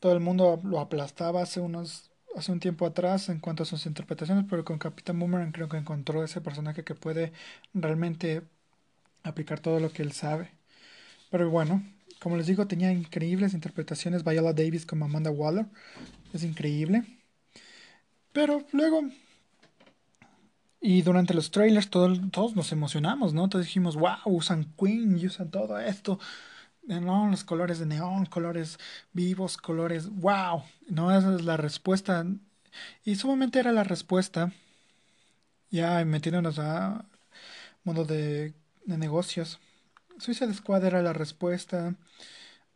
Todo 0.00 0.12
el 0.12 0.20
mundo 0.20 0.60
lo 0.64 0.80
aplastaba 0.80 1.42
hace 1.42 1.60
unos 1.60 2.10
hace 2.36 2.52
un 2.52 2.60
tiempo 2.60 2.86
atrás 2.86 3.28
en 3.28 3.40
cuanto 3.40 3.64
a 3.64 3.66
sus 3.66 3.86
interpretaciones, 3.86 4.44
pero 4.48 4.64
con 4.64 4.78
Capitán 4.78 5.18
Boomerang 5.18 5.52
creo 5.52 5.68
que 5.68 5.76
encontró 5.76 6.22
ese 6.24 6.40
personaje 6.40 6.84
que 6.84 6.94
puede 6.94 7.32
realmente 7.74 8.42
aplicar 9.24 9.60
todo 9.60 9.80
lo 9.80 9.92
que 9.92 10.02
él 10.02 10.12
sabe. 10.12 10.50
Pero 11.30 11.50
bueno, 11.50 11.84
como 12.20 12.36
les 12.36 12.46
digo, 12.46 12.66
tenía 12.66 12.92
increíbles 12.92 13.54
interpretaciones. 13.54 14.24
Viola 14.24 14.52
Davis 14.52 14.86
como 14.86 15.06
Amanda 15.06 15.30
Waller. 15.30 15.66
Es 16.32 16.44
increíble. 16.44 17.04
Pero 18.32 18.64
luego, 18.72 19.02
y 20.80 21.02
durante 21.02 21.34
los 21.34 21.50
trailers 21.50 21.90
todos 21.90 22.56
nos 22.56 22.72
emocionamos, 22.72 23.34
¿no? 23.34 23.48
Todos 23.48 23.66
dijimos, 23.66 23.96
wow, 23.96 24.16
usan 24.24 24.72
Queen 24.78 25.18
y 25.18 25.26
usan 25.26 25.50
todo 25.50 25.78
esto. 25.78 26.18
No, 26.82 27.28
los 27.28 27.44
colores 27.44 27.78
de 27.78 27.86
neón, 27.86 28.26
colores 28.26 28.78
vivos, 29.12 29.58
colores, 29.58 30.08
wow. 30.08 30.62
No, 30.88 31.16
esa 31.16 31.34
es 31.34 31.42
la 31.44 31.58
respuesta. 31.58 32.24
Y 33.04 33.16
sumamente 33.16 33.58
era 33.60 33.72
la 33.72 33.84
respuesta. 33.84 34.52
Ya 35.70 36.04
metiéndonos 36.04 36.58
a 36.58 37.04
modo 37.84 38.04
de, 38.06 38.54
de 38.86 38.98
negocios. 38.98 39.60
Suicide 40.18 40.54
Squad 40.54 40.84
era 40.84 41.02
la 41.02 41.12
respuesta 41.12 41.94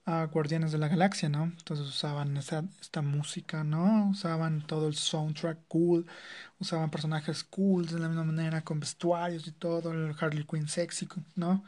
a 0.06 0.26
Guardianes 0.26 0.72
de 0.72 0.78
la 0.78 0.88
Galaxia, 0.88 1.28
¿no? 1.28 1.44
Entonces 1.44 1.86
usaban 1.86 2.36
esa, 2.36 2.64
esta 2.80 3.02
música, 3.02 3.64
¿no? 3.64 4.10
Usaban 4.10 4.66
todo 4.66 4.88
el 4.88 4.94
soundtrack 4.96 5.66
cool, 5.68 6.06
usaban 6.58 6.90
personajes 6.90 7.44
cool 7.44 7.86
de 7.86 7.98
la 7.98 8.08
misma 8.08 8.24
manera, 8.24 8.62
con 8.64 8.80
vestuarios 8.80 9.46
y 9.46 9.52
todo, 9.52 9.92
el 9.92 10.14
Harley 10.20 10.44
Quinn 10.44 10.68
sexy, 10.68 11.08
¿no? 11.36 11.64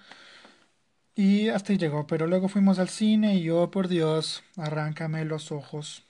Y 1.14 1.48
hasta 1.48 1.72
ahí 1.72 1.78
llegó, 1.78 2.06
pero 2.06 2.26
luego 2.26 2.48
fuimos 2.48 2.78
al 2.78 2.88
cine 2.90 3.36
y 3.36 3.42
yo, 3.44 3.62
oh, 3.62 3.70
por 3.70 3.88
Dios, 3.88 4.44
arráncame 4.56 5.24
los 5.24 5.50
ojos, 5.50 6.04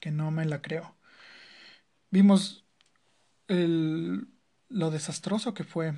que 0.00 0.10
no 0.10 0.30
me 0.30 0.46
la 0.46 0.62
creo. 0.62 0.94
Vimos 2.10 2.64
el, 3.48 4.28
lo 4.68 4.90
desastroso 4.90 5.54
que 5.54 5.64
fue. 5.64 5.94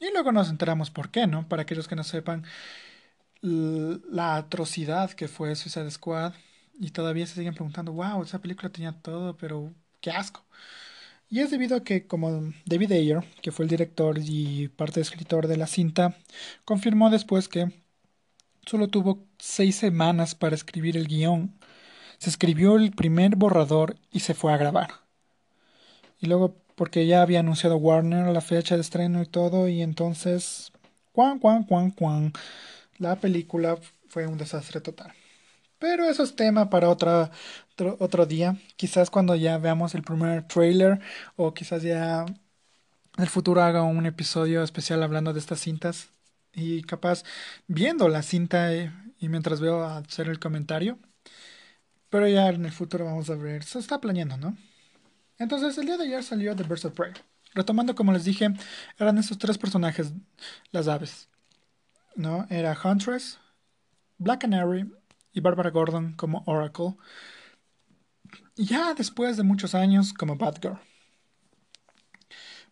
Y 0.00 0.12
luego 0.12 0.32
nos 0.32 0.50
enteramos 0.50 0.90
por 0.90 1.10
qué, 1.10 1.26
¿no? 1.26 1.48
Para 1.48 1.62
aquellos 1.62 1.88
que 1.88 1.96
no 1.96 2.04
sepan, 2.04 2.44
la 3.40 4.36
atrocidad 4.36 5.10
que 5.12 5.28
fue 5.28 5.54
Suicide 5.56 5.90
Squad 5.90 6.34
y 6.78 6.90
todavía 6.90 7.26
se 7.26 7.34
siguen 7.34 7.54
preguntando, 7.54 7.92
wow, 7.92 8.22
esa 8.22 8.40
película 8.40 8.70
tenía 8.70 8.92
todo, 8.92 9.36
pero 9.36 9.72
qué 10.00 10.10
asco. 10.10 10.44
Y 11.30 11.40
es 11.40 11.50
debido 11.50 11.76
a 11.76 11.84
que, 11.84 12.06
como 12.06 12.52
David 12.64 12.92
Ayer, 12.92 13.24
que 13.42 13.52
fue 13.52 13.64
el 13.64 13.70
director 13.70 14.18
y 14.18 14.68
parte 14.68 15.00
escritor 15.00 15.46
de 15.46 15.56
la 15.58 15.66
cinta, 15.66 16.16
confirmó 16.64 17.10
después 17.10 17.48
que 17.48 17.70
solo 18.66 18.88
tuvo 18.88 19.26
seis 19.38 19.76
semanas 19.76 20.34
para 20.34 20.54
escribir 20.54 20.96
el 20.96 21.06
guion. 21.08 21.54
Se 22.18 22.30
escribió 22.30 22.76
el 22.76 22.92
primer 22.92 23.36
borrador 23.36 23.96
y 24.10 24.20
se 24.20 24.34
fue 24.34 24.52
a 24.52 24.56
grabar. 24.56 24.90
Y 26.20 26.26
luego, 26.26 26.56
porque 26.74 27.06
ya 27.06 27.22
había 27.22 27.40
anunciado 27.40 27.76
Warner 27.76 28.26
la 28.32 28.40
fecha 28.40 28.76
de 28.76 28.80
estreno 28.82 29.22
y 29.22 29.26
todo, 29.26 29.68
y 29.68 29.82
entonces, 29.82 30.72
cuan, 31.12 31.38
cuan, 31.38 31.64
cuan, 31.64 31.90
cuan 31.90 32.32
la 32.98 33.16
película 33.16 33.78
fue 34.08 34.26
un 34.26 34.38
desastre 34.38 34.80
total. 34.80 35.12
Pero 35.78 36.04
eso 36.04 36.22
es 36.24 36.34
tema 36.36 36.70
para 36.70 36.88
otra, 36.90 37.30
otro, 37.98 38.26
día. 38.26 38.56
Quizás 38.76 39.10
cuando 39.10 39.36
ya 39.36 39.58
veamos 39.58 39.94
el 39.94 40.02
primer 40.02 40.46
trailer 40.48 41.00
o 41.36 41.54
quizás 41.54 41.82
ya 41.82 42.22
en 42.24 43.22
el 43.24 43.28
futuro 43.28 43.62
haga 43.62 43.82
un 43.82 44.06
episodio 44.06 44.62
especial 44.62 45.02
hablando 45.02 45.32
de 45.32 45.40
estas 45.40 45.60
cintas 45.60 46.10
y 46.52 46.82
capaz 46.82 47.24
viendo 47.68 48.08
la 48.08 48.22
cinta 48.22 48.74
eh, 48.74 48.92
y 49.20 49.28
mientras 49.28 49.60
veo 49.60 49.84
hacer 49.84 50.28
el 50.28 50.40
comentario. 50.40 50.98
Pero 52.10 52.26
ya 52.28 52.48
en 52.48 52.64
el 52.64 52.72
futuro 52.72 53.04
vamos 53.04 53.30
a 53.30 53.34
ver. 53.36 53.64
Se 53.64 53.78
está 53.78 54.00
planeando, 54.00 54.36
¿no? 54.36 54.56
Entonces 55.38 55.78
el 55.78 55.86
día 55.86 55.96
de 55.96 56.04
ayer 56.04 56.24
salió 56.24 56.56
The 56.56 56.64
Birds 56.64 56.84
of 56.86 56.94
Prey. 56.94 57.12
Retomando, 57.54 57.94
como 57.94 58.12
les 58.12 58.24
dije, 58.24 58.48
eran 58.98 59.18
esos 59.18 59.38
tres 59.38 59.58
personajes, 59.58 60.12
las 60.72 60.88
aves. 60.88 61.28
¿No? 62.18 62.46
Era 62.50 62.76
Huntress, 62.82 63.38
Black 64.18 64.42
Canary 64.42 64.92
y 65.32 65.40
Barbara 65.40 65.70
Gordon 65.70 66.14
como 66.14 66.42
Oracle. 66.46 66.96
Ya 68.56 68.92
después 68.94 69.36
de 69.36 69.44
muchos 69.44 69.74
años 69.74 70.12
como 70.12 70.36
Batgirl. 70.36 70.78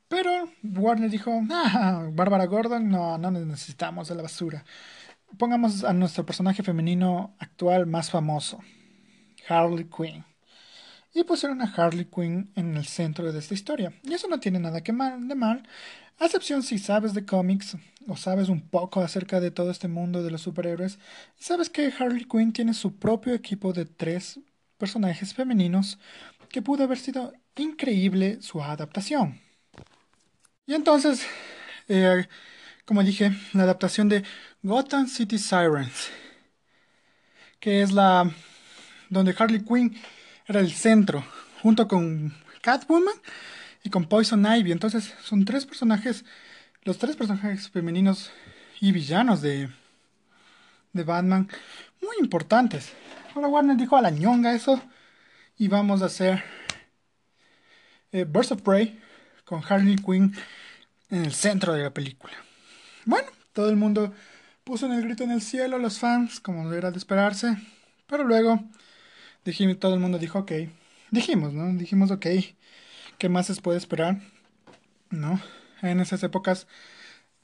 Pero 0.08 0.30
Warner 0.62 1.10
dijo, 1.10 1.42
ah, 1.50 2.08
Barbara 2.12 2.46
Gordon, 2.46 2.88
no, 2.88 3.18
no 3.18 3.30
necesitamos 3.30 4.08
de 4.08 4.14
la 4.14 4.22
basura. 4.22 4.64
Pongamos 5.38 5.84
a 5.84 5.92
nuestro 5.92 6.24
personaje 6.24 6.62
femenino 6.62 7.34
actual 7.38 7.86
más 7.86 8.10
famoso, 8.10 8.60
Harley 9.48 9.84
Quinn. 9.86 10.24
Y 11.16 11.24
pusieron 11.24 11.62
a 11.62 11.72
Harley 11.74 12.04
Quinn 12.04 12.50
en 12.56 12.76
el 12.76 12.84
centro 12.84 13.32
de 13.32 13.38
esta 13.38 13.54
historia. 13.54 13.90
Y 14.02 14.12
eso 14.12 14.28
no 14.28 14.38
tiene 14.38 14.58
nada 14.58 14.82
que 14.82 14.92
mal, 14.92 15.26
de 15.26 15.34
mal, 15.34 15.66
a 16.18 16.26
excepción 16.26 16.62
si 16.62 16.78
sabes 16.78 17.14
de 17.14 17.24
cómics 17.24 17.78
o 18.06 18.18
sabes 18.18 18.50
un 18.50 18.60
poco 18.60 19.00
acerca 19.00 19.40
de 19.40 19.50
todo 19.50 19.70
este 19.70 19.88
mundo 19.88 20.22
de 20.22 20.30
los 20.30 20.42
superhéroes, 20.42 20.98
sabes 21.38 21.70
que 21.70 21.90
Harley 21.98 22.26
Quinn 22.26 22.52
tiene 22.52 22.74
su 22.74 22.96
propio 22.96 23.32
equipo 23.32 23.72
de 23.72 23.86
tres 23.86 24.40
personajes 24.76 25.32
femeninos 25.32 25.98
que 26.50 26.60
pudo 26.60 26.84
haber 26.84 26.98
sido 26.98 27.32
increíble 27.56 28.42
su 28.42 28.62
adaptación. 28.62 29.40
Y 30.66 30.74
entonces, 30.74 31.26
eh, 31.88 32.26
como 32.84 33.02
dije, 33.02 33.32
la 33.54 33.62
adaptación 33.62 34.10
de 34.10 34.22
Gotham 34.62 35.08
City 35.08 35.38
Sirens, 35.38 36.10
que 37.58 37.80
es 37.80 37.90
la 37.92 38.30
donde 39.08 39.34
Harley 39.38 39.64
Quinn 39.64 39.96
era 40.46 40.60
el 40.60 40.72
centro, 40.72 41.24
junto 41.62 41.88
con 41.88 42.34
Catwoman 42.60 43.14
y 43.82 43.90
con 43.90 44.04
Poison 44.04 44.44
Ivy. 44.46 44.72
Entonces, 44.72 45.14
son 45.22 45.44
tres 45.44 45.66
personajes, 45.66 46.24
los 46.82 46.98
tres 46.98 47.16
personajes 47.16 47.68
femeninos 47.70 48.30
y 48.80 48.92
villanos 48.92 49.42
de, 49.42 49.68
de 50.92 51.04
Batman, 51.04 51.48
muy 52.00 52.16
importantes. 52.20 52.92
Ahora 53.34 53.48
Warner 53.48 53.76
dijo 53.76 53.96
a 53.96 54.02
la 54.02 54.10
ñonga 54.10 54.54
eso 54.54 54.80
y 55.58 55.68
vamos 55.68 56.02
a 56.02 56.06
hacer 56.06 56.42
eh, 58.12 58.24
Birds 58.24 58.52
of 58.52 58.62
Prey 58.62 59.00
con 59.44 59.62
Harley 59.68 59.96
Quinn 59.96 60.34
en 61.10 61.24
el 61.24 61.32
centro 61.32 61.72
de 61.72 61.82
la 61.82 61.90
película. 61.90 62.34
Bueno, 63.04 63.28
todo 63.52 63.68
el 63.68 63.76
mundo 63.76 64.12
puso 64.64 64.86
en 64.86 64.92
el 64.92 65.02
grito 65.02 65.24
en 65.24 65.30
el 65.30 65.42
cielo, 65.42 65.78
los 65.78 65.98
fans, 65.98 66.40
como 66.40 66.72
era 66.72 66.90
de 66.90 66.98
esperarse, 66.98 67.56
pero 68.06 68.24
luego 68.24 68.62
dijimos, 69.50 69.78
todo 69.78 69.94
el 69.94 70.00
mundo 70.00 70.18
dijo 70.18 70.40
ok, 70.40 70.52
dijimos, 71.10 71.52
¿no? 71.52 71.72
Dijimos 71.78 72.10
ok, 72.10 72.26
¿qué 73.18 73.28
más 73.28 73.46
se 73.46 73.60
puede 73.60 73.78
esperar? 73.78 74.20
¿No? 75.10 75.40
En 75.82 76.00
esas 76.00 76.22
épocas 76.22 76.66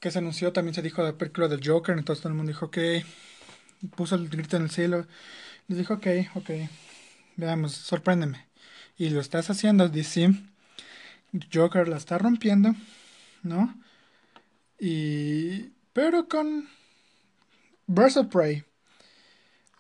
que 0.01 0.11
se 0.11 0.19
anunció 0.19 0.53
también 0.53 0.75
se 0.75 0.83
dijo 0.83 1.05
de 1.05 1.13
película 1.13 1.49
del 1.49 1.67
Joker, 1.67 1.97
entonces 1.97 2.23
todo 2.23 2.31
el 2.31 2.37
mundo 2.37 2.51
dijo 2.51 2.67
ok, 2.67 2.79
puso 3.97 4.17
el 4.17 4.29
grito 4.29 4.57
en 4.57 4.65
el 4.65 4.71
cielo, 4.71 5.07
y 5.69 5.75
dijo 5.75 5.95
ok, 5.95 6.07
ok, 6.35 6.51
veamos, 7.37 7.73
sorpréndeme. 7.73 8.47
Y 8.99 9.11
lo 9.11 9.21
estás 9.21 9.49
haciendo, 9.51 9.89
DC. 9.89 10.33
Joker 11.53 11.89
la 11.89 11.97
está 11.97 12.19
rompiendo, 12.19 12.75
¿no? 13.43 13.75
Y. 14.79 15.71
Pero 15.93 16.29
con. 16.29 16.69
Birds 17.87 18.17
of 18.17 18.27
Prey. 18.29 18.65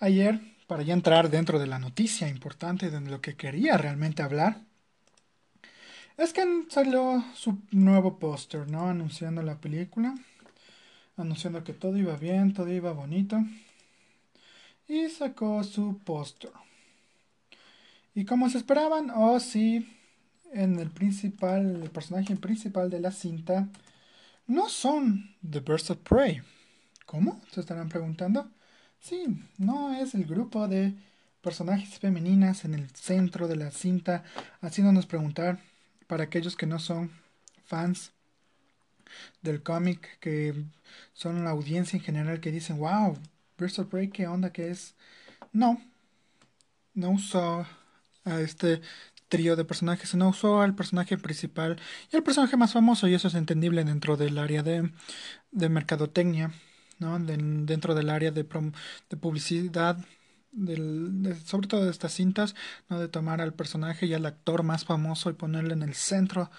Ayer, 0.00 0.40
para 0.66 0.82
ya 0.82 0.94
entrar 0.94 1.30
dentro 1.30 1.58
de 1.58 1.66
la 1.66 1.78
noticia 1.78 2.28
importante 2.28 2.90
de 2.90 3.00
lo 3.00 3.20
que 3.20 3.36
quería 3.36 3.76
realmente 3.76 4.22
hablar, 4.22 4.60
es 6.16 6.32
que 6.32 6.44
salió 6.68 7.24
su 7.34 7.58
nuevo 7.70 8.18
póster, 8.18 8.68
¿no? 8.68 8.88
Anunciando 8.88 9.42
la 9.42 9.60
película, 9.60 10.14
anunciando 11.16 11.64
que 11.64 11.72
todo 11.72 11.96
iba 11.96 12.16
bien, 12.16 12.52
todo 12.52 12.68
iba 12.68 12.92
bonito, 12.92 13.42
y 14.88 15.08
sacó 15.08 15.64
su 15.64 15.98
póster. 16.04 16.50
Y 18.14 18.24
como 18.24 18.50
se 18.50 18.58
esperaban, 18.58 19.10
oh 19.10 19.40
sí, 19.40 19.88
en 20.52 20.78
el 20.78 20.90
principal, 20.90 21.82
el 21.82 21.90
personaje 21.90 22.36
principal 22.36 22.90
de 22.90 23.00
la 23.00 23.10
cinta, 23.10 23.68
no 24.46 24.68
son 24.68 25.34
The 25.48 25.60
Birds 25.60 25.90
of 25.90 25.98
Prey. 25.98 26.42
¿Cómo? 27.06 27.40
Se 27.50 27.60
estarán 27.60 27.88
preguntando. 27.88 28.50
Sí, 29.02 29.26
no 29.58 29.92
es 29.94 30.14
el 30.14 30.24
grupo 30.26 30.68
de 30.68 30.94
personajes 31.40 31.98
femeninas 31.98 32.64
en 32.64 32.72
el 32.74 32.88
centro 32.90 33.48
de 33.48 33.56
la 33.56 33.72
cinta, 33.72 34.22
haciéndonos 34.60 35.06
preguntar, 35.06 35.58
para 36.06 36.22
aquellos 36.22 36.54
que 36.54 36.66
no 36.66 36.78
son 36.78 37.10
fans 37.64 38.12
del 39.42 39.60
cómic, 39.64 40.20
que 40.20 40.54
son 41.14 41.42
la 41.42 41.50
audiencia 41.50 41.96
en 41.96 42.04
general 42.04 42.38
que 42.40 42.52
dicen, 42.52 42.78
wow, 42.78 43.18
of 43.58 43.86
Prey, 43.90 44.08
¿qué 44.08 44.28
onda 44.28 44.52
que 44.52 44.70
es? 44.70 44.94
No, 45.52 45.82
no 46.94 47.10
usó 47.10 47.66
a 48.24 48.40
este 48.40 48.82
trío 49.28 49.56
de 49.56 49.64
personajes, 49.64 50.10
sino 50.10 50.28
usó 50.28 50.60
al 50.60 50.76
personaje 50.76 51.18
principal 51.18 51.80
y 52.12 52.16
el 52.16 52.22
personaje 52.22 52.56
más 52.56 52.72
famoso, 52.72 53.08
y 53.08 53.14
eso 53.14 53.26
es 53.26 53.34
entendible 53.34 53.82
dentro 53.82 54.16
del 54.16 54.38
área 54.38 54.62
de, 54.62 54.92
de 55.50 55.68
mercadotecnia, 55.68 56.52
dentro 57.20 57.94
del 57.94 58.10
área 58.10 58.30
de, 58.30 58.44
de 59.10 59.16
publicidad, 59.16 59.98
del, 60.52 61.36
sobre 61.44 61.68
todo 61.68 61.84
de 61.84 61.90
estas 61.90 62.12
cintas, 62.12 62.54
de 62.88 63.08
tomar 63.08 63.40
al 63.40 63.54
personaje 63.54 64.06
y 64.06 64.14
al 64.14 64.26
actor 64.26 64.62
más 64.62 64.84
famoso 64.84 65.30
y 65.30 65.34
ponerle 65.34 65.74
en 65.74 65.82
el 65.82 65.94
centro 65.94 66.50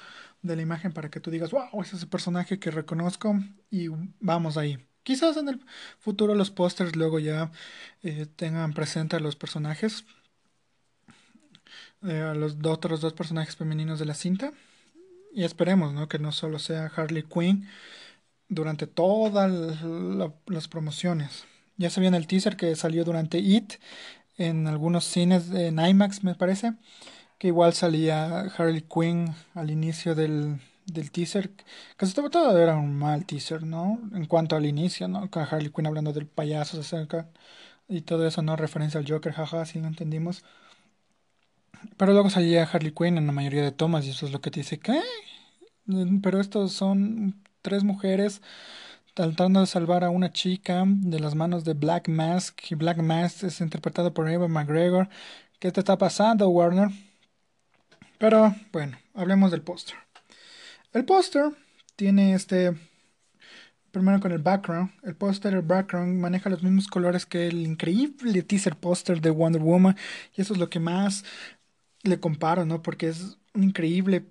de 0.42 0.56
la 0.56 0.62
imagen 0.62 0.92
para 0.92 1.10
que 1.10 1.20
tú 1.20 1.32
digas, 1.32 1.52
wow, 1.52 1.82
ese 1.82 1.96
es 1.96 2.04
el 2.04 2.10
personaje 2.10 2.60
que 2.60 2.72
reconozco 2.72 3.40
y 3.72 3.88
vamos 4.20 4.58
ahí. 4.58 4.78
Quizás 5.04 5.36
en 5.38 5.50
el 5.50 5.66
futuro 6.00 6.34
los 6.34 6.52
pósters 6.52 6.96
luego 6.96 7.20
ya 7.20 7.52
eh, 8.04 8.26
tengan 8.36 8.74
presente 8.74 9.18
a 9.18 9.20
los 9.20 9.36
personajes, 9.36 10.06
eh, 12.04 12.22
a 12.22 12.34
los 12.34 12.58
otros 12.66 13.02
dos 13.02 13.14
personajes 13.14 13.56
femeninos 13.56 14.00
de 14.00 14.06
la 14.06 14.14
cinta. 14.14 14.54
Y 15.34 15.44
esperemos. 15.44 16.08
Que 16.08 16.20
no 16.20 16.32
solo 16.32 16.60
sea 16.60 16.92
Harley 16.96 17.24
Quinn 17.24 17.68
durante 18.54 18.88
todas 18.88 19.52
las 20.48 20.68
promociones. 20.68 21.46
Ya 21.78 21.90
en 21.96 22.14
el 22.14 22.28
teaser 22.28 22.56
que 22.56 22.76
salió 22.76 23.04
durante 23.04 23.40
IT, 23.40 23.74
en 24.38 24.68
algunos 24.68 25.06
cines 25.06 25.50
en 25.52 25.80
IMAX, 25.80 26.24
me 26.24 26.36
parece, 26.36 26.74
que 27.38 27.48
igual 27.48 27.74
salía 27.74 28.42
Harley 28.58 28.82
Quinn 28.82 29.34
al 29.54 29.72
inicio 29.72 30.16
del, 30.16 30.60
del 30.86 31.12
teaser. 31.12 31.52
Casi 31.98 32.14
todo, 32.14 32.30
todo 32.30 32.58
era 32.58 32.76
un 32.76 32.96
mal 32.96 33.26
teaser, 33.26 33.64
¿no? 33.64 34.00
En 34.14 34.26
cuanto 34.26 34.56
al 34.56 34.66
inicio, 34.66 35.08
¿no? 35.08 35.30
Con 35.30 35.44
Harley 35.44 35.72
Quinn 35.72 35.88
hablando 35.88 36.14
del 36.14 36.28
payaso 36.28 36.80
acerca 36.80 37.30
y 37.88 38.02
todo 38.02 38.28
eso, 38.28 38.42
¿no? 38.42 38.56
Referencia 38.56 39.00
al 39.00 39.10
Joker, 39.10 39.34
jaja, 39.34 39.66
si 39.66 39.80
lo 39.80 39.88
entendimos. 39.88 40.44
Pero 41.98 42.14
luego 42.14 42.30
salía 42.30 42.64
Harley 42.64 42.92
Quinn 42.92 43.18
en 43.18 43.28
la 43.28 43.34
mayoría 43.34 43.62
de 43.64 43.72
tomas 43.72 44.06
y 44.06 44.12
eso 44.12 44.26
es 44.26 44.32
lo 44.32 44.42
que 44.42 44.52
te 44.52 44.62
dice, 44.62 44.80
¿qué? 44.80 45.02
Pero 46.22 46.40
estos 46.40 46.74
son 46.74 47.44
tres 47.64 47.84
mujeres 47.84 48.44
tratando 49.16 49.60
de 49.62 49.68
salvar 49.68 50.04
a 50.04 50.10
una 50.10 50.32
chica 50.32 50.84
de 50.86 51.20
las 51.20 51.34
manos 51.34 51.64
de 51.64 51.74
Black 51.74 52.10
Mask 52.10 52.60
y 52.72 52.76
Black 52.76 52.98
Mask 52.98 53.44
es 53.44 53.62
interpretado 53.62 54.14
por 54.14 54.30
Eva 54.30 54.48
McGregor. 54.48 55.10
¿Qué 55.60 55.72
te 55.72 55.80
está 55.80 55.98
pasando, 55.98 56.50
Warner? 56.50 56.90
Pero 58.18 58.56
bueno, 58.72 58.98
hablemos 59.14 59.52
del 59.52 59.62
póster. 59.62 59.96
El 60.94 61.06
póster 61.06 61.52
tiene 61.96 62.34
este 62.34 62.76
primero 63.92 64.20
con 64.20 64.32
el 64.32 64.40
background. 64.40 64.92
El 65.04 65.16
póster, 65.16 65.54
el 65.54 65.62
background, 65.62 66.20
maneja 66.20 66.50
los 66.50 66.64
mismos 66.64 66.88
colores 66.88 67.26
que 67.26 67.48
el 67.48 67.66
increíble 67.66 68.42
teaser 68.42 68.76
póster 68.76 69.22
de 69.22 69.30
Wonder 69.30 69.62
Woman. 69.62 69.96
Y 70.36 70.42
eso 70.42 70.54
es 70.54 70.60
lo 70.60 70.70
que 70.70 70.80
más 70.80 71.24
le 72.02 72.20
comparo, 72.20 72.66
¿no? 72.66 72.82
Porque 72.82 73.10
es 73.10 73.38
un 73.54 73.64
increíble 73.64 74.26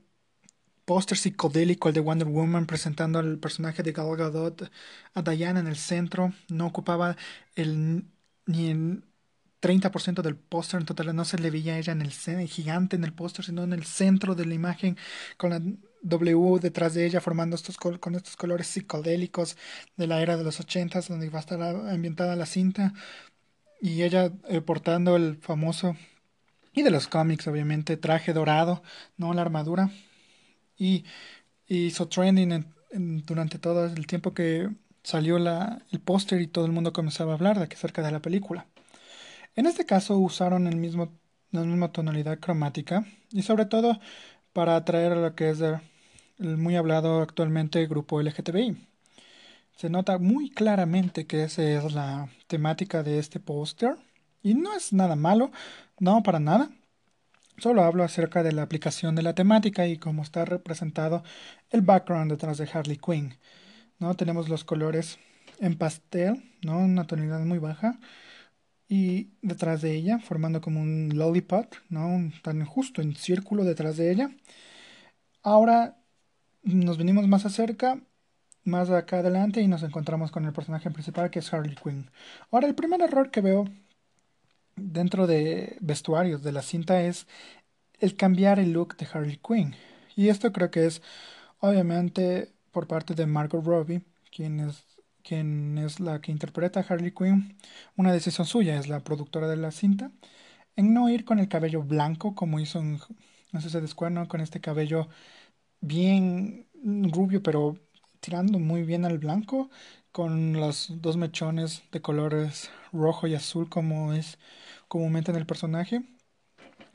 póster 0.85 1.19
psicodélico 1.19 1.89
el 1.89 1.95
de 1.95 2.01
Wonder 2.01 2.29
Woman 2.29 2.67
presentando 2.67 3.19
al 3.19 3.39
personaje 3.39 3.83
de 3.83 3.93
Gal 3.93 4.17
Gadot, 4.17 4.71
a 5.15 5.23
Diana 5.23 5.61
en 5.61 5.67
el 5.67 5.77
centro. 5.77 6.33
No 6.49 6.67
ocupaba 6.67 7.17
el 7.57 8.05
ni 8.47 8.71
el 8.71 9.05
30% 9.61 10.23
del 10.23 10.37
póster 10.37 10.81
en 10.81 10.87
total, 10.87 11.15
no 11.15 11.25
se 11.25 11.39
le 11.39 11.51
veía 11.51 11.75
a 11.75 11.79
ella 11.79 11.93
en 11.93 12.03
el 12.03 12.11
gigante 12.49 12.97
en 12.97 13.05
el 13.05 13.13
póster, 13.13 13.45
sino 13.45 13.63
en 13.63 13.73
el 13.73 13.85
centro 13.85 14.35
de 14.35 14.47
la 14.47 14.55
imagen 14.55 14.97
con 15.37 15.51
la 15.51 15.63
W 16.03 16.59
detrás 16.61 16.95
de 16.95 17.07
ella 17.07 17.21
formando 17.21 17.55
estos 17.57 17.77
con 17.79 18.15
estos 18.17 18.37
colores 18.37 18.67
psicodélicos 18.67 19.57
de 19.97 20.07
la 20.09 20.21
era 20.21 20.37
de 20.37 20.45
los 20.45 20.59
80 20.61 21.01
donde 21.03 21.27
iba 21.27 21.39
a 21.39 21.41
estar 21.41 21.63
ambientada 21.63 22.35
la 22.37 22.47
cinta 22.47 22.93
y 23.81 24.03
ella 24.03 24.33
eh, 24.49 24.61
portando 24.61 25.17
el 25.17 25.37
famoso 25.39 25.97
y 26.75 26.83
de 26.83 26.91
los 26.91 27.07
cómics, 27.09 27.47
obviamente, 27.49 27.97
traje 27.97 28.33
dorado, 28.33 28.83
no 29.19 29.35
la 29.35 29.43
armadura. 29.43 29.91
Y, 30.83 31.05
hizo 31.69 32.09
trending 32.09 32.67
durante 33.25 33.59
todo 33.59 33.87
el 33.87 34.07
tiempo 34.07 34.35
que 34.35 34.69
salió 35.03 35.39
la, 35.39 35.81
el 35.91 36.01
póster 36.01 36.41
y 36.43 36.49
todo 36.49 36.67
el 36.67 36.73
mundo 36.73 36.93
comenzaba 36.93 37.33
a 37.33 37.35
hablar 37.37 37.59
de 37.59 37.69
que 37.69 37.77
cerca 37.77 38.03
de 38.03 38.11
la 38.13 38.21
película. 38.21 38.67
En 39.57 39.67
este 39.67 39.87
caso 39.87 40.19
usaron 40.19 40.67
el 40.67 40.77
mismo, 40.77 41.13
la 41.51 41.63
misma 41.63 41.93
tonalidad 41.93 42.41
cromática 42.41 43.07
y 43.31 43.43
sobre 43.43 43.67
todo 43.67 44.01
para 44.53 44.77
atraer 44.77 45.13
a 45.13 45.17
lo 45.17 45.35
que 45.35 45.51
es 45.51 45.61
el, 45.61 45.77
el 46.39 46.59
muy 46.59 46.77
hablado 46.77 47.23
actualmente 47.23 47.87
grupo 47.87 48.21
LGTBI. 48.21 48.77
Se 49.77 49.89
nota 49.89 50.19
muy 50.19 50.51
claramente 50.51 51.27
que 51.27 51.45
esa 51.45 51.63
es 51.63 51.95
la 51.95 52.29
temática 52.49 53.03
de 53.03 53.19
este 53.19 53.41
póster 53.41 53.97
y 54.43 54.55
no 54.55 54.75
es 54.75 54.93
nada 54.93 55.17
malo, 55.17 55.53
no, 55.99 56.23
para 56.23 56.41
nada. 56.41 56.71
Solo 57.59 57.85
hablo 57.85 58.03
acerca 58.05 58.43
de 58.43 58.53
la 58.53 58.63
aplicación 58.63 59.15
de 59.15 59.23
la 59.23 59.35
temática 59.35 59.87
y 59.87 59.97
cómo 59.99 60.23
está 60.23 60.45
representado 60.45 61.23
el 61.71 61.83
background 61.83 62.31
detrás 62.31 62.59
de 62.59 62.69
Harley 62.73 62.99
Quinn. 62.99 63.37
¿no? 63.99 64.15
Tenemos 64.17 64.49
los 64.49 64.65
colores 64.65 65.19
en 65.61 65.77
pastel, 65.79 66.43
¿no? 66.63 66.79
una 66.79 67.07
tonalidad 67.07 67.41
muy 67.41 67.59
baja. 67.59 67.99
y 68.89 69.31
detrás 69.43 69.81
de 69.83 69.95
ella, 69.95 70.19
formando 70.21 70.61
como 70.61 70.81
un 70.81 71.11
lollipop, 71.15 71.73
¿no? 71.89 72.31
Tan 72.43 72.65
justo 72.65 73.01
en 73.03 73.17
círculo 73.17 73.65
detrás 73.65 73.97
de 73.97 74.11
ella. 74.13 74.31
Ahora 75.43 75.97
nos 76.63 76.99
venimos 76.99 77.27
más 77.29 77.45
acerca, 77.47 78.01
más 78.65 78.91
acá 78.91 79.19
adelante 79.19 79.61
y 79.61 79.69
nos 79.69 79.83
encontramos 79.83 80.31
con 80.31 80.45
el 80.45 80.53
personaje 80.53 80.91
principal 80.91 81.31
que 81.31 81.41
es 81.41 81.53
Harley 81.53 81.75
Quinn. 81.77 82.11
Ahora, 82.51 82.69
el 82.69 82.75
primer 82.75 83.01
error 83.03 83.31
que 83.31 83.41
veo 83.41 83.65
dentro 84.77 85.27
de 85.27 85.77
vestuarios 85.81 86.43
de 86.43 86.53
la 86.53 86.63
cinta 86.63 87.03
es 87.03 87.27
el 88.01 88.17
cambiar 88.17 88.59
el 88.59 88.73
look 88.73 88.97
de 88.97 89.07
Harley 89.13 89.39
Quinn. 89.39 89.75
Y 90.17 90.29
esto 90.29 90.53
creo 90.53 90.71
que 90.71 90.87
es 90.87 91.03
obviamente 91.61 92.53
por 92.73 92.87
parte 92.87 93.15
de 93.15 93.27
Margot 93.27 93.65
Robbie, 93.65 94.03
quien 94.35 94.61
es, 94.61 94.85
quien 95.23 95.79
es 95.79 96.01
la 96.01 96.21
que 96.21 96.33
interpreta 96.33 96.81
a 96.81 96.85
Harley 96.85 97.13
Quinn. 97.13 97.57
Una 97.97 98.13
decisión 98.13 98.47
suya, 98.47 98.79
es 98.79 98.89
la 98.89 99.01
productora 99.01 99.49
de 99.49 99.57
la 99.57 99.71
cinta, 99.73 100.11
en 100.77 100.95
no 100.95 101.09
ir 101.09 101.25
con 101.25 101.39
el 101.39 101.49
cabello 101.49 101.83
blanco 101.83 102.35
como 102.35 102.61
hizo 102.61 102.81
en 102.81 102.99
No 103.53 103.61
sé 103.61 103.69
si 103.69 103.73
se 103.75 103.81
descuerno 103.81 104.29
con 104.29 104.41
este 104.41 104.61
cabello 104.61 105.09
bien 105.81 106.69
rubio, 106.85 107.43
pero 107.43 107.79
tirando 108.21 108.59
muy 108.59 108.85
bien 108.85 109.05
al 109.05 109.19
blanco, 109.19 109.71
con 110.13 110.53
los 110.55 111.01
dos 111.03 111.17
mechones 111.17 111.83
de 111.93 112.03
colores 112.03 112.71
rojo 112.93 113.27
y 113.27 113.35
azul 113.35 113.69
como 113.69 114.13
es 114.15 114.39
comúnmente 114.89 115.31
en 115.31 115.39
el 115.39 115.47
personaje 115.47 116.03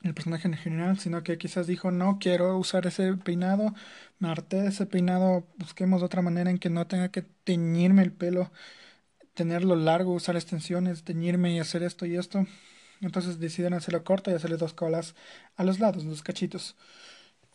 el 0.04 0.14
personaje 0.14 0.48
en 0.48 0.56
general, 0.56 1.00
sino 1.00 1.24
que 1.24 1.38
quizás 1.38 1.68
dijo, 1.68 1.92
no 1.92 2.20
quiero 2.20 2.58
usar 2.58 2.86
ese 2.88 3.14
peinado, 3.16 3.74
me 4.20 4.30
harté 4.30 4.68
ese 4.68 4.86
peinado, 4.86 5.48
busquemos 5.58 6.04
otra 6.04 6.22
manera 6.22 6.50
en 6.50 6.60
que 6.60 6.70
no 6.70 6.88
tenga 6.88 7.10
que 7.10 7.24
teñirme 7.44 8.04
el 8.04 8.12
pelo, 8.12 8.52
tenerlo 9.34 9.76
largo, 9.76 10.14
usar 10.14 10.36
extensiones, 10.36 11.04
teñirme 11.04 11.54
y 11.54 11.60
hacer 11.60 11.84
esto 11.84 12.06
y 12.06 12.18
esto. 12.18 12.46
Entonces 13.02 13.40
deciden 13.40 13.74
hacerlo 13.74 14.04
corto 14.04 14.32
y 14.32 14.34
hacerle 14.36 14.58
dos 14.58 14.74
colas 14.74 15.16
a 15.56 15.64
los 15.64 15.80
lados, 15.80 16.06
dos 16.06 16.24
cachitos. 16.24 16.76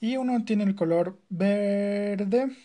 Y 0.00 0.16
uno 0.16 0.44
tiene 0.44 0.64
el 0.64 0.74
color 0.74 1.18
verde, 1.28 2.56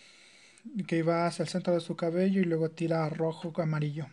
que 0.88 1.04
va 1.04 1.28
hacia 1.28 1.44
el 1.44 1.50
centro 1.50 1.74
de 1.74 1.82
su 1.82 1.96
cabello 1.96 2.42
y 2.42 2.46
luego 2.46 2.70
tira 2.72 3.06
a 3.06 3.10
rojo 3.10 3.54
amarillo. 3.62 4.08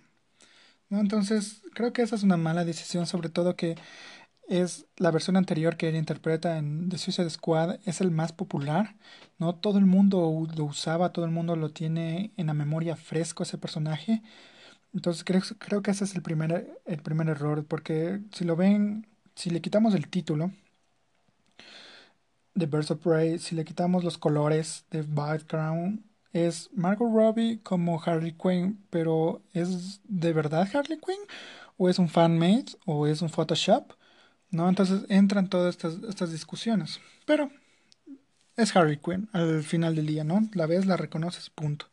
¿No? 0.91 1.01
Entonces 1.01 1.63
creo 1.75 1.93
que 1.93 2.03
esa 2.03 2.17
es 2.17 2.23
una 2.23 2.37
mala 2.37 2.65
decisión, 2.65 3.07
sobre 3.07 3.29
todo 3.31 3.57
que 3.57 3.77
es 4.49 4.87
la 4.97 5.11
versión 5.11 5.37
anterior 5.37 5.77
que 5.77 5.89
ella 5.89 5.99
interpreta 5.99 6.59
en 6.59 6.89
The 6.91 6.99
Suicide 6.99 7.31
Squad 7.31 7.79
es 7.87 8.01
el 8.01 8.11
más 8.11 8.33
popular, 8.33 8.97
¿no? 9.39 9.55
Todo 9.55 9.79
el 9.79 9.87
mundo 9.87 10.47
lo 10.57 10.65
usaba, 10.65 11.13
todo 11.13 11.25
el 11.25 11.31
mundo 11.31 11.57
lo 11.57 11.71
tiene 11.71 12.33
en 12.37 12.49
la 12.49 12.55
memoria 12.55 12.97
fresco 12.97 13.43
ese 13.43 13.59
personaje. 13.59 14.23
Entonces 14.95 15.25
creo, 15.25 15.43
creo 15.59 15.83
que 15.83 15.91
ese 15.93 16.05
es 16.05 16.15
el 16.15 16.23
primer, 16.23 16.81
el 16.87 17.03
primer 17.03 17.29
error, 17.29 17.65
porque 17.67 18.21
si 18.33 18.45
lo 18.45 18.57
ven, 18.57 19.07
si 19.35 19.51
le 19.51 19.61
quitamos 19.61 19.95
el 19.95 20.09
título 20.09 20.53
de 22.55 22.67
Birds 22.67 22.91
of 22.91 23.01
Prey, 23.01 23.39
si 23.39 23.55
le 23.55 23.65
quitamos 23.65 24.05
los 24.05 24.19
colores 24.19 24.85
de 24.91 25.03
background, 25.03 26.05
es 26.35 26.69
Margot 26.75 27.11
Robbie 27.11 27.61
como 27.63 28.03
Harley 28.03 28.33
Quinn, 28.33 28.85
pero 28.91 29.43
¿es 29.55 30.03
de 30.05 30.35
verdad 30.35 30.69
Harley 30.75 30.99
Quinn? 30.99 31.17
¿O 31.79 31.89
es 31.89 31.99
un 31.99 32.11
fanmade? 32.11 32.67
¿O 32.85 33.07
es 33.07 33.23
un 33.23 33.31
Photoshop? 33.31 33.95
¿no? 34.55 34.69
Entonces 34.69 35.05
entran 35.09 35.49
todas 35.49 35.75
estas, 35.75 35.99
estas 36.09 36.33
discusiones. 36.33 37.01
Pero 37.27 37.51
es 38.57 38.75
Harley 38.75 38.99
Quinn 38.99 39.29
al 39.33 39.63
final 39.63 39.97
del 39.97 40.07
día, 40.07 40.25
¿no? 40.25 40.49
La 40.55 40.67
ves, 40.67 40.87
la 40.87 40.97
reconoces, 40.97 41.51
punto. 41.51 41.87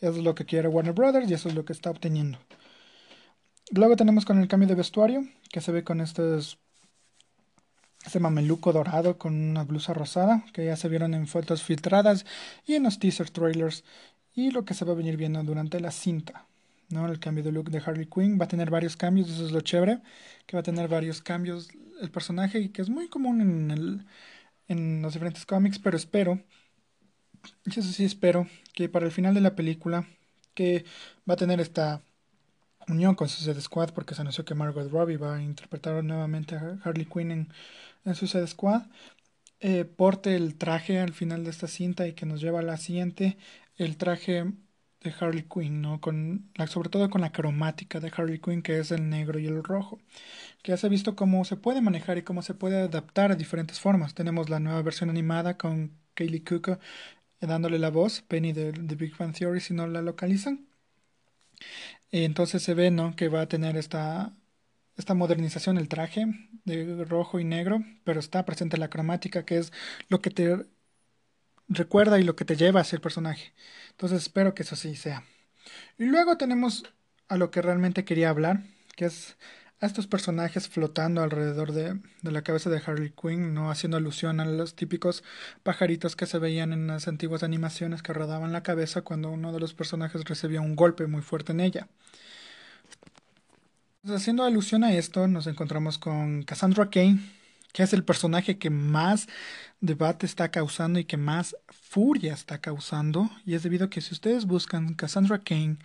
Es 0.00 0.16
lo 0.16 0.34
que 0.34 0.44
quiere 0.44 0.68
Warner 0.68 0.94
Brothers 0.94 1.30
y 1.30 1.34
eso 1.34 1.48
es 1.48 1.54
lo 1.54 1.64
que 1.64 1.72
está 1.72 1.90
obteniendo. 1.90 2.38
Luego 3.70 3.96
tenemos 3.96 4.24
con 4.24 4.40
el 4.40 4.48
cambio 4.48 4.68
de 4.68 4.74
vestuario, 4.74 5.24
que 5.50 5.60
se 5.60 5.72
ve 5.72 5.84
con 5.84 6.00
estos, 6.00 6.58
este 8.12 8.20
mameluco 8.20 8.74
dorado 8.74 9.16
con 9.16 9.34
una 9.34 9.64
blusa 9.64 9.94
rosada, 9.94 10.44
que 10.52 10.66
ya 10.66 10.76
se 10.76 10.90
vieron 10.90 11.14
en 11.14 11.26
fotos 11.26 11.62
filtradas 11.62 12.26
y 12.66 12.74
en 12.74 12.82
los 12.82 12.98
teaser 12.98 13.30
trailers, 13.30 13.84
y 14.34 14.50
lo 14.50 14.66
que 14.66 14.74
se 14.74 14.84
va 14.84 14.92
a 14.92 14.96
venir 14.96 15.16
viendo 15.16 15.42
durante 15.42 15.80
la 15.80 15.90
cinta. 15.90 16.46
¿no? 16.90 17.08
El 17.08 17.18
cambio 17.20 17.42
de 17.42 17.52
look 17.52 17.70
de 17.70 17.78
Harley 17.78 18.04
Quinn 18.04 18.38
va 18.38 18.44
a 18.44 18.48
tener 18.48 18.68
varios 18.68 18.98
cambios, 18.98 19.30
eso 19.30 19.46
es 19.46 19.52
lo 19.52 19.62
chévere, 19.62 20.02
que 20.44 20.58
va 20.58 20.60
a 20.60 20.62
tener 20.62 20.88
varios 20.88 21.22
cambios 21.22 21.70
el 22.02 22.10
personaje 22.10 22.60
y 22.60 22.68
que 22.68 22.82
es 22.82 22.90
muy 22.90 23.08
común 23.08 23.40
en, 23.40 23.70
el, 23.70 24.06
en 24.68 25.00
los 25.00 25.14
diferentes 25.14 25.46
cómics, 25.46 25.78
pero 25.78 25.96
espero, 25.96 26.38
eso 27.64 27.80
sí 27.80 28.04
espero, 28.04 28.46
que 28.74 28.90
para 28.90 29.06
el 29.06 29.12
final 29.12 29.32
de 29.32 29.40
la 29.40 29.56
película, 29.56 30.06
que 30.52 30.84
va 31.26 31.32
a 31.32 31.38
tener 31.38 31.60
esta 31.62 32.02
unión 32.88 33.14
con 33.14 33.28
Suicide 33.28 33.60
Squad, 33.60 33.90
porque 33.90 34.14
se 34.14 34.22
anunció 34.22 34.44
que 34.44 34.54
Margot 34.54 34.90
Robbie 34.90 35.16
va 35.16 35.36
a 35.36 35.42
interpretar 35.42 36.02
nuevamente 36.04 36.56
a 36.56 36.78
Harley 36.84 37.06
Quinn 37.06 37.30
en, 37.30 37.52
en 38.04 38.14
Suicide 38.14 38.46
Squad, 38.46 38.82
eh, 39.60 39.84
porte 39.84 40.34
el 40.36 40.56
traje 40.56 41.00
al 41.00 41.12
final 41.12 41.44
de 41.44 41.50
esta 41.50 41.68
cinta 41.68 42.06
y 42.08 42.14
que 42.14 42.26
nos 42.26 42.40
lleva 42.40 42.60
a 42.60 42.62
la 42.62 42.76
siguiente, 42.76 43.38
el 43.76 43.96
traje 43.96 44.52
de 45.00 45.14
Harley 45.20 45.44
Quinn, 45.44 45.82
¿no? 45.82 46.00
Con 46.00 46.50
la, 46.56 46.66
sobre 46.66 46.88
todo 46.90 47.10
con 47.10 47.20
la 47.20 47.32
cromática 47.32 48.00
de 48.00 48.12
Harley 48.16 48.38
Quinn, 48.40 48.62
que 48.62 48.78
es 48.78 48.90
el 48.90 49.08
negro 49.08 49.38
y 49.38 49.46
el 49.46 49.62
rojo, 49.62 50.00
que 50.62 50.72
ya 50.72 50.76
se 50.76 50.86
ha 50.86 50.90
visto 50.90 51.16
cómo 51.16 51.44
se 51.44 51.56
puede 51.56 51.80
manejar 51.80 52.18
y 52.18 52.22
cómo 52.22 52.42
se 52.42 52.54
puede 52.54 52.82
adaptar 52.82 53.32
a 53.32 53.36
diferentes 53.36 53.80
formas. 53.80 54.14
Tenemos 54.14 54.50
la 54.50 54.60
nueva 54.60 54.82
versión 54.82 55.10
animada 55.10 55.56
con 55.58 55.92
Kaylee 56.14 56.44
Cuoco 56.44 56.78
eh, 57.40 57.46
dándole 57.46 57.78
la 57.78 57.90
voz, 57.90 58.22
Penny 58.22 58.52
de, 58.52 58.72
de, 58.72 58.94
Big 58.96 59.16
Bang 59.16 59.34
Theory, 59.34 59.60
si 59.60 59.74
no 59.74 59.86
la 59.86 60.02
localizan. 60.02 60.66
Entonces 62.12 62.62
se 62.62 62.74
ve, 62.74 62.90
¿no? 62.90 63.16
Que 63.16 63.28
va 63.28 63.42
a 63.42 63.48
tener 63.48 63.76
esta, 63.76 64.36
esta 64.96 65.14
modernización 65.14 65.78
el 65.78 65.88
traje 65.88 66.26
de 66.64 67.04
rojo 67.04 67.40
y 67.40 67.44
negro, 67.44 67.84
pero 68.04 68.20
está 68.20 68.44
presente 68.44 68.78
la 68.78 68.90
cromática, 68.90 69.44
que 69.44 69.58
es 69.58 69.72
lo 70.08 70.20
que 70.22 70.30
te 70.30 70.66
recuerda 71.68 72.20
y 72.20 72.24
lo 72.24 72.36
que 72.36 72.44
te 72.44 72.56
lleva 72.56 72.80
a 72.80 72.84
ser 72.84 73.00
personaje. 73.00 73.52
Entonces 73.90 74.22
espero 74.22 74.54
que 74.54 74.62
eso 74.62 74.76
sí 74.76 74.96
sea. 74.96 75.24
Y 75.98 76.06
luego 76.06 76.38
tenemos 76.38 76.84
a 77.28 77.36
lo 77.36 77.50
que 77.50 77.62
realmente 77.62 78.04
quería 78.04 78.30
hablar, 78.30 78.62
que 78.96 79.06
es 79.06 79.36
a 79.82 79.86
estos 79.86 80.06
personajes 80.06 80.68
flotando 80.68 81.22
alrededor 81.22 81.72
de, 81.72 81.98
la 82.22 82.42
cabeza 82.42 82.70
de 82.70 82.80
Harley 82.86 83.10
Quinn, 83.10 83.52
no 83.52 83.68
haciendo 83.68 83.96
alusión 83.96 84.38
a 84.38 84.44
los 84.44 84.76
típicos 84.76 85.24
pajaritos 85.64 86.14
que 86.14 86.26
se 86.26 86.38
veían 86.38 86.72
en 86.72 86.86
las 86.86 87.08
antiguas 87.08 87.42
animaciones 87.42 88.00
que 88.00 88.12
rodaban 88.12 88.52
la 88.52 88.62
cabeza 88.62 89.02
cuando 89.02 89.30
uno 89.30 89.52
de 89.52 89.58
los 89.58 89.74
personajes 89.74 90.24
recibía 90.24 90.60
un 90.60 90.76
golpe 90.76 91.08
muy 91.08 91.20
fuerte 91.20 91.50
en 91.50 91.60
ella. 91.60 91.88
haciendo 94.06 94.44
alusión 94.44 94.84
a 94.84 94.94
esto, 94.94 95.26
nos 95.26 95.48
encontramos 95.48 95.98
con 95.98 96.44
Cassandra 96.44 96.88
Kane, 96.88 97.18
que 97.72 97.82
es 97.82 97.92
el 97.92 98.04
personaje 98.04 98.58
que 98.58 98.70
más 98.70 99.26
debate 99.80 100.26
está 100.26 100.52
causando 100.52 101.00
y 101.00 101.04
que 101.06 101.16
más 101.16 101.56
furia 101.70 102.34
está 102.34 102.60
causando. 102.60 103.30
Y 103.44 103.54
es 103.54 103.64
debido 103.64 103.86
a 103.86 103.90
que 103.90 104.00
si 104.00 104.14
ustedes 104.14 104.46
buscan 104.46 104.94
Cassandra 104.94 105.40
Kane 105.40 105.78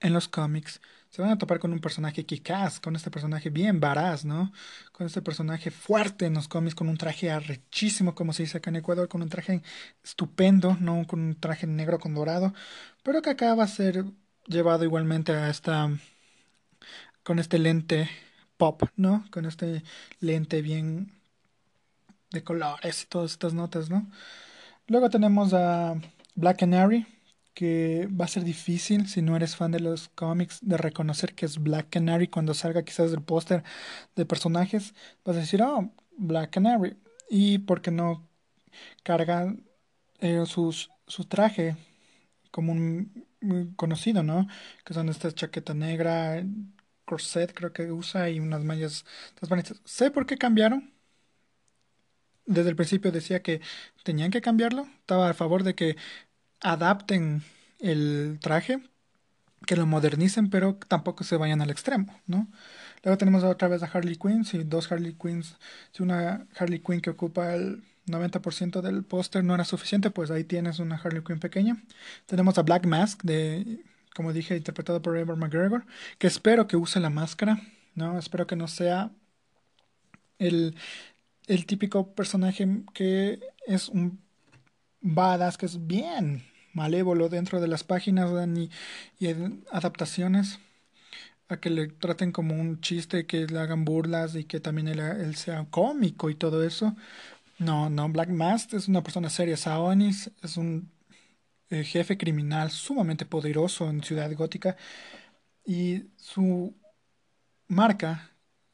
en 0.00 0.12
los 0.12 0.28
cómics, 0.28 0.80
se 1.18 1.22
van 1.22 1.32
a 1.32 1.38
topar 1.38 1.58
con 1.58 1.72
un 1.72 1.80
personaje 1.80 2.24
kikaz, 2.24 2.78
con 2.78 2.94
este 2.94 3.10
personaje 3.10 3.50
bien 3.50 3.80
varaz, 3.80 4.24
¿no? 4.24 4.52
Con 4.92 5.04
este 5.04 5.20
personaje 5.20 5.72
fuerte 5.72 6.26
en 6.26 6.34
los 6.34 6.46
cómics, 6.46 6.76
con 6.76 6.88
un 6.88 6.96
traje 6.96 7.28
arrechísimo, 7.28 8.14
como 8.14 8.32
se 8.32 8.44
dice 8.44 8.58
acá 8.58 8.70
en 8.70 8.76
Ecuador, 8.76 9.08
con 9.08 9.22
un 9.22 9.28
traje 9.28 9.60
estupendo, 10.04 10.76
no 10.78 11.08
con 11.08 11.18
un 11.18 11.34
traje 11.34 11.66
negro 11.66 11.98
con 11.98 12.14
dorado, 12.14 12.54
pero 13.02 13.20
que 13.20 13.30
acá 13.30 13.56
va 13.56 13.64
a 13.64 13.66
ser 13.66 14.04
llevado 14.46 14.84
igualmente 14.84 15.32
a 15.32 15.50
esta 15.50 15.90
con 17.24 17.40
este 17.40 17.58
lente 17.58 18.08
pop, 18.56 18.84
¿no? 18.94 19.24
Con 19.32 19.44
este 19.44 19.82
lente 20.20 20.62
bien 20.62 21.10
de 22.30 22.44
colores 22.44 23.02
y 23.02 23.06
todas 23.06 23.32
estas 23.32 23.54
notas, 23.54 23.90
¿no? 23.90 24.08
Luego 24.86 25.10
tenemos 25.10 25.52
a 25.52 25.96
Black 26.36 26.60
Canary, 26.60 27.08
que 27.54 28.08
va 28.08 28.26
a 28.26 28.28
ser 28.28 28.44
difícil 28.44 29.08
si 29.08 29.22
no 29.22 29.36
eres 29.36 29.56
fan 29.56 29.72
de 29.72 29.80
los 29.80 30.08
cómics 30.10 30.60
de 30.62 30.76
reconocer 30.76 31.34
que 31.34 31.46
es 31.46 31.58
Black 31.58 31.88
Canary 31.90 32.28
cuando 32.28 32.54
salga 32.54 32.84
quizás 32.84 33.12
el 33.12 33.22
póster 33.22 33.64
de 34.16 34.26
personajes. 34.26 34.94
Vas 35.24 35.36
a 35.36 35.40
decir, 35.40 35.62
oh, 35.62 35.92
Black 36.16 36.50
Canary. 36.50 36.96
Y 37.30 37.58
porque 37.58 37.90
no 37.90 38.28
carga 39.02 39.54
eh, 40.20 40.44
su 40.46 41.24
traje 41.28 41.76
como 42.50 42.72
un 42.72 43.28
conocido, 43.76 44.22
¿no? 44.22 44.48
Que 44.84 44.94
son 44.94 45.08
esta 45.08 45.32
chaqueta 45.32 45.74
negra, 45.74 46.42
corset 47.04 47.52
creo 47.54 47.72
que 47.72 47.90
usa 47.92 48.30
y 48.30 48.40
unas 48.40 48.64
mallas 48.64 49.04
transparentes. 49.34 49.80
Sé 49.84 50.10
por 50.10 50.26
qué 50.26 50.38
cambiaron. 50.38 50.92
Desde 52.46 52.70
el 52.70 52.76
principio 52.76 53.12
decía 53.12 53.42
que 53.42 53.60
tenían 54.04 54.30
que 54.30 54.40
cambiarlo. 54.40 54.86
Estaba 55.00 55.28
a 55.30 55.34
favor 55.34 55.64
de 55.64 55.74
que 55.74 55.96
adapten 56.60 57.42
el 57.80 58.38
traje, 58.40 58.80
que 59.66 59.76
lo 59.76 59.86
modernicen, 59.86 60.50
pero 60.50 60.78
tampoco 60.88 61.24
se 61.24 61.36
vayan 61.36 61.60
al 61.60 61.70
extremo, 61.70 62.20
¿no? 62.26 62.48
Luego 63.04 63.18
tenemos 63.18 63.44
otra 63.44 63.68
vez 63.68 63.82
a 63.82 63.86
Harley 63.86 64.16
Quinn, 64.16 64.44
si 64.44 64.64
dos 64.64 64.90
Harley 64.90 65.14
Quinns, 65.14 65.56
si 65.92 66.02
una 66.02 66.46
Harley 66.56 66.80
Quinn 66.80 67.00
que 67.00 67.10
ocupa 67.10 67.54
el 67.54 67.84
90% 68.06 68.80
del 68.80 69.04
póster 69.04 69.44
no 69.44 69.54
era 69.54 69.64
suficiente, 69.64 70.10
pues 70.10 70.30
ahí 70.30 70.44
tienes 70.44 70.78
una 70.78 70.96
Harley 70.96 71.22
Quinn 71.22 71.40
pequeña. 71.40 71.82
Tenemos 72.26 72.58
a 72.58 72.62
Black 72.62 72.86
Mask 72.86 73.22
de 73.22 73.82
como 74.18 74.32
dije, 74.32 74.56
interpretado 74.56 75.00
por 75.00 75.16
Ever 75.16 75.36
McGregor, 75.36 75.86
que 76.18 76.26
espero 76.26 76.66
que 76.66 76.76
use 76.76 76.98
la 76.98 77.08
máscara, 77.08 77.62
¿no? 77.94 78.18
Espero 78.18 78.48
que 78.48 78.56
no 78.56 78.66
sea 78.66 79.12
el, 80.40 80.74
el 81.46 81.66
típico 81.66 82.14
personaje 82.16 82.66
que 82.94 83.38
es 83.64 83.88
un 83.88 84.20
badass, 85.00 85.58
que 85.58 85.66
es 85.66 85.86
bien 85.86 86.44
malévolo 86.72 87.28
dentro 87.28 87.60
de 87.60 87.68
las 87.68 87.84
páginas 87.84 88.30
y, 88.56 88.70
y 89.18 89.34
adaptaciones 89.70 90.58
a 91.48 91.58
que 91.60 91.70
le 91.70 91.88
traten 91.88 92.32
como 92.32 92.54
un 92.54 92.80
chiste, 92.80 93.26
que 93.26 93.46
le 93.46 93.58
hagan 93.58 93.84
burlas 93.84 94.34
y 94.36 94.44
que 94.44 94.60
también 94.60 94.88
él, 94.88 95.36
sea 95.36 95.66
cómico 95.70 96.30
y 96.30 96.34
todo 96.34 96.62
eso. 96.64 96.96
No, 97.58 97.90
no, 97.90 98.08
Black 98.10 98.30
Mask 98.30 98.74
es 98.74 98.88
una 98.88 99.02
persona 99.02 99.30
seria. 99.30 99.56
Saonis 99.56 100.30
es 100.42 100.56
un 100.56 100.90
eh, 101.70 101.84
jefe 101.84 102.18
criminal 102.18 102.70
sumamente 102.70 103.26
poderoso 103.26 103.90
en 103.90 104.02
Ciudad 104.02 104.32
Gótica 104.34 104.76
y 105.64 106.04
su 106.16 106.74
marca 107.68 108.30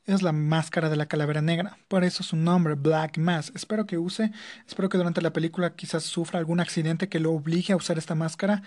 es 0.06 0.22
la 0.22 0.32
máscara 0.32 0.88
de 0.90 0.96
la 0.96 1.06
calavera 1.06 1.42
negra. 1.42 1.78
Por 1.88 2.04
eso 2.04 2.22
su 2.22 2.36
nombre, 2.36 2.74
Black 2.74 3.18
Mask. 3.18 3.54
Espero 3.56 3.86
que 3.86 3.98
use, 3.98 4.32
espero 4.66 4.88
que 4.88 4.98
durante 4.98 5.22
la 5.22 5.32
película 5.32 5.74
quizás 5.74 6.04
sufra 6.04 6.38
algún 6.38 6.60
accidente 6.60 7.08
que 7.08 7.20
lo 7.20 7.32
obligue 7.32 7.72
a 7.72 7.76
usar 7.76 7.98
esta 7.98 8.14
máscara 8.14 8.62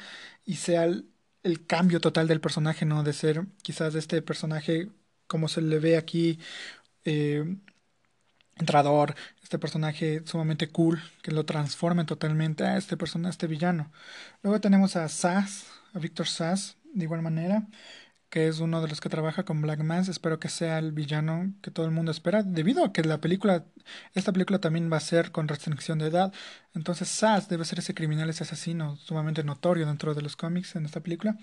y 0.45 0.55
sea 0.55 0.85
el, 0.85 1.07
cambio 1.67 2.01
total 2.01 2.27
del 2.27 2.41
personaje, 2.41 2.85
¿no? 2.85 3.03
De 3.03 3.13
ser 3.13 3.45
quizás 3.61 3.95
este 3.95 4.21
personaje 4.21 4.89
como 5.27 5.47
se 5.47 5.61
le 5.61 5.79
ve 5.79 5.97
aquí, 5.97 6.39
eh, 7.05 7.57
entrador, 8.57 9.15
este 9.43 9.59
personaje 9.59 10.23
sumamente 10.25 10.69
cool, 10.69 11.01
que 11.21 11.31
lo 11.31 11.45
transforme 11.45 12.05
totalmente 12.05 12.63
a 12.65 12.77
este 12.77 12.97
personaje, 12.97 13.29
a 13.29 13.31
este 13.31 13.47
villano. 13.47 13.91
Luego 14.43 14.59
tenemos 14.61 14.95
a 14.97 15.07
Sass, 15.09 15.67
a 15.93 15.99
Victor 15.99 16.27
Sass, 16.27 16.77
de 16.93 17.03
igual 17.05 17.21
manera 17.21 17.67
que 18.29 18.47
es 18.47 18.59
uno 18.59 18.81
de 18.81 18.87
los 18.89 18.99
que 19.01 19.09
trabaja 19.09 19.43
con 19.43 19.61
Black 19.61 19.79
Mass. 19.81 20.09
Espero 20.09 20.39
que 20.39 20.49
sea 20.49 20.79
el 20.79 20.91
villano 20.91 21.53
que 21.61 21.71
todo 21.71 21.85
el 21.85 21.91
mundo 21.91 22.11
espera, 22.11 22.43
debido 22.43 22.83
a 22.83 22.91
que 22.93 23.03
la 23.03 23.19
película, 23.21 23.65
esta 24.13 24.33
película 24.33 24.59
también 24.59 24.91
va 24.91 24.97
a 24.97 25.01
ser 25.01 25.31
con 25.31 25.47
restricción 25.47 25.99
de 25.99 26.07
edad. 26.07 26.33
Entonces 26.73 27.07
Sass 27.07 27.47
debe 27.49 27.65
ser 27.65 27.79
ese 27.79 27.93
criminal, 27.93 28.29
ese 28.29 28.43
asesino 28.43 28.97
sumamente 28.97 29.43
notorio 29.43 29.85
dentro 29.85 30.13
de 30.13 30.21
los 30.21 30.35
cómics 30.35 30.75
en 30.75 30.85
esta 30.85 30.99
película. 30.99 31.37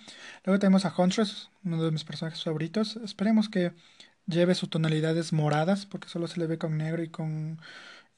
Luego 0.45 0.59
tenemos 0.59 0.85
a 0.85 0.95
Huntress, 0.97 1.51
uno 1.65 1.83
de 1.83 1.91
mis 1.91 2.05
personajes 2.05 2.43
favoritos. 2.43 2.97
Esperemos 2.97 3.49
que 3.49 3.73
lleve 4.27 4.55
sus 4.55 4.71
tonalidades 4.71 5.33
moradas, 5.33 5.87
porque 5.87 6.09
solo 6.09 6.27
se 6.29 6.41
le 6.41 6.47
ve 6.47 6.59
con 6.59 6.77
negro 6.77 7.03
y 7.03 7.09
con, 7.09 7.61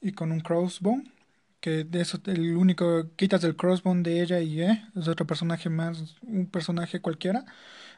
y 0.01 0.11
con 0.13 0.31
un 0.31 0.41
crossbone. 0.41 1.11
Que 1.59 1.83
de 1.83 2.01
eso, 2.01 2.19
el 2.27 2.55
único, 2.55 3.09
quitas 3.15 3.43
el 3.43 3.55
crossbone 3.55 4.03
de 4.03 4.21
ella 4.21 4.39
y 4.41 4.61
eh, 4.61 4.83
es 4.95 5.07
otro 5.07 5.25
personaje 5.25 5.69
más, 5.69 6.15
un 6.21 6.45
personaje 6.47 7.01
cualquiera. 7.01 7.45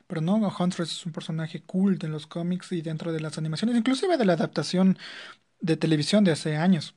Pero 0.09 0.21
no, 0.21 0.37
Huntress 0.37 0.91
es 0.91 1.05
un 1.05 1.11
personaje 1.11 1.61
cool 1.61 1.99
de 1.99 2.07
los 2.07 2.25
cómics 2.25 2.71
y 2.71 2.81
dentro 2.81 3.13
de 3.13 3.19
las 3.19 3.37
animaciones, 3.37 3.77
inclusive 3.77 4.17
de 4.17 4.25
la 4.25 4.33
adaptación 4.33 4.97
de 5.61 5.77
televisión 5.77 6.23
de 6.23 6.31
hace 6.31 6.57
años. 6.57 6.95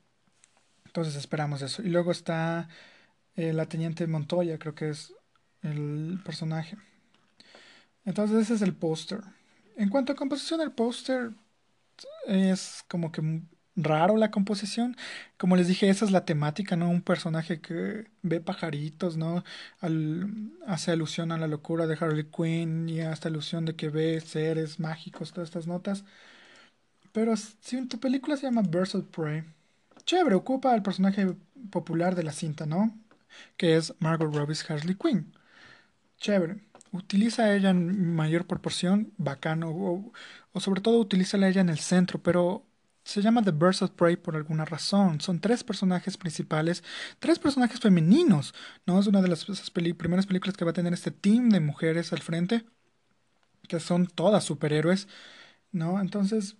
Entonces 0.87 1.15
esperamos 1.17 1.61
eso. 1.61 1.83
Y 1.83 1.91
luego 1.91 2.11
está 2.11 2.71
eh, 3.37 3.53
la 3.53 3.67
Teniente 3.67 4.07
Montoya, 4.07 4.59
creo 4.59 4.75
que 4.75 4.89
es 4.89 5.13
el 5.61 6.21
personaje. 6.25 6.79
Entonces 8.07 8.45
ese 8.45 8.55
es 8.55 8.63
el 8.63 8.75
póster. 8.75 9.21
En 9.77 9.91
cuanto 9.91 10.13
a 10.13 10.17
composición, 10.17 10.63
el 10.63 10.73
póster 10.73 11.33
es 12.27 12.83
como 12.89 13.13
que 13.13 13.43
raro 13.77 14.17
la 14.17 14.31
composición. 14.31 14.97
Como 15.37 15.57
les 15.57 15.69
dije, 15.69 15.89
esa 15.89 16.05
es 16.05 16.11
la 16.11 16.25
temática, 16.25 16.77
¿no? 16.77 16.91
Un 16.91 17.03
personaje 17.03 17.61
que 17.61 18.11
ve 18.23 18.41
pajaritos, 18.41 19.17
¿no? 19.17 19.45
hace 20.67 20.93
alusión 20.93 21.33
a 21.33 21.39
la 21.39 21.47
locura 21.49 21.87
de 21.87 21.97
Harley 22.01 22.25
Quinn 22.25 22.89
y 22.89 23.01
hasta 23.01 23.29
alusión 23.29 23.65
de 23.65 23.77
que 23.77 23.89
ve 23.91 24.21
seres 24.21 24.79
mágicos, 24.81 25.33
todas 25.33 25.49
estas 25.49 25.67
notas. 25.67 26.05
Pero 27.13 27.37
si 27.37 27.87
tu 27.89 27.99
película 28.01 28.37
se 28.37 28.45
llama 28.47 28.63
Birds 28.63 28.95
of 28.95 29.07
Prey, 29.07 29.45
chévere, 30.07 30.35
ocupa 30.35 30.73
al 30.73 30.83
personaje 30.83 31.37
popular 31.71 32.15
de 32.15 32.23
la 32.25 32.33
cinta, 32.33 32.67
¿no? 32.67 32.99
Que 33.57 33.77
es 33.77 33.95
Margot 34.01 34.35
Robbie's 34.35 34.69
Harley 34.71 34.97
Quinn. 34.97 35.33
Chévere. 36.19 36.59
Utiliza 36.93 37.55
ella 37.55 37.71
en 37.71 38.15
mayor 38.15 38.47
proporción, 38.47 39.13
bacano, 39.19 39.71
o, 39.73 40.61
sobre 40.61 40.81
todo 40.83 40.99
utiliza 41.01 41.37
ella 41.39 41.61
en 41.63 41.71
el 41.71 41.79
centro, 41.79 42.23
pero 42.23 42.67
se 43.05 43.23
llama 43.23 43.43
The 43.43 43.51
Birds 43.53 43.83
of 43.83 43.91
Prey 43.93 44.17
por 44.17 44.37
alguna 44.37 44.65
razón. 44.65 45.21
Son 45.21 45.41
tres 45.41 45.65
personajes 45.65 46.17
principales, 46.17 46.85
tres 47.19 47.39
personajes 47.39 47.81
femeninos, 47.81 48.55
¿no? 48.87 49.01
Es 49.01 49.07
una 49.07 49.23
de 49.23 49.29
las 49.29 49.45
primeras 49.45 50.27
películas 50.27 50.57
que 50.57 50.65
va 50.65 50.71
a 50.71 50.75
tener 50.75 50.93
este 50.93 51.11
team 51.11 51.51
de 51.51 51.61
mujeres 51.61 52.13
al 52.13 52.21
frente, 52.23 52.65
que 53.69 53.81
son 53.81 54.07
todas 54.07 54.45
superhéroes, 54.45 55.09
¿no? 55.73 56.01
Entonces, 56.01 56.57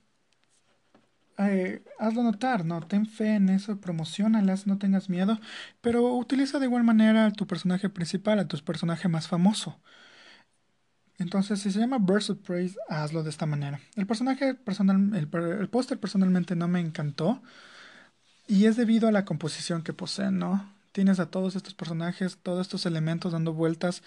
eh, 1.39 1.83
hazlo 1.99 2.23
notar, 2.23 2.65
¿no? 2.65 2.81
Ten 2.83 3.07
fe 3.07 3.35
en 3.37 3.49
eso, 3.49 3.81
promocionalas, 3.81 4.67
no 4.67 4.79
tengas 4.79 5.09
miedo, 5.09 5.39
pero 5.81 6.15
utiliza 6.15 6.59
de 6.59 6.67
igual 6.67 6.85
manera 6.85 7.27
a 7.27 7.33
tu 7.33 7.47
personaje 7.47 7.89
principal, 7.89 8.39
a 8.39 8.49
tu 8.49 8.59
personaje 8.59 9.09
más 9.09 9.29
famoso. 9.29 9.81
Entonces, 11.19 11.61
si 11.61 11.71
se 11.71 11.79
llama 11.79 11.99
Burst 11.99 12.31
of 12.31 12.39
Praise, 12.39 12.77
hazlo 12.89 13.23
de 13.23 13.31
esta 13.31 13.47
manera. 13.47 13.81
El 13.97 14.07
personaje 14.07 14.55
personal, 14.55 15.15
el, 15.15 15.69
póster 15.69 15.99
personalmente 15.99 16.57
no 16.57 16.69
me 16.69 16.81
encantó. 16.81 17.43
Y 18.47 18.67
es 18.67 18.77
debido 18.77 19.09
a 19.09 19.13
la 19.13 19.25
composición 19.25 19.83
que 19.83 19.93
poseen, 19.93 20.39
¿no? 20.39 20.75
Tienes 20.93 21.21
a 21.21 21.31
todos 21.31 21.57
estos 21.57 21.75
personajes, 21.75 22.39
todos 22.43 22.63
estos 22.63 22.87
elementos 22.87 23.33
dando 23.33 23.53
vueltas, 23.55 24.03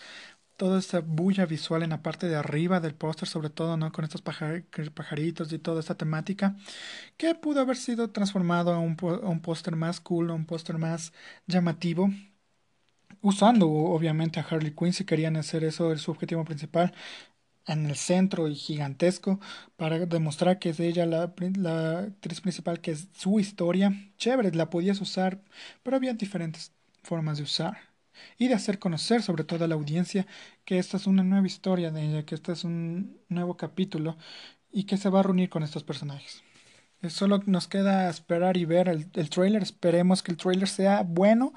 toda 0.58 0.80
esta 0.80 1.00
bulla 1.02 1.46
visual 1.46 1.84
en 1.84 1.92
la 1.92 2.02
parte 2.04 2.28
de 2.28 2.36
arriba 2.36 2.80
del 2.80 2.96
póster, 2.96 3.28
sobre 3.28 3.50
todo, 3.50 3.78
¿no? 3.78 3.92
Con 3.92 4.06
estos 4.06 4.22
pajaritos 4.22 5.52
y 5.52 5.60
toda 5.60 5.80
esta 5.80 5.96
temática, 5.96 6.56
que 7.18 7.36
pudo 7.36 7.62
haber 7.62 7.78
sido 7.78 8.12
transformado 8.12 8.74
a 8.74 8.80
un, 8.80 8.98
a 9.02 9.30
un 9.30 9.42
póster 9.42 9.76
más 9.76 10.00
cool, 10.02 10.30
a 10.32 10.34
un 10.34 10.46
póster 10.46 10.78
más 10.78 11.14
llamativo, 11.48 12.10
usando 13.26 13.68
obviamente 13.70 14.40
a 14.40 14.44
Harley 14.44 14.72
Quinn 14.72 14.94
si 14.94 15.06
querían 15.06 15.36
hacer 15.38 15.64
eso 15.64 15.92
el 15.92 16.00
su 16.00 16.12
objetivo 16.12 16.46
principal 16.46 16.94
en 17.68 17.86
el 17.88 17.96
centro 17.96 18.48
y 18.48 18.56
gigantesco 18.56 19.40
para 19.78 20.00
demostrar 20.06 20.60
que 20.60 20.70
es 20.70 20.80
ella 20.80 21.06
la, 21.06 21.34
la 21.58 22.00
actriz 22.00 22.42
principal, 22.42 22.82
que 22.82 22.92
es 22.92 23.08
su 23.18 23.40
historia. 23.40 23.94
Chévere, 24.18 24.52
la 24.54 24.70
podías 24.70 25.02
usar, 25.02 25.42
pero 25.84 25.98
había 25.98 26.14
diferentes 26.14 26.72
formas 27.04 27.38
de 27.38 27.44
usar 27.44 27.78
y 28.38 28.48
de 28.48 28.56
hacer 28.56 28.80
conocer 28.80 29.22
sobre 29.24 29.44
todo 29.44 29.66
a 29.66 29.68
la 29.68 29.76
audiencia 29.76 30.28
que 30.66 30.80
esta 30.80 30.98
es 30.98 31.08
una 31.08 31.24
nueva 31.24 31.48
historia 31.48 31.92
de 31.92 32.04
ella, 32.04 32.26
que 32.26 32.36
este 32.36 32.52
es 32.54 32.64
un 32.64 33.20
nuevo 33.30 33.58
capítulo 33.58 34.18
y 34.72 34.86
que 34.86 34.98
se 34.98 35.10
va 35.10 35.22
a 35.22 35.24
reunir 35.24 35.50
con 35.50 35.64
estos 35.64 35.84
personajes. 35.84 36.44
Solo 37.10 37.40
nos 37.46 37.68
queda 37.68 38.10
esperar 38.10 38.58
y 38.58 38.66
ver 38.66 38.90
el, 38.90 39.08
el 39.14 39.30
trailer. 39.30 39.62
Esperemos 39.62 40.24
que 40.24 40.32
el 40.32 40.38
trailer 40.38 40.68
sea 40.68 41.04
bueno. 41.04 41.54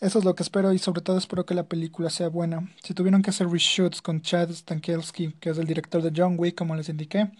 Eso 0.00 0.20
es 0.20 0.24
lo 0.24 0.34
que 0.34 0.44
espero 0.44 0.72
y 0.72 0.78
sobre 0.78 1.00
todo 1.00 1.18
espero 1.18 1.44
que 1.44 1.54
la 1.54 1.64
película 1.64 2.08
sea 2.08 2.28
buena. 2.28 2.72
Si 2.84 2.94
tuvieron 2.94 3.20
que 3.20 3.30
hacer 3.30 3.48
reshoots 3.48 4.00
con 4.00 4.22
Chad 4.22 4.50
Stankowski, 4.52 5.32
que 5.40 5.50
es 5.50 5.58
el 5.58 5.66
director 5.66 6.02
de 6.02 6.12
John 6.14 6.36
Wick, 6.38 6.54
como 6.56 6.76
les 6.76 6.88
indiqué, 6.88 7.30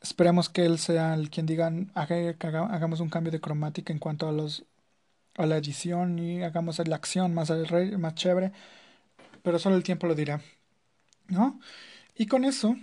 esperemos 0.00 0.48
que 0.48 0.64
él 0.64 0.78
sea 0.78 1.14
el 1.14 1.28
quien 1.28 1.44
diga 1.44 1.70
hagamos 1.94 3.00
un 3.00 3.10
cambio 3.10 3.30
de 3.30 3.40
cromática 3.40 3.92
en 3.92 3.98
cuanto 3.98 4.28
a 4.28 4.32
los 4.32 4.64
a 5.36 5.46
la 5.46 5.56
edición 5.56 6.18
y 6.18 6.42
hagamos 6.42 6.78
la 6.86 6.96
acción 6.96 7.34
más, 7.34 7.50
más 7.98 8.14
chévere. 8.14 8.52
Pero 9.42 9.58
solo 9.58 9.76
el 9.76 9.82
tiempo 9.82 10.06
lo 10.06 10.14
dirá. 10.14 10.40
¿No? 11.28 11.60
Y 12.16 12.26
con 12.26 12.44
eso 12.44 12.76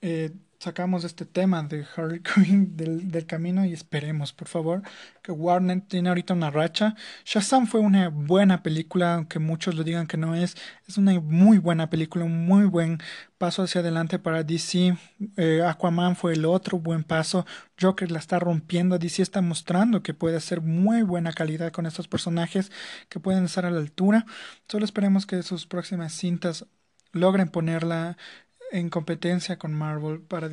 eh, 0.00 0.30
sacamos 0.60 1.04
este 1.04 1.24
tema 1.24 1.62
de 1.62 1.86
Harley 1.96 2.20
Quinn 2.34 2.76
del, 2.76 3.10
del, 3.10 3.26
camino 3.26 3.64
y 3.64 3.72
esperemos, 3.72 4.32
por 4.34 4.46
favor, 4.46 4.82
que 5.22 5.32
Warner 5.32 5.80
tiene 5.80 6.10
ahorita 6.10 6.34
una 6.34 6.50
racha. 6.50 6.94
Shazam 7.24 7.66
fue 7.66 7.80
una 7.80 8.10
buena 8.10 8.62
película, 8.62 9.14
aunque 9.14 9.38
muchos 9.38 9.74
lo 9.74 9.84
digan 9.84 10.06
que 10.06 10.18
no 10.18 10.34
es. 10.34 10.56
Es 10.86 10.98
una 10.98 11.18
muy 11.18 11.58
buena 11.58 11.88
película, 11.88 12.26
un 12.26 12.44
muy 12.44 12.66
buen 12.66 12.98
paso 13.38 13.62
hacia 13.62 13.80
adelante 13.80 14.18
para 14.18 14.44
DC. 14.44 14.96
Eh, 15.38 15.62
Aquaman 15.66 16.14
fue 16.14 16.34
el 16.34 16.44
otro 16.44 16.78
buen 16.78 17.04
paso. 17.04 17.46
Joker 17.80 18.10
la 18.12 18.18
está 18.18 18.38
rompiendo. 18.38 18.98
DC 18.98 19.22
está 19.22 19.40
mostrando 19.40 20.02
que 20.02 20.12
puede 20.12 20.36
hacer 20.36 20.60
muy 20.60 21.02
buena 21.02 21.32
calidad 21.32 21.72
con 21.72 21.86
estos 21.86 22.06
personajes 22.06 22.70
que 23.08 23.18
pueden 23.18 23.46
estar 23.46 23.64
a 23.64 23.70
la 23.70 23.80
altura. 23.80 24.26
Solo 24.68 24.84
esperemos 24.84 25.24
que 25.24 25.42
sus 25.42 25.66
próximas 25.66 26.12
cintas 26.12 26.66
logren 27.12 27.48
ponerla 27.48 28.16
en 28.70 28.90
competencia 28.90 29.58
con 29.58 29.74
Marvel 29.74 30.20
para 30.20 30.48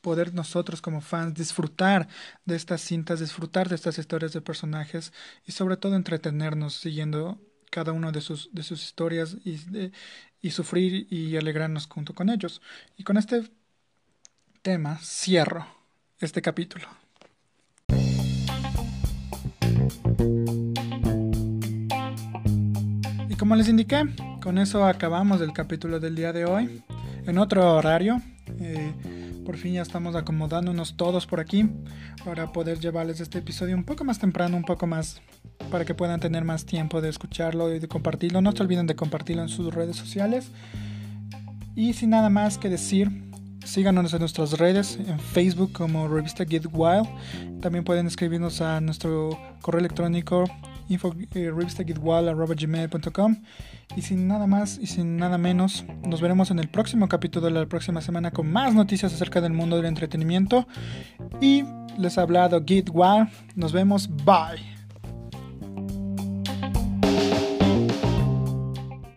poder 0.00 0.32
nosotros 0.34 0.80
como 0.80 1.00
fans 1.00 1.34
disfrutar 1.34 2.08
de 2.44 2.56
estas 2.56 2.80
cintas, 2.80 3.20
disfrutar 3.20 3.68
de 3.68 3.74
estas 3.74 3.98
historias 3.98 4.32
de 4.32 4.40
personajes 4.40 5.12
y 5.46 5.52
sobre 5.52 5.76
todo 5.76 5.96
entretenernos 5.96 6.74
siguiendo 6.74 7.38
cada 7.70 7.92
una 7.92 8.12
de 8.12 8.20
sus, 8.20 8.48
de 8.52 8.62
sus 8.62 8.82
historias 8.82 9.36
y, 9.44 9.60
y 10.40 10.50
sufrir 10.50 11.06
y 11.12 11.36
alegrarnos 11.36 11.86
junto 11.86 12.14
con 12.14 12.30
ellos. 12.30 12.62
Y 12.96 13.04
con 13.04 13.16
este 13.16 13.50
tema 14.62 14.98
cierro 15.02 15.66
este 16.20 16.42
capítulo. 16.42 16.86
Y 23.28 23.34
como 23.36 23.54
les 23.54 23.68
indiqué, 23.68 24.02
con 24.42 24.58
eso 24.58 24.84
acabamos 24.84 25.40
el 25.40 25.52
capítulo 25.52 26.00
del 26.00 26.16
día 26.16 26.32
de 26.32 26.44
hoy 26.44 26.82
en 27.28 27.38
otro 27.38 27.76
horario. 27.76 28.20
Eh, 28.60 28.92
Por 29.44 29.56
fin 29.56 29.74
ya 29.74 29.82
estamos 29.82 30.14
acomodándonos 30.14 30.96
todos 30.96 31.26
por 31.26 31.40
aquí 31.40 31.70
para 32.24 32.52
poder 32.52 32.80
llevarles 32.80 33.20
este 33.20 33.38
episodio 33.38 33.74
un 33.76 33.84
poco 33.84 34.04
más 34.04 34.18
temprano, 34.18 34.56
un 34.56 34.64
poco 34.64 34.86
más 34.86 35.22
para 35.70 35.84
que 35.84 35.94
puedan 35.94 36.20
tener 36.20 36.44
más 36.44 36.66
tiempo 36.66 37.00
de 37.00 37.08
escucharlo 37.08 37.74
y 37.74 37.78
de 37.78 37.88
compartirlo. 37.88 38.40
No 38.40 38.52
se 38.52 38.62
olviden 38.62 38.86
de 38.86 38.94
compartirlo 38.94 39.42
en 39.42 39.48
sus 39.48 39.72
redes 39.72 39.96
sociales. 39.96 40.50
Y 41.74 41.92
sin 41.94 42.10
nada 42.10 42.28
más 42.28 42.58
que 42.58 42.68
decir, 42.68 43.10
síganos 43.64 44.12
en 44.12 44.20
nuestras 44.20 44.58
redes, 44.58 44.98
en 45.06 45.18
Facebook 45.18 45.72
como 45.72 46.08
Revista 46.08 46.44
Get 46.44 46.66
Wild. 46.70 47.08
También 47.60 47.84
pueden 47.84 48.06
escribirnos 48.06 48.60
a 48.60 48.80
nuestro 48.80 49.38
correo 49.62 49.80
electrónico 49.80 50.44
info, 50.88 51.14
eh, 51.34 51.52
y 53.96 54.02
sin 54.02 54.28
nada 54.28 54.46
más 54.46 54.78
y 54.78 54.86
sin 54.86 55.16
nada 55.16 55.38
menos, 55.38 55.84
nos 56.06 56.20
veremos 56.20 56.50
en 56.50 56.58
el 56.58 56.68
próximo 56.68 57.08
capítulo 57.08 57.46
de 57.46 57.52
la 57.52 57.66
próxima 57.66 58.00
semana 58.00 58.30
con 58.30 58.50
más 58.50 58.74
noticias 58.74 59.12
acerca 59.12 59.40
del 59.40 59.52
mundo 59.52 59.76
del 59.76 59.86
entretenimiento. 59.86 60.66
Y 61.40 61.64
les 61.98 62.18
ha 62.18 62.22
hablado 62.22 62.62
Git 62.64 62.90
Wild. 62.92 63.28
Nos 63.54 63.72
vemos. 63.72 64.08
Bye. 64.24 64.77